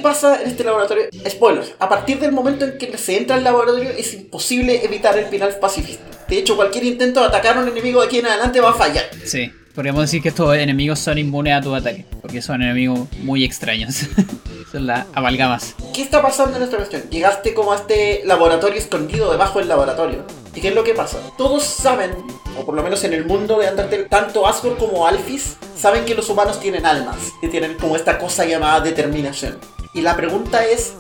[0.01, 1.05] Pasa en este laboratorio?
[1.29, 1.75] Spoilers.
[1.79, 5.57] A partir del momento en que se entra al laboratorio es imposible evitar el final
[5.61, 6.05] pacifista.
[6.29, 8.75] De hecho, cualquier intento de atacar a un enemigo de aquí en adelante va a
[8.75, 9.09] fallar.
[9.25, 9.53] Sí.
[9.75, 14.01] Podríamos decir que estos enemigos son inmunes a tu ataque, porque son enemigos muy extraños.
[14.73, 15.77] son las amalgamas.
[15.95, 17.03] ¿Qué está pasando en esta cuestión?
[17.09, 20.25] Llegaste como a este laboratorio escondido debajo del laboratorio.
[20.55, 21.19] ¿Y qué es lo que pasa?
[21.39, 22.11] Todos saben,
[22.59, 26.17] o por lo menos en el mundo de Undertale, tanto Asgore como Alphys saben que
[26.17, 29.59] los humanos tienen almas, que tienen como esta cosa llamada determinación.
[29.95, 30.95] Y la pregunta es,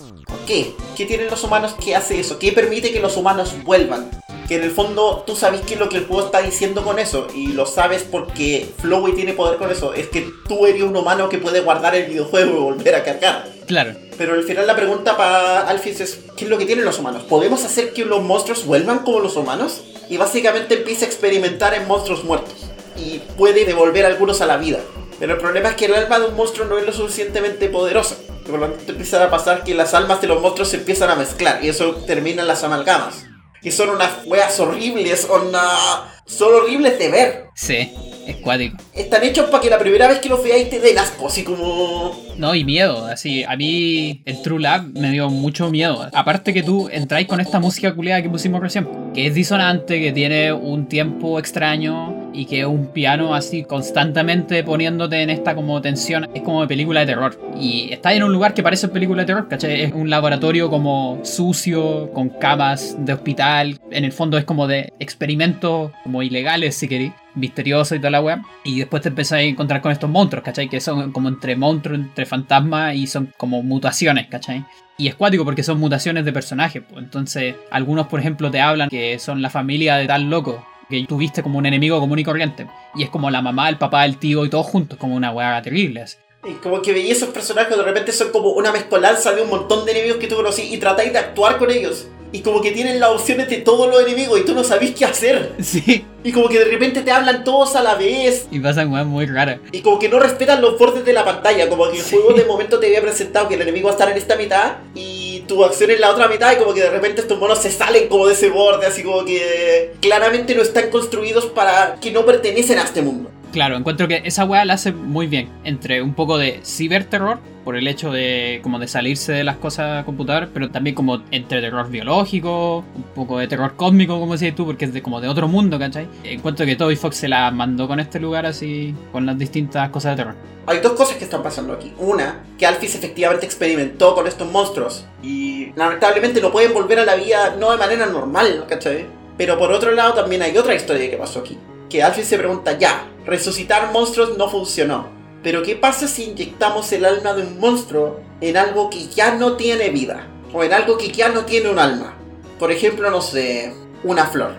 [0.46, 0.74] ¿qué?
[0.96, 2.38] ¿Qué tienen los humanos que hace eso?
[2.38, 4.10] ¿Qué permite que los humanos vuelvan?
[4.50, 6.98] que en el fondo tú sabes qué es lo que el juego está diciendo con
[6.98, 9.94] eso y lo sabes porque Flowey tiene poder con eso.
[9.94, 13.48] Es que tú eres un humano que puede guardar el videojuego y volver a cargar.
[13.68, 13.94] Claro.
[14.18, 17.22] Pero al final la pregunta para Alphys es, ¿qué es lo que tienen los humanos?
[17.28, 19.82] ¿Podemos hacer que los monstruos vuelvan como los humanos?
[20.08, 22.56] Y básicamente empieza a experimentar en monstruos muertos.
[22.96, 24.80] Y puede devolver algunos a la vida.
[25.20, 28.16] Pero el problema es que el alma de un monstruo no es lo suficientemente poderosa.
[28.58, 31.64] Tanto empieza a pasar que las almas de los monstruos se empiezan a mezclar.
[31.64, 33.26] Y eso termina en las amalgamas
[33.62, 37.44] que son unas weas horribles, son horribles de ver.
[37.54, 37.92] Sí,
[38.26, 38.76] es cuático.
[38.94, 42.16] Están hechos para que la primera vez que los veáis te den asco, así como...
[42.36, 46.08] No, y miedo, así, a mí el True Lab me dio mucho miedo.
[46.14, 50.12] Aparte que tú entráis con esta música culiada que pusimos recién, que es disonante, que
[50.12, 56.28] tiene un tiempo extraño y que un piano así constantemente poniéndote en esta como tensión,
[56.34, 57.38] es como de película de terror.
[57.58, 59.82] Y está en un lugar que parece película de terror, ¿cachai?
[59.82, 64.92] Es un laboratorio como sucio, con camas de hospital, en el fondo es como de
[64.98, 68.38] experimentos como ilegales, si queréis misterioso y toda la web.
[68.64, 70.68] Y después te empiezas a encontrar con estos monstruos, ¿cachai?
[70.68, 74.64] Que son como entre monstruos, entre fantasmas y son como mutaciones, ¿cachai?
[74.98, 76.82] Y es cuático porque son mutaciones de personajes.
[76.88, 77.02] Pues.
[77.02, 80.64] Entonces, algunos, por ejemplo, te hablan que son la familia de tal loco.
[80.90, 82.66] Que tuviste como un enemigo común y corriente.
[82.94, 85.62] Y es como la mamá, el papá, el tío y todos juntos, como una weá
[85.62, 86.04] terrible.
[86.44, 89.84] Y como que veis esos personajes de repente son como una mezcolanza de un montón
[89.84, 93.00] de enemigos que tú conocí y tratáis de actuar con ellos y como que tienen
[93.00, 95.52] las opciones de todos los enemigos y tú no sabes qué hacer.
[95.60, 96.04] Sí.
[96.22, 98.46] Y como que de repente te hablan todos a la vez.
[98.50, 99.60] Y pasan cosas muy raras.
[99.72, 101.68] Y como que no respetan los bordes de la pantalla.
[101.68, 104.10] Como que el juego de momento te había presentado que el enemigo va a estar
[104.10, 106.52] en esta mitad y tu acción en la otra mitad.
[106.52, 108.86] Y como que de repente estos monos se salen como de ese borde.
[108.86, 113.30] Así como que claramente no están construidos para que no pertenecen a este mundo.
[113.52, 115.48] Claro, encuentro que esa weá la hace muy bien.
[115.64, 120.04] Entre un poco de ciberterror, por el hecho de como de salirse de las cosas
[120.04, 124.66] computadoras, pero también como entre terror biológico, un poco de terror cósmico, como decías tú,
[124.66, 126.06] porque es de, como de otro mundo, ¿cachai?
[126.24, 130.16] Encuentro que Toby Fox se la mandó con este lugar así, con las distintas cosas
[130.16, 130.36] de terror.
[130.66, 131.92] Hay dos cosas que están pasando aquí.
[131.98, 137.16] Una, que Alphys efectivamente experimentó con estos monstruos y lamentablemente no pueden volver a la
[137.16, 139.06] vida no de manera normal, ¿cachai?
[139.36, 141.58] Pero por otro lado también hay otra historia que pasó aquí.
[141.90, 145.08] Que Alphys se pregunta, ya, resucitar monstruos no funcionó.
[145.42, 149.56] Pero ¿qué pasa si inyectamos el alma de un monstruo en algo que ya no
[149.56, 150.28] tiene vida?
[150.52, 152.14] O en algo que ya no tiene un alma.
[152.60, 154.52] Por ejemplo, no sé, una flor.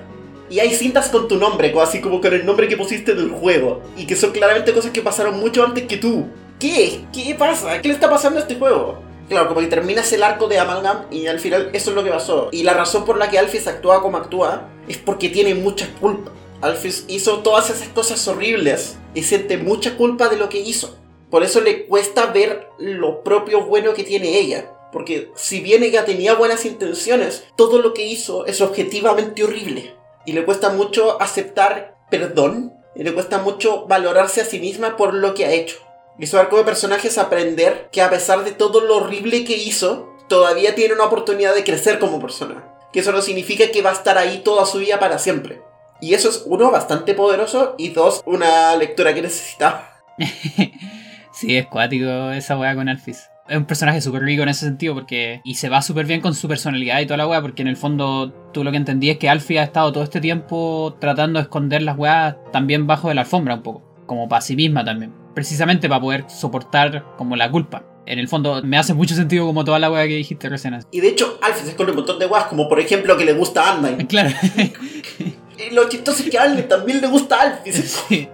[0.49, 3.81] Y hay cintas con tu nombre, así como con el nombre que pusiste del juego.
[3.95, 6.27] Y que son claramente cosas que pasaron mucho antes que tú.
[6.59, 7.05] ¿Qué?
[7.13, 7.81] ¿Qué pasa?
[7.81, 8.99] ¿Qué le está pasando a este juego?
[9.29, 12.09] Claro, como que terminas el arco de Amalgam y al final eso es lo que
[12.09, 12.49] pasó.
[12.51, 16.31] Y la razón por la que Alphys actúa como actúa es porque tiene mucha culpa.
[16.61, 20.97] Alphys hizo todas esas cosas horribles y siente mucha culpa de lo que hizo.
[21.29, 24.71] Por eso le cuesta ver lo propio bueno que tiene ella.
[24.91, 29.95] Porque si bien ella tenía buenas intenciones, todo lo que hizo es objetivamente horrible.
[30.25, 32.73] Y le cuesta mucho aceptar perdón.
[32.93, 35.77] Y le cuesta mucho valorarse a sí misma por lo que ha hecho.
[36.19, 39.55] Y su arco de personaje es aprender que a pesar de todo lo horrible que
[39.55, 42.67] hizo, todavía tiene una oportunidad de crecer como persona.
[42.91, 45.61] Que eso no significa que va a estar ahí toda su vida para siempre.
[46.01, 49.87] Y eso es, uno, bastante poderoso y dos, una lectura que necesitaba.
[51.31, 53.29] sí, es cuático esa weá con Alphys.
[53.47, 55.41] Es un personaje súper rico en ese sentido porque...
[55.43, 57.77] Y se va súper bien con su personalidad y toda la weá porque en el
[57.77, 61.43] fondo tú lo que entendí es que Alfie ha estado todo este tiempo tratando de
[61.43, 63.83] esconder las weas también bajo de la alfombra un poco.
[64.07, 65.13] Como para sí misma también.
[65.35, 67.83] Precisamente para poder soportar como la culpa.
[68.07, 70.79] En el fondo me hace mucho sentido como toda la weá que dijiste recién.
[70.91, 73.33] Y de hecho Alfie se esconde un montón de weas como por ejemplo que le
[73.33, 74.31] gusta a Claro.
[75.71, 77.73] Lo chistoso es que a Alne también le gusta Alfie.
[78.09, 78.29] Sí.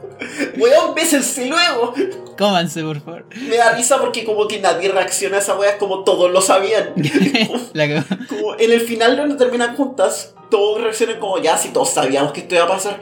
[0.58, 1.94] Weón, bésense luego.
[2.38, 3.26] Cómanse, por favor.
[3.50, 6.94] Me da risa porque como que nadie reacciona a esa wea como todos lo sabían.
[8.30, 12.42] como, en el final donde terminan juntas, todos reaccionan como ya, si todos sabíamos que
[12.42, 13.00] esto iba a pasar.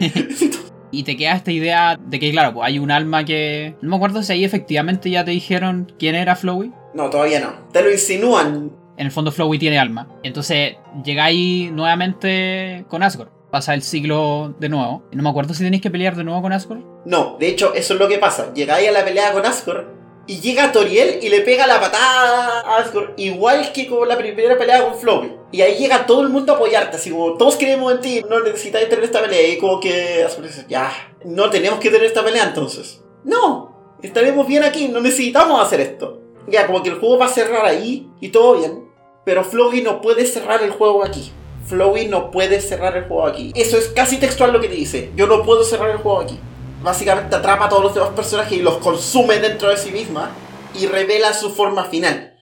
[0.92, 3.76] y te queda esta idea de que, claro, pues hay un alma que.
[3.82, 6.72] No me acuerdo si ahí efectivamente ya te dijeron quién era Flowey.
[6.94, 7.54] No, todavía no.
[7.72, 8.72] Te lo insinúan.
[8.98, 10.08] En el fondo, Flowey tiene alma.
[10.24, 15.04] Entonces, llegáis nuevamente con Asgore pasa el siglo de nuevo.
[15.14, 16.82] No me acuerdo si tenéis que pelear de nuevo con Asgore.
[17.06, 18.54] No, de hecho, eso es lo que pasa.
[18.54, 19.86] Llegáis a la pelea con Asgore
[20.28, 24.58] Y llega Toriel y le pega la patada a Asgore, igual que con la primera
[24.58, 25.32] pelea con Flowey.
[25.54, 28.42] Y ahí llega todo el mundo a apoyarte, así como todos creemos en ti, no
[28.42, 29.48] necesitáis tener esta pelea.
[29.48, 30.92] Y como que Asgore dice, ya,
[31.24, 33.02] no tenemos que tener esta pelea entonces.
[33.24, 36.20] No, estaremos bien aquí, no necesitamos hacer esto.
[36.50, 38.90] Ya, como que el juego va a cerrar ahí y todo bien.
[39.24, 41.32] Pero Flowey no puede cerrar el juego aquí.
[41.68, 43.52] Flowey no puede cerrar el juego aquí.
[43.56, 45.12] Eso es casi textual lo que te dice.
[45.16, 46.40] Yo no puedo cerrar el juego aquí.
[46.84, 50.32] Básicamente atrapa a todos los demás personajes y los consume dentro de sí misma
[50.76, 52.40] y revela su forma final.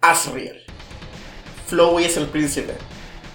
[0.00, 0.64] Asriel.
[1.68, 2.74] Flowey es el príncipe.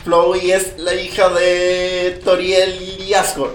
[0.04, 3.54] Flowey es la hija de Toriel y Asgore.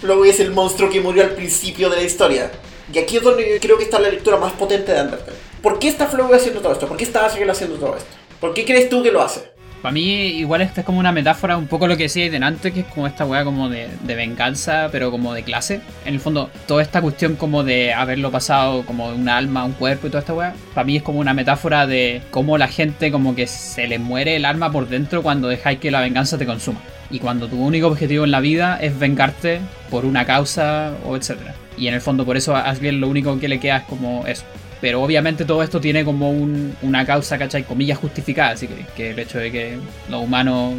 [0.00, 2.50] Flowey es el monstruo que murió al principio de la historia.
[2.92, 5.53] Y aquí es donde yo creo que está la lectura más potente de Undertale.
[5.64, 6.86] ¿Por qué está Flowey haciendo todo esto?
[6.86, 8.10] ¿Por qué está Asriel haciendo todo esto?
[8.38, 9.48] ¿Por qué crees tú que lo hace?
[9.80, 12.80] Para mí, igual esta es como una metáfora, un poco lo que decía delante, que
[12.80, 15.80] es como esta weá como de, venganza, pero como de clase.
[16.04, 19.72] En el fondo, toda esta cuestión como de haberlo pasado como de un alma un
[19.72, 23.10] cuerpo y toda esta weá, para mí es como una metáfora de cómo la gente
[23.10, 26.44] como que se le muere el alma por dentro cuando dejáis que la venganza te
[26.44, 26.82] consuma.
[27.10, 31.54] Y cuando tu único objetivo en la vida es vengarte por una causa o etcétera.
[31.78, 34.26] Y en el fondo por eso a Asriel lo único que le queda es como
[34.26, 34.44] eso,
[34.84, 37.64] pero obviamente todo esto tiene como un, una causa, ¿cachai?
[37.64, 39.78] Comillas justificada, así que, el hecho de que
[40.10, 40.74] los humanos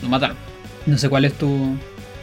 [0.00, 0.38] lo mataron.
[0.86, 1.76] No sé cuál es tu...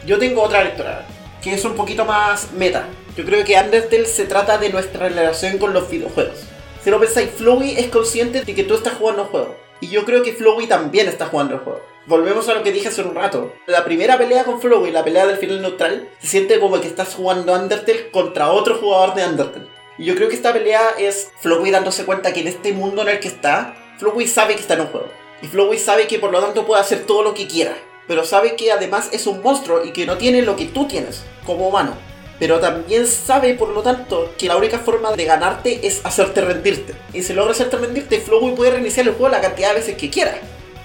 [0.04, 1.06] Yo tengo otra lectura,
[1.40, 2.86] que es un poquito más meta.
[3.16, 6.40] Yo creo que Undertale se trata de nuestra relación con los videojuegos.
[6.82, 9.54] Si lo pensáis, Flowey es consciente de que tú estás jugando el juego.
[9.80, 11.82] Y yo creo que Flowey también está jugando el juego.
[12.06, 13.52] Volvemos a lo que dije hace un rato.
[13.68, 17.14] La primera pelea con Flowey, la pelea del final neutral, se siente como que estás
[17.14, 19.77] jugando Undertale contra otro jugador de Undertale.
[19.98, 23.08] Y yo creo que esta pelea es Flowey dándose cuenta que en este mundo en
[23.08, 25.08] el que está, Flowey sabe que está en un juego.
[25.42, 27.76] Y Flowey sabe que por lo tanto puede hacer todo lo que quiera.
[28.06, 31.24] Pero sabe que además es un monstruo y que no tiene lo que tú tienes
[31.44, 31.94] como humano.
[32.38, 36.94] Pero también sabe, por lo tanto, que la única forma de ganarte es hacerte rendirte.
[37.12, 40.10] Y si logra hacerte rendirte, Flowey puede reiniciar el juego la cantidad de veces que
[40.10, 40.38] quiera.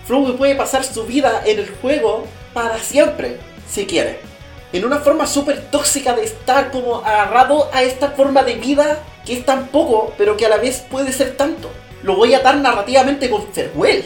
[0.08, 3.38] Flowey puede pasar su vida en el juego para siempre,
[3.70, 4.33] si quiere
[4.74, 9.34] en una forma súper tóxica de estar como agarrado a esta forma de vida que
[9.34, 11.70] es tan poco, pero que a la vez puede ser tanto.
[12.02, 14.04] Lo voy a atar narrativamente con Farewell.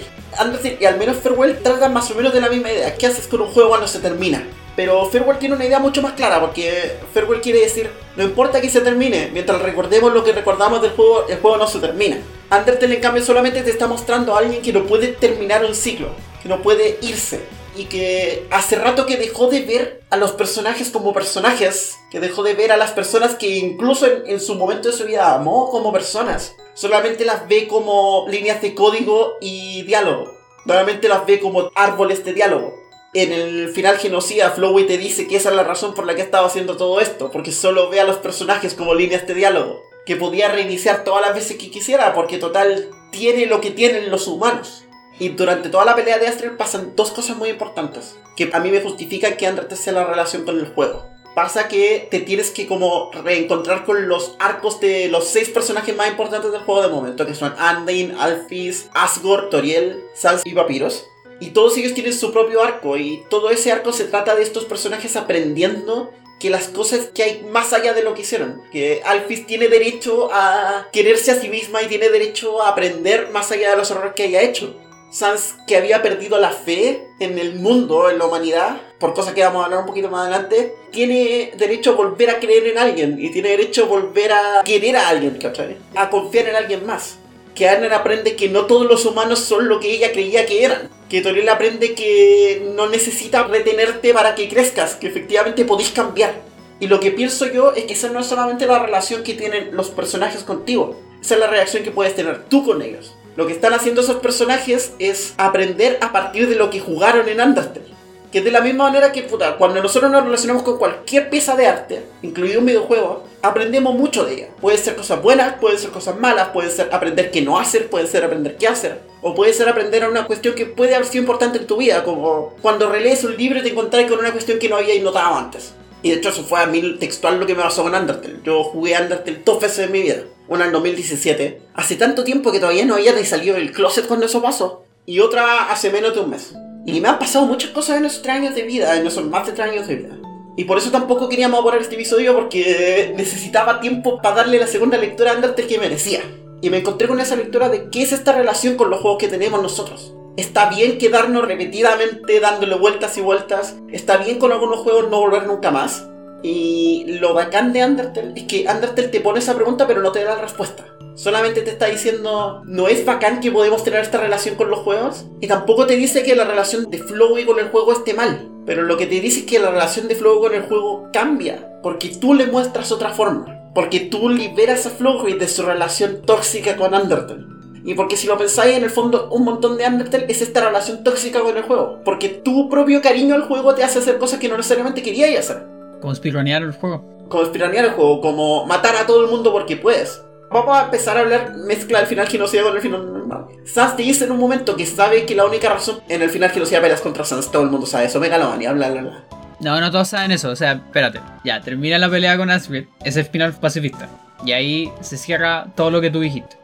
[0.80, 2.96] Y al menos Farewell trata más o menos de la misma idea.
[2.96, 4.44] ¿Qué haces con un juego cuando se termina?
[4.76, 8.70] Pero Farewell tiene una idea mucho más clara, porque Farewell quiere decir, no importa que
[8.70, 12.18] se termine, mientras recordemos lo que recordamos del juego, el juego no se termina.
[12.52, 16.10] Undertale en cambio solamente te está mostrando a alguien que no puede terminar un ciclo,
[16.44, 17.42] que no puede irse,
[17.78, 22.42] y que hace rato que dejó de ver a los personajes como personajes, que dejó
[22.42, 25.94] de ver a las personas que incluso en, su momento de su vida amó como
[25.94, 26.56] personas.
[26.74, 30.34] Solamente las ve como líneas de código y diálogo.
[30.66, 32.74] Nuevamente las ve como árboles de diálogo.
[33.14, 36.22] En el final genocida, Flowey te dice que esa es la razón por la que
[36.22, 40.16] estaba haciendo todo esto, porque solo ve a los personajes como líneas de diálogo, que
[40.16, 44.84] podía reiniciar todas las veces que quisiera, porque total tiene lo que tienen los humanos.
[45.20, 48.70] Y durante toda la pelea de Astral pasan dos cosas muy importantes que a mí
[48.70, 51.08] me justifican que Andrete sea la relación con el juego.
[51.36, 56.10] Pasa que te tienes que como reencontrar con los arcos de los seis personajes más
[56.10, 61.08] importantes del juego de momento, que son Andain, Alphys, Asgore, Toriel, Sans y Papiros.
[61.40, 64.66] Y todos ellos tienen su propio arco y todo ese arco se trata de estos
[64.66, 68.64] personajes aprendiendo que las cosas que hay más allá de lo que hicieron.
[68.72, 73.52] Que Alphys tiene derecho a quererse a sí misma y tiene derecho a aprender más
[73.52, 74.76] allá de los errores que haya hecho.
[75.10, 79.44] Sans que había perdido la fe en el mundo, en la humanidad, por cosas que
[79.44, 83.18] vamos a hablar un poquito más adelante, tiene derecho a volver a creer en alguien
[83.20, 85.78] y tiene derecho a volver a querer a alguien, ¿cachai?
[85.96, 87.20] A confiar en alguien más.
[87.56, 90.90] Que Arnen aprende que no todos los humanos son lo que ella creía que eran.
[91.10, 96.36] Que Toriel aprende que no necesita retenerte para que crezcas, que efectivamente podéis cambiar.
[96.80, 99.76] Y lo que pienso yo es que esa no es solamente la relación que tienen
[99.76, 103.16] los personajes contigo, esa es la reacción que puedes tener tú con ellos.
[103.38, 107.40] Lo que están haciendo esos personajes es aprender a partir de lo que jugaron en
[107.40, 107.86] Undertale.
[108.32, 109.28] Que de la misma manera que,
[109.60, 114.34] cuando nosotros nos relacionamos con cualquier pieza de arte, incluido un videojuego, aprendemos mucho de
[114.34, 114.48] ella.
[114.60, 118.08] Puede ser cosas buenas, puede ser cosas malas, puede ser aprender qué no hacer, puede
[118.08, 119.02] ser aprender qué hacer.
[119.22, 122.04] O puede ser aprender a una cuestión que puede haber sido importante en tu vida,
[122.04, 125.36] como cuando relees un libro y te encontrás con una cuestión que no habías notado
[125.36, 125.74] antes.
[126.04, 128.40] Y de hecho eso fue a mí textual lo que me pasó con Undertale.
[128.44, 132.60] Yo jugué Undertale dos veces en mi vida una en 2017, hace tanto tiempo que
[132.60, 136.22] todavía no había ni salido del closet cuando eso pasó, y otra hace menos de
[136.22, 136.54] un mes.
[136.86, 139.46] Y me han pasado muchas cosas en esos tres años de vida, en esos más
[139.46, 140.18] de tres años de vida.
[140.56, 144.98] Y por eso tampoco queríamos abordar este episodio porque necesitaba tiempo para darle la segunda
[144.98, 146.22] lectura a Undertale que merecía.
[146.62, 149.28] Y me encontré con esa lectura de qué es esta relación con los juegos que
[149.28, 150.14] tenemos nosotros.
[150.38, 153.76] Está bien quedarnos repetidamente dándole vueltas y vueltas.
[153.92, 156.08] Está bien con algunos juegos no volver nunca más.
[156.44, 160.24] Y lo bacán de Undertale es que Undertale te pone esa pregunta pero no te
[160.24, 160.86] da la respuesta.
[161.16, 165.26] Solamente te está diciendo, no es bacán que podemos tener esta relación con los juegos.
[165.42, 168.48] Y tampoco te dice que la relación de Flowey con el juego esté mal.
[168.68, 171.80] Pero lo que te dice es que la relación de Flowey con el juego cambia.
[171.82, 173.72] Porque tú le muestras otra forma.
[173.74, 177.57] Porque tú liberas a Flowey de su relación tóxica con Undertale.
[177.88, 181.06] Y porque si lo pensáis, en el fondo, un montón de Undertale es esta relación
[181.06, 182.02] tóxica con el juego.
[182.04, 185.66] Porque tu propio cariño al juego te hace hacer cosas que no necesariamente querías hacer.
[186.02, 187.06] Como espironear el juego.
[187.30, 190.22] Como espironear el juego, como matar a todo el mundo porque puedes.
[190.52, 193.46] Vamos a empezar a hablar mezcla el final genocida con el final normal.
[193.66, 196.50] Sans te dice en un momento que sabe que la única razón en el final
[196.50, 199.24] genocida peleas contra Sans, todo el mundo sabe eso, Megalovania, bla bla bla.
[199.62, 201.22] No, no todos saben eso, o sea, espérate.
[201.46, 204.10] Ya, termina la pelea con Asgard, es el final pacifista.
[204.46, 206.58] Y ahí se cierra todo lo que tú dijiste.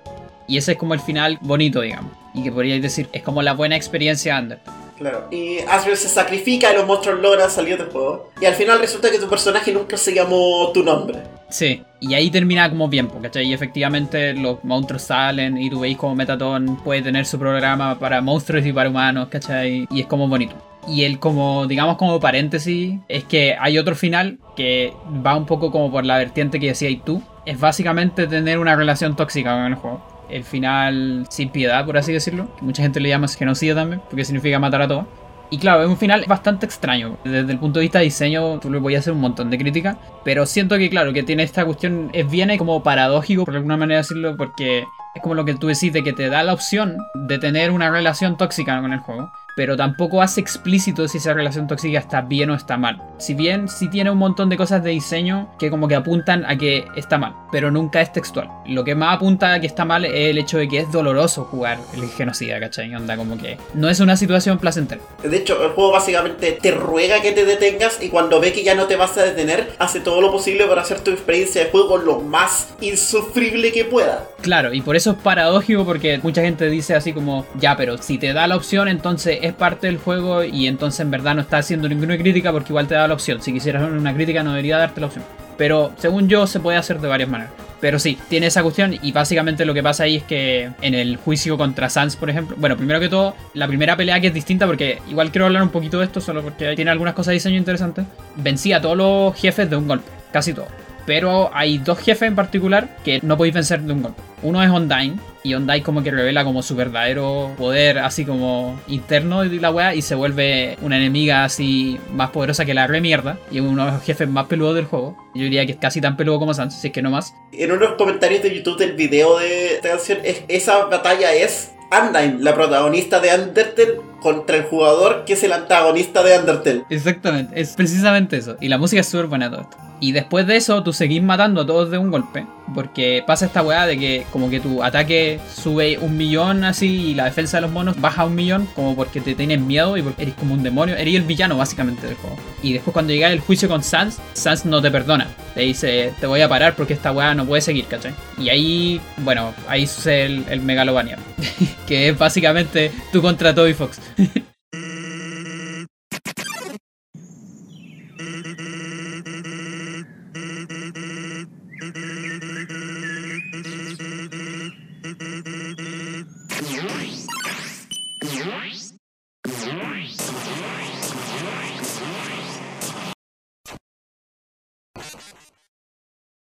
[0.47, 2.11] Y ese es como el final bonito, digamos.
[2.33, 4.59] Y que podríais decir, es como la buena experiencia Under.
[4.97, 8.29] Claro, y Asriel se sacrifica y los monstruos logran salir del juego.
[8.39, 11.19] Y al final resulta que tu personaje nunca se llamó tu nombre.
[11.49, 13.47] Sí, y ahí termina como bien, ¿cachai?
[13.47, 18.21] Y efectivamente los monstruos salen y tú veis como Metaton puede tener su programa para
[18.21, 19.87] monstruos y para humanos, ¿cachai?
[19.91, 20.55] Y es como bonito.
[20.87, 24.93] Y el como, digamos como paréntesis, es que hay otro final que
[25.25, 27.21] va un poco como por la vertiente que decías tú.
[27.45, 32.11] Es básicamente tener una relación tóxica con el juego el final sin piedad, por así
[32.11, 32.47] decirlo.
[32.61, 35.05] mucha gente le llama genocidio también, porque significa matar a todos.
[35.49, 37.17] Y claro, es un final bastante extraño.
[37.23, 39.57] Desde el punto de vista de diseño, tú le voy a hacer un montón de
[39.59, 39.97] críticas.
[40.23, 43.99] Pero siento que, claro, que tiene esta cuestión, es bien como paradójico, por alguna manera
[43.99, 44.79] decirlo, porque
[45.13, 47.91] es como lo que tú decís, de que te da la opción de tener una
[47.91, 52.49] relación tóxica con el juego pero tampoco hace explícito si esa relación tóxica está bien
[52.49, 53.01] o está mal.
[53.17, 56.57] Si bien sí tiene un montón de cosas de diseño que como que apuntan a
[56.57, 58.49] que está mal, pero nunca es textual.
[58.65, 61.45] Lo que más apunta a que está mal es el hecho de que es doloroso
[61.45, 62.93] jugar el genocida, ¿cachai?
[62.95, 65.01] Onda como que no es una situación placentera.
[65.23, 68.75] De hecho, el juego básicamente te ruega que te detengas y cuando ve que ya
[68.75, 71.97] no te vas a detener, hace todo lo posible para hacer tu experiencia de juego
[71.97, 74.27] lo más insufrible que pueda.
[74.41, 78.17] Claro, y por eso es paradójico porque mucha gente dice así como, ya, pero si
[78.17, 81.57] te da la opción, entonces es parte del juego y entonces en verdad no está
[81.57, 83.41] haciendo ninguna crítica porque igual te da la opción.
[83.41, 85.25] Si quisieras una crítica no debería darte la opción.
[85.57, 87.53] Pero según yo se puede hacer de varias maneras.
[87.81, 91.17] Pero sí, tiene esa cuestión y básicamente lo que pasa ahí es que en el
[91.17, 94.65] juicio contra Sans, por ejemplo, bueno, primero que todo, la primera pelea que es distinta
[94.65, 97.57] porque igual quiero hablar un poquito de esto solo porque tiene algunas cosas de diseño
[97.57, 98.05] interesantes.
[98.37, 100.69] Vencía a todos los jefes de un golpe, casi todos.
[101.05, 104.21] Pero hay dos jefes en particular que no podéis vencer de un golpe.
[104.41, 109.41] Uno es Undyne, y Undyne como que revela como su verdadero poder, así como interno
[109.41, 113.37] de la wea, y se vuelve una enemiga así más poderosa que la re mierda,
[113.51, 115.17] y uno de los jefes más peludos del juego.
[115.35, 117.33] Yo diría que es casi tan peludo como Sans, si es que no más.
[117.51, 122.53] En unos comentarios de YouTube del video de esta canción, esa batalla es Undyne, la
[122.53, 126.85] protagonista de Undertale, contra el jugador que es el antagonista de Undertale.
[126.89, 128.55] Exactamente, es precisamente eso.
[128.61, 129.77] Y la música es súper buena todo esto.
[130.03, 132.45] Y después de eso, tú seguís matando a todos de un golpe.
[132.75, 137.13] Porque pasa esta weá de que como que tu ataque sube un millón así y
[137.13, 138.67] la defensa de los monos baja un millón.
[138.75, 140.97] Como porque te tienen miedo y porque eres como un demonio.
[140.97, 142.35] Eres el villano básicamente del juego.
[142.61, 145.25] Y después cuando llega el juicio con Sans, Sans no te perdona.
[145.55, 148.13] Te dice, te voy a parar porque esta weá no puede seguir, ¿cachai?
[148.37, 151.17] Y ahí, bueno, ahí sucede el, el Megalovania.
[151.87, 153.99] que es básicamente tú contra Toby Fox.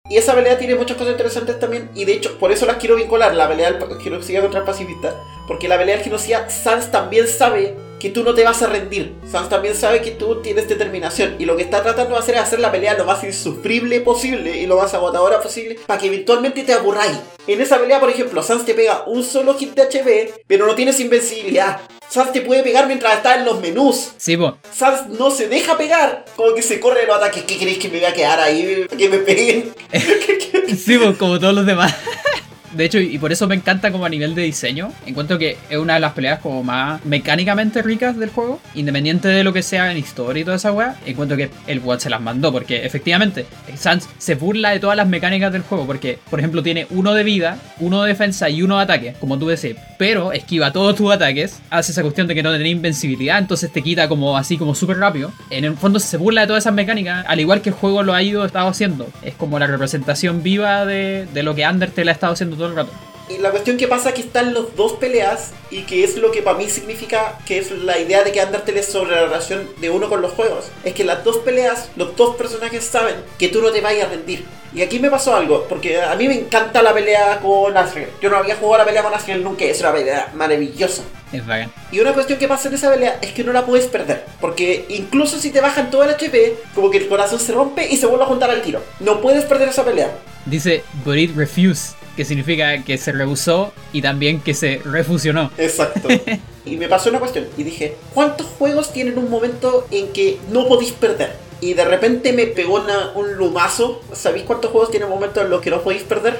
[0.08, 1.58] Y esa pelea tiene muchas cosas interesantes.
[1.96, 3.34] Y de hecho, por eso las quiero vincular.
[3.34, 5.16] La pelea del genocida contra el.
[5.48, 7.74] Porque la pelea del genocida, Sans también sabe
[8.06, 9.14] que tú no te vas a rendir.
[9.28, 11.34] Sans también sabe que tú tienes determinación.
[11.40, 14.56] Y lo que está tratando de hacer es hacer la pelea lo más insufrible posible
[14.58, 15.76] y lo más agotadora posible.
[15.88, 17.18] Para que eventualmente te aburráis.
[17.48, 20.42] En esa pelea, por ejemplo, Sans te pega un solo hit de HB.
[20.46, 21.80] Pero no tienes invencibilidad.
[22.08, 24.12] Sans te puede pegar mientras está en los menús.
[24.18, 24.56] Sí, po.
[24.72, 26.26] Sans no se deja pegar.
[26.36, 27.42] Como que se corre de los ataques.
[27.42, 28.86] ¿Qué creéis que me voy a quedar ahí?
[28.96, 29.74] Que me peguen.
[30.78, 31.92] sí, po, como todos los demás.
[32.76, 34.92] De hecho, y por eso me encanta como a nivel de diseño.
[35.06, 38.60] Encuentro que es una de las peleas como más mecánicamente ricas del juego.
[38.74, 40.96] Independiente de lo que sea en historia y toda esa weá.
[41.06, 42.52] Encuentro que el WOT se las mandó.
[42.52, 43.46] Porque efectivamente,
[43.76, 45.86] Sans se burla de todas las mecánicas del juego.
[45.86, 49.38] Porque, por ejemplo, tiene uno de vida, uno de defensa y uno de ataque, como
[49.38, 49.76] tú decís.
[49.96, 51.60] Pero esquiva todos tus ataques.
[51.70, 53.38] Hace esa cuestión de que no tenés invencibilidad.
[53.38, 55.32] Entonces te quita como así como súper rápido.
[55.48, 57.24] En el fondo se burla de todas esas mecánicas.
[57.26, 59.08] Al igual que el juego lo ha ido estado haciendo.
[59.22, 62.76] Es como la representación viva de, de lo que Undertale ha estado haciendo todo el
[62.76, 62.90] rato.
[63.28, 66.30] Y la cuestión que pasa es que están los dos peleas y que es lo
[66.30, 69.68] que para mí significa que es la idea de que Undertale es sobre la relación
[69.80, 70.66] de uno con los juegos.
[70.84, 74.10] Es que las dos peleas, los dos personajes saben que tú no te vayas a
[74.10, 74.44] rendir.
[74.72, 78.10] Y aquí me pasó algo, porque a mí me encanta la pelea con Asriel.
[78.20, 81.02] Yo no había jugado la pelea con Asriel nunca, es una pelea maravillosa.
[81.32, 81.72] Es bacán.
[81.90, 84.24] Y una cuestión que pasa en esa pelea es que no la puedes perder.
[84.40, 87.96] Porque incluso si te bajan todo el HP, como que el corazón se rompe y
[87.96, 88.82] se vuelve a juntar al tiro.
[89.00, 90.12] No puedes perder esa pelea.
[90.44, 95.50] Dice, but it refused, que significa que se rehusó y también que se refusionó.
[95.58, 96.08] Exacto.
[96.64, 100.66] y me pasó una cuestión y dije, ¿cuántos juegos tienen un momento en que no
[100.66, 101.36] podéis perder?
[101.60, 104.02] Y de repente me pegó una- un lumazo.
[104.12, 106.38] ¿Sabéis cuántos juegos tienen momentos en los que no podéis perder?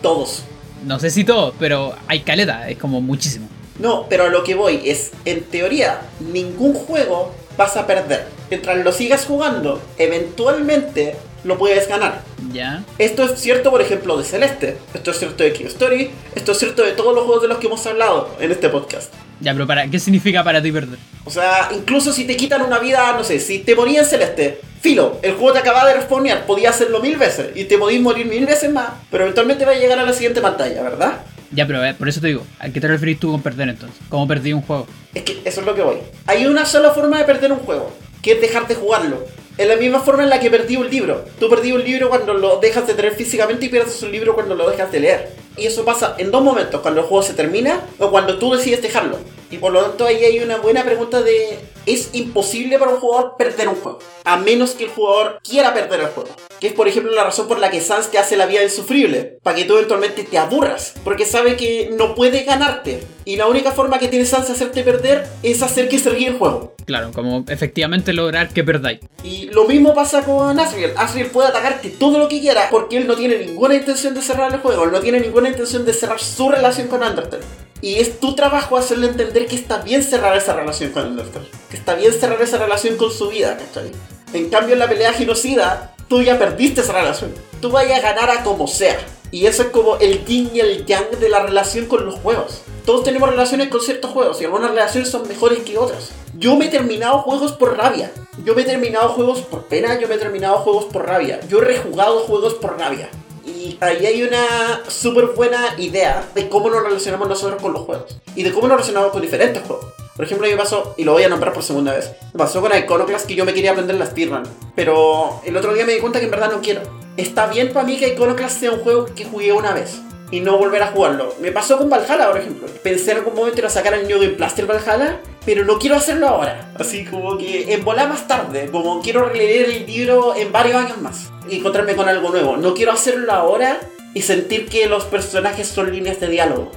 [0.00, 0.42] Todos.
[0.84, 3.48] No sé si todo, pero hay caleta, es como muchísimo.
[3.78, 8.26] No, pero a lo que voy es, en teoría, ningún juego vas a perder.
[8.50, 12.22] Mientras lo sigas jugando, eventualmente lo puedes ganar.
[12.52, 12.84] ¿Ya?
[12.98, 14.76] Esto es cierto, por ejemplo, de Celeste.
[14.94, 16.10] Esto es cierto de King Story.
[16.34, 19.12] Esto es cierto de todos los juegos de los que hemos hablado en este podcast.
[19.40, 20.98] Ya, pero para, ¿qué significa para ti perder?
[21.24, 24.60] O sea, incluso si te quitan una vida, no sé, si te morías en Celeste,
[24.80, 28.26] filo, el juego te acaba de respawnear, podías hacerlo mil veces y te podías morir
[28.26, 31.22] mil veces más, pero eventualmente va a llegar a la siguiente pantalla, ¿verdad?
[31.50, 33.98] Ya, pero eh, por eso te digo, ¿a qué te referís tú con perder entonces?
[34.08, 34.86] ¿Cómo perdí un juego?
[35.12, 35.96] Es que eso es lo que voy.
[36.26, 37.92] Hay una sola forma de perder un juego,
[38.22, 39.24] que es dejar de jugarlo.
[39.58, 41.26] Es la misma forma en la que perdí un libro.
[41.38, 44.54] Tú perdí un libro cuando lo dejas de tener físicamente y pierdes un libro cuando
[44.54, 45.30] lo dejas de leer.
[45.58, 48.80] Y eso pasa en dos momentos, cuando el juego se termina o cuando tú decides
[48.80, 49.18] dejarlo.
[49.52, 51.58] Y por lo tanto ahí hay una buena pregunta de...
[51.84, 53.98] ¿Es imposible para un jugador perder un juego?
[54.24, 56.30] A menos que el jugador quiera perder el juego.
[56.58, 59.38] Que es por ejemplo la razón por la que Sans te hace la vida insufrible.
[59.42, 60.94] Para que tú eventualmente te aburras.
[61.04, 63.02] Porque sabe que no puede ganarte.
[63.26, 66.28] Y la única forma que tiene Sans de hacerte perder es hacer que se ríe
[66.28, 66.74] el juego.
[66.86, 69.00] Claro, como efectivamente lograr que perdáis.
[69.22, 70.92] Y lo mismo pasa con Asriel.
[70.96, 74.52] Asriel puede atacarte todo lo que quiera porque él no tiene ninguna intención de cerrar
[74.52, 77.44] el juego, él no tiene ninguna intención de cerrar su relación con Undertale.
[77.82, 81.48] Y es tu trabajo hacerle entender que está bien cerrar esa relación con Undertale.
[81.68, 83.90] Que está bien cerrar esa relación con su vida, ¿cachai?
[84.32, 87.34] En cambio, en la pelea genocida, tú ya perdiste esa relación.
[87.60, 88.98] Tú vayas a ganar a como sea.
[89.32, 92.62] Y eso es como el yin y el yang de la relación con los juegos.
[92.86, 96.10] Todos tenemos relaciones con ciertos juegos y algunas relaciones son mejores que otras.
[96.38, 98.12] Yo me he terminado juegos por rabia.
[98.44, 101.40] Yo me he terminado juegos por pena, yo me he terminado juegos por rabia.
[101.48, 103.10] Yo he rejugado juegos por rabia.
[103.44, 108.16] Y ahí hay una súper buena idea de cómo nos relacionamos nosotros con los juegos.
[108.34, 109.86] Y de cómo nos relacionamos con diferentes juegos.
[110.14, 112.76] Por ejemplo, me pasó, y lo voy a nombrar por segunda vez, me pasó con
[112.76, 114.42] Iconoclast que yo me quería aprender la speedrun.
[114.76, 116.82] Pero el otro día me di cuenta que en verdad no quiero.
[117.16, 120.00] Está bien para mí que Iconoclast sea un juego que jugué una vez
[120.32, 121.34] y no volver a jugarlo.
[121.40, 122.66] Me pasó con Valhalla, por ejemplo.
[122.82, 126.26] Pensé en algún momento a sacar el New Game Plaster Valhalla, pero no quiero hacerlo
[126.26, 126.72] ahora.
[126.74, 131.00] Así como que en volar más tarde, como quiero releer el libro en varios años
[131.00, 132.56] más y encontrarme con algo nuevo.
[132.56, 133.78] No quiero hacerlo ahora
[134.14, 136.72] y sentir que los personajes son líneas de diálogo.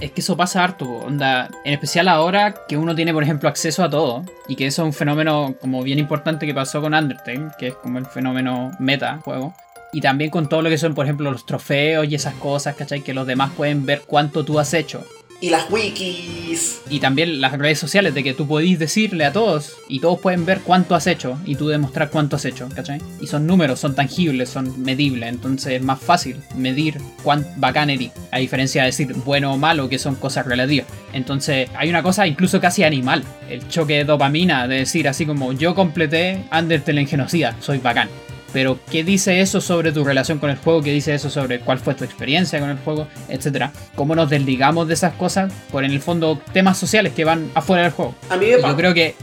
[0.00, 3.82] Es que eso pasa harto, onda, en especial ahora que uno tiene, por ejemplo, acceso
[3.82, 7.48] a todo, y que eso es un fenómeno como bien importante que pasó con Undertale,
[7.58, 9.54] que es como el fenómeno meta juego,
[9.96, 13.00] y también con todo lo que son, por ejemplo, los trofeos y esas cosas, ¿cachai?
[13.00, 15.02] Que los demás pueden ver cuánto tú has hecho.
[15.40, 16.82] Y las wikis.
[16.90, 20.44] Y también las redes sociales, de que tú podís decirle a todos, y todos pueden
[20.44, 23.00] ver cuánto has hecho, y tú demostrar cuánto has hecho, ¿cachai?
[23.22, 28.10] Y son números, son tangibles, son medibles, entonces es más fácil medir cuán bacán eres,
[28.32, 30.88] a diferencia de decir bueno o malo, que son cosas relativas.
[31.14, 35.54] Entonces hay una cosa incluso casi animal, el choque de dopamina, de decir así como
[35.54, 38.10] yo completé Undertale en genocida, soy bacán.
[38.52, 40.82] Pero, ¿qué dice eso sobre tu relación con el juego?
[40.82, 43.08] ¿Qué dice eso sobre cuál fue tu experiencia con el juego?
[43.28, 43.72] Etcétera.
[43.94, 47.82] ¿Cómo nos desligamos de esas cosas por, en el fondo, temas sociales que van afuera
[47.82, 48.14] del juego?
[48.30, 49.14] A mí me yo creo que.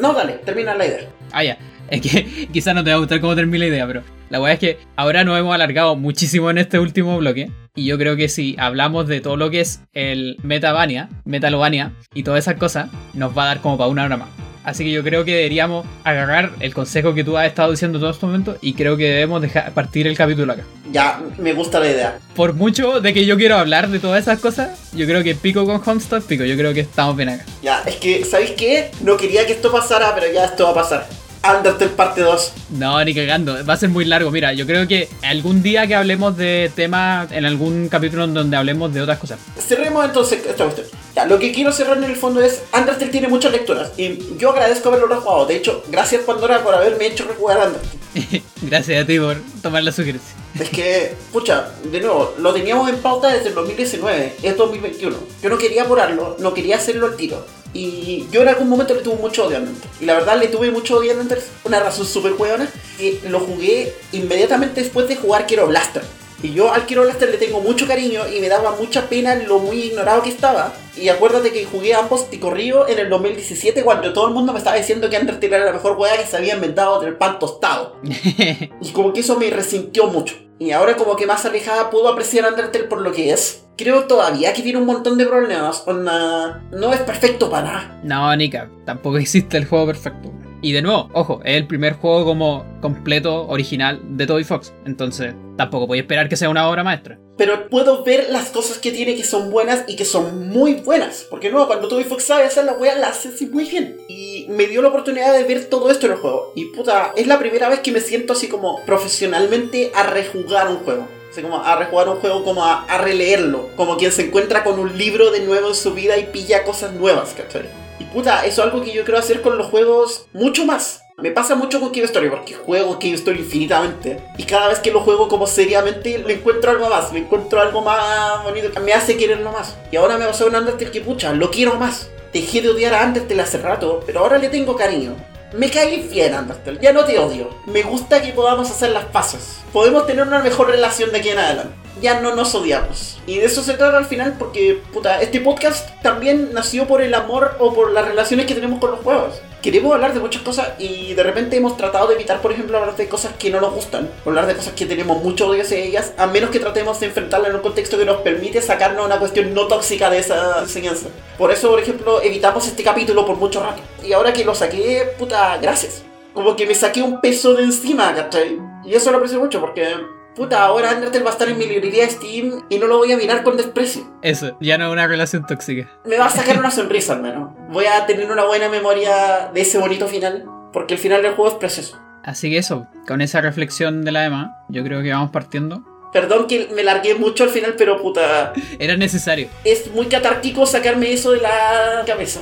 [0.00, 1.08] No, dale, termina la idea.
[1.32, 1.58] Ah, ya.
[1.88, 4.54] Es que quizás no te va a gustar cómo termina la idea, pero la verdad
[4.54, 7.50] es que ahora nos hemos alargado muchísimo en este último bloque.
[7.74, 12.22] Y yo creo que si hablamos de todo lo que es el Metabania, Metalobania y
[12.22, 14.28] todas esas cosas, nos va a dar como para una hora más.
[14.64, 18.10] Así que yo creo que deberíamos agarrar el consejo que tú has estado diciendo todo
[18.10, 20.62] este momento y creo que debemos dejar partir el capítulo acá.
[20.90, 22.18] Ya, me gusta la idea.
[22.34, 25.64] Por mucho de que yo quiero hablar de todas esas cosas, yo creo que pico
[25.66, 26.44] con Homestead, pico.
[26.44, 27.44] Yo creo que estamos bien acá.
[27.62, 28.90] Ya, es que, ¿sabéis qué?
[29.02, 31.21] No quería que esto pasara, pero ya esto va a pasar.
[31.44, 32.52] Undertale parte 2.
[32.70, 34.30] No, ni cagando, va a ser muy largo.
[34.30, 38.94] Mira, yo creo que algún día que hablemos de temas, en algún capítulo donde hablemos
[38.94, 39.40] de otras cosas.
[39.58, 40.86] Cerremos entonces esta cuestión.
[41.16, 44.50] Ya, lo que quiero cerrar en el fondo es, Undertale tiene muchas lecturas y yo
[44.50, 45.46] agradezco haberlo rejugado.
[45.46, 48.02] De hecho, gracias Pandora por haberme hecho rejugar Undertale.
[48.62, 50.36] Gracias a ti por tomar la sugerencia.
[50.60, 55.16] Es que, pucha, de nuevo, lo teníamos en pauta desde el 2019, es 2021.
[55.42, 57.44] Yo no quería apurarlo, no quería hacerlo al tiro.
[57.74, 59.92] Y yo en algún momento le tuve mucho odio a Undertale.
[60.00, 62.68] Y la verdad le tuve mucho odio a Undertale, una razón súper hueona,
[62.98, 66.02] que lo jugué inmediatamente después de jugar Quiero Blaster.
[66.42, 69.60] Y yo al Kiro Blaster le tengo mucho cariño y me daba mucha pena lo
[69.60, 70.74] muy ignorado que estaba.
[70.96, 74.58] Y acuérdate que jugué ambos y corrido en el 2017 cuando todo el mundo me
[74.58, 77.96] estaba diciendo que Undertale era la mejor weá que se había inventado del pan tostado.
[78.02, 80.34] y como que eso me resintió mucho.
[80.62, 83.64] Y ahora como que más alejada puedo apreciar Undertale por lo que es.
[83.76, 85.82] Creo todavía que tiene un montón de problemas.
[85.88, 88.00] Onda, no es perfecto para nada.
[88.04, 90.30] No, Nika, tampoco existe el juego perfecto.
[90.64, 94.72] Y de nuevo, ojo, es el primer juego como completo, original de Toby Fox.
[94.86, 97.18] Entonces, tampoco voy a esperar que sea una obra maestra.
[97.36, 101.26] Pero puedo ver las cosas que tiene que son buenas y que son muy buenas.
[101.28, 103.96] Porque no, cuando Toby Fox sabe hacer la wea, la hace muy bien.
[104.08, 106.52] Y me dio la oportunidad de ver todo esto en el juego.
[106.54, 110.76] Y puta, es la primera vez que me siento así como profesionalmente a rejugar un
[110.84, 111.08] juego.
[111.28, 113.70] Así como a rejugar un juego, como a, a releerlo.
[113.74, 116.92] Como quien se encuentra con un libro de nuevo en su vida y pilla cosas
[116.92, 117.81] nuevas, ¿cachai?
[117.98, 121.02] Y puta, eso es algo que yo quiero hacer con los juegos mucho más.
[121.18, 124.18] Me pasa mucho con Cave Story porque juego Cave Story infinitamente.
[124.38, 127.82] Y cada vez que lo juego como seriamente, le encuentro algo más, le encuentro algo
[127.82, 129.76] más bonito que me hace quererlo más.
[129.92, 132.08] Y ahora me pasó un Undertale que pucha, lo quiero más.
[132.32, 135.14] Dejé de odiar a Undertale hace rato, pero ahora le tengo cariño.
[135.54, 137.50] Me caí bien, Undertale, ya no te odio.
[137.66, 139.58] Me gusta que podamos hacer las paces.
[139.72, 143.18] Podemos tener una mejor relación de aquí en adelante ya no nos odiamos.
[143.26, 147.14] Y de eso se trata al final porque, puta, este podcast también nació por el
[147.14, 149.40] amor o por las relaciones que tenemos con los juegos.
[149.62, 152.96] Queremos hablar de muchas cosas y de repente hemos tratado de evitar, por ejemplo, hablar
[152.96, 156.14] de cosas que no nos gustan, hablar de cosas que tenemos mucho odio hacia ellas,
[156.18, 159.54] a menos que tratemos de enfrentarlas en un contexto que nos permite sacarnos una cuestión
[159.54, 161.06] no tóxica de esa enseñanza.
[161.38, 163.80] Por eso, por ejemplo, evitamos este capítulo por mucho rato.
[164.04, 166.02] Y ahora que lo saqué, puta, gracias.
[166.34, 168.58] Como que me saqué un peso de encima, ¿cachai?
[168.84, 169.94] Y eso lo aprecio mucho porque
[170.34, 173.16] puta, ahora Undertale va a estar en mi librería Steam y no lo voy a
[173.16, 174.02] mirar con desprecio.
[174.22, 175.90] Eso, ya no es una relación tóxica.
[176.04, 177.50] Me va a sacar una sonrisa menos.
[177.70, 181.50] Voy a tener una buena memoria de ese bonito final, porque el final del juego
[181.50, 181.98] es precioso.
[182.24, 185.82] Así que eso, con esa reflexión de la Emma, yo creo que vamos partiendo.
[186.12, 188.52] Perdón que me largué mucho al final, pero puta.
[188.78, 189.48] Era necesario.
[189.64, 192.40] Es muy catártico sacarme eso de la cabeza.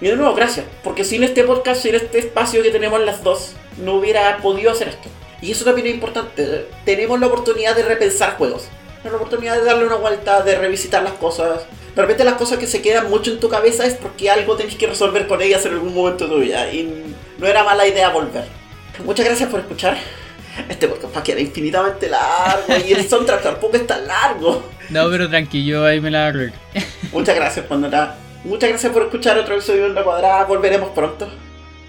[0.00, 0.66] Y de nuevo, gracias.
[0.84, 4.88] Porque sin este podcast, sin este espacio que tenemos las dos, no hubiera podido hacer
[4.88, 5.08] esto.
[5.40, 6.66] Y eso también es importante.
[6.84, 8.68] Tenemos la oportunidad de repensar juegos.
[9.02, 11.62] Tenemos la oportunidad de darle una vuelta, de revisitar las cosas.
[11.94, 14.76] De repente las cosas que se quedan mucho en tu cabeza es porque algo tenés
[14.76, 16.70] que resolver con ellas en algún momento de tu vida.
[16.72, 18.44] Y no era mala idea volver.
[19.04, 19.98] Muchas gracias por escuchar.
[20.68, 24.62] Este podcast va a quedar infinitamente largo y el soundtrack tampoco es tan largo.
[24.88, 26.54] No, pero tranquilo, ahí me la arreglo.
[27.12, 28.16] Muchas gracias, Pandora.
[28.44, 30.44] Muchas gracias por escuchar otro episodio de Onda Cuadrada.
[30.44, 31.28] Volveremos pronto.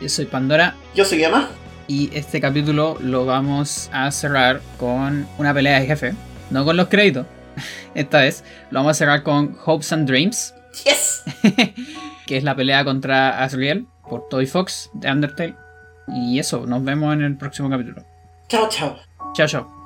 [0.01, 0.75] Yo soy Pandora.
[0.95, 1.49] Yo soy Emma.
[1.87, 6.13] Y este capítulo lo vamos a cerrar con una pelea de jefe.
[6.49, 7.25] No con los créditos.
[7.95, 10.53] Esta vez lo vamos a cerrar con Hopes and Dreams.
[10.83, 11.23] Yes.
[12.27, 15.55] que es la pelea contra Asriel por Toy Fox de Undertale.
[16.07, 18.03] Y eso, nos vemos en el próximo capítulo.
[18.47, 18.97] Chao, chao.
[19.33, 19.76] Chao, chao.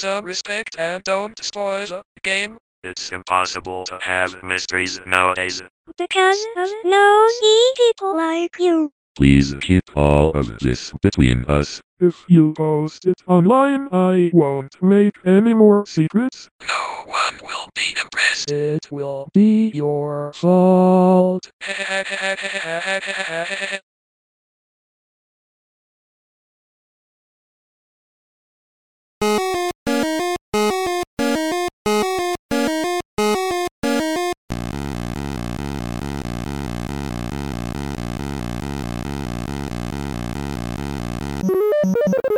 [0.00, 2.56] Some uh, respect and don't spoil the game.
[2.82, 5.60] It's impossible to have mysteries nowadays.
[5.98, 8.92] Because of nosy people like you.
[9.14, 11.82] Please keep all of this between us.
[11.98, 16.48] If you post it online, I won't make any more secrets.
[16.66, 18.50] No one will be impressed.
[18.50, 21.50] It will be your fault.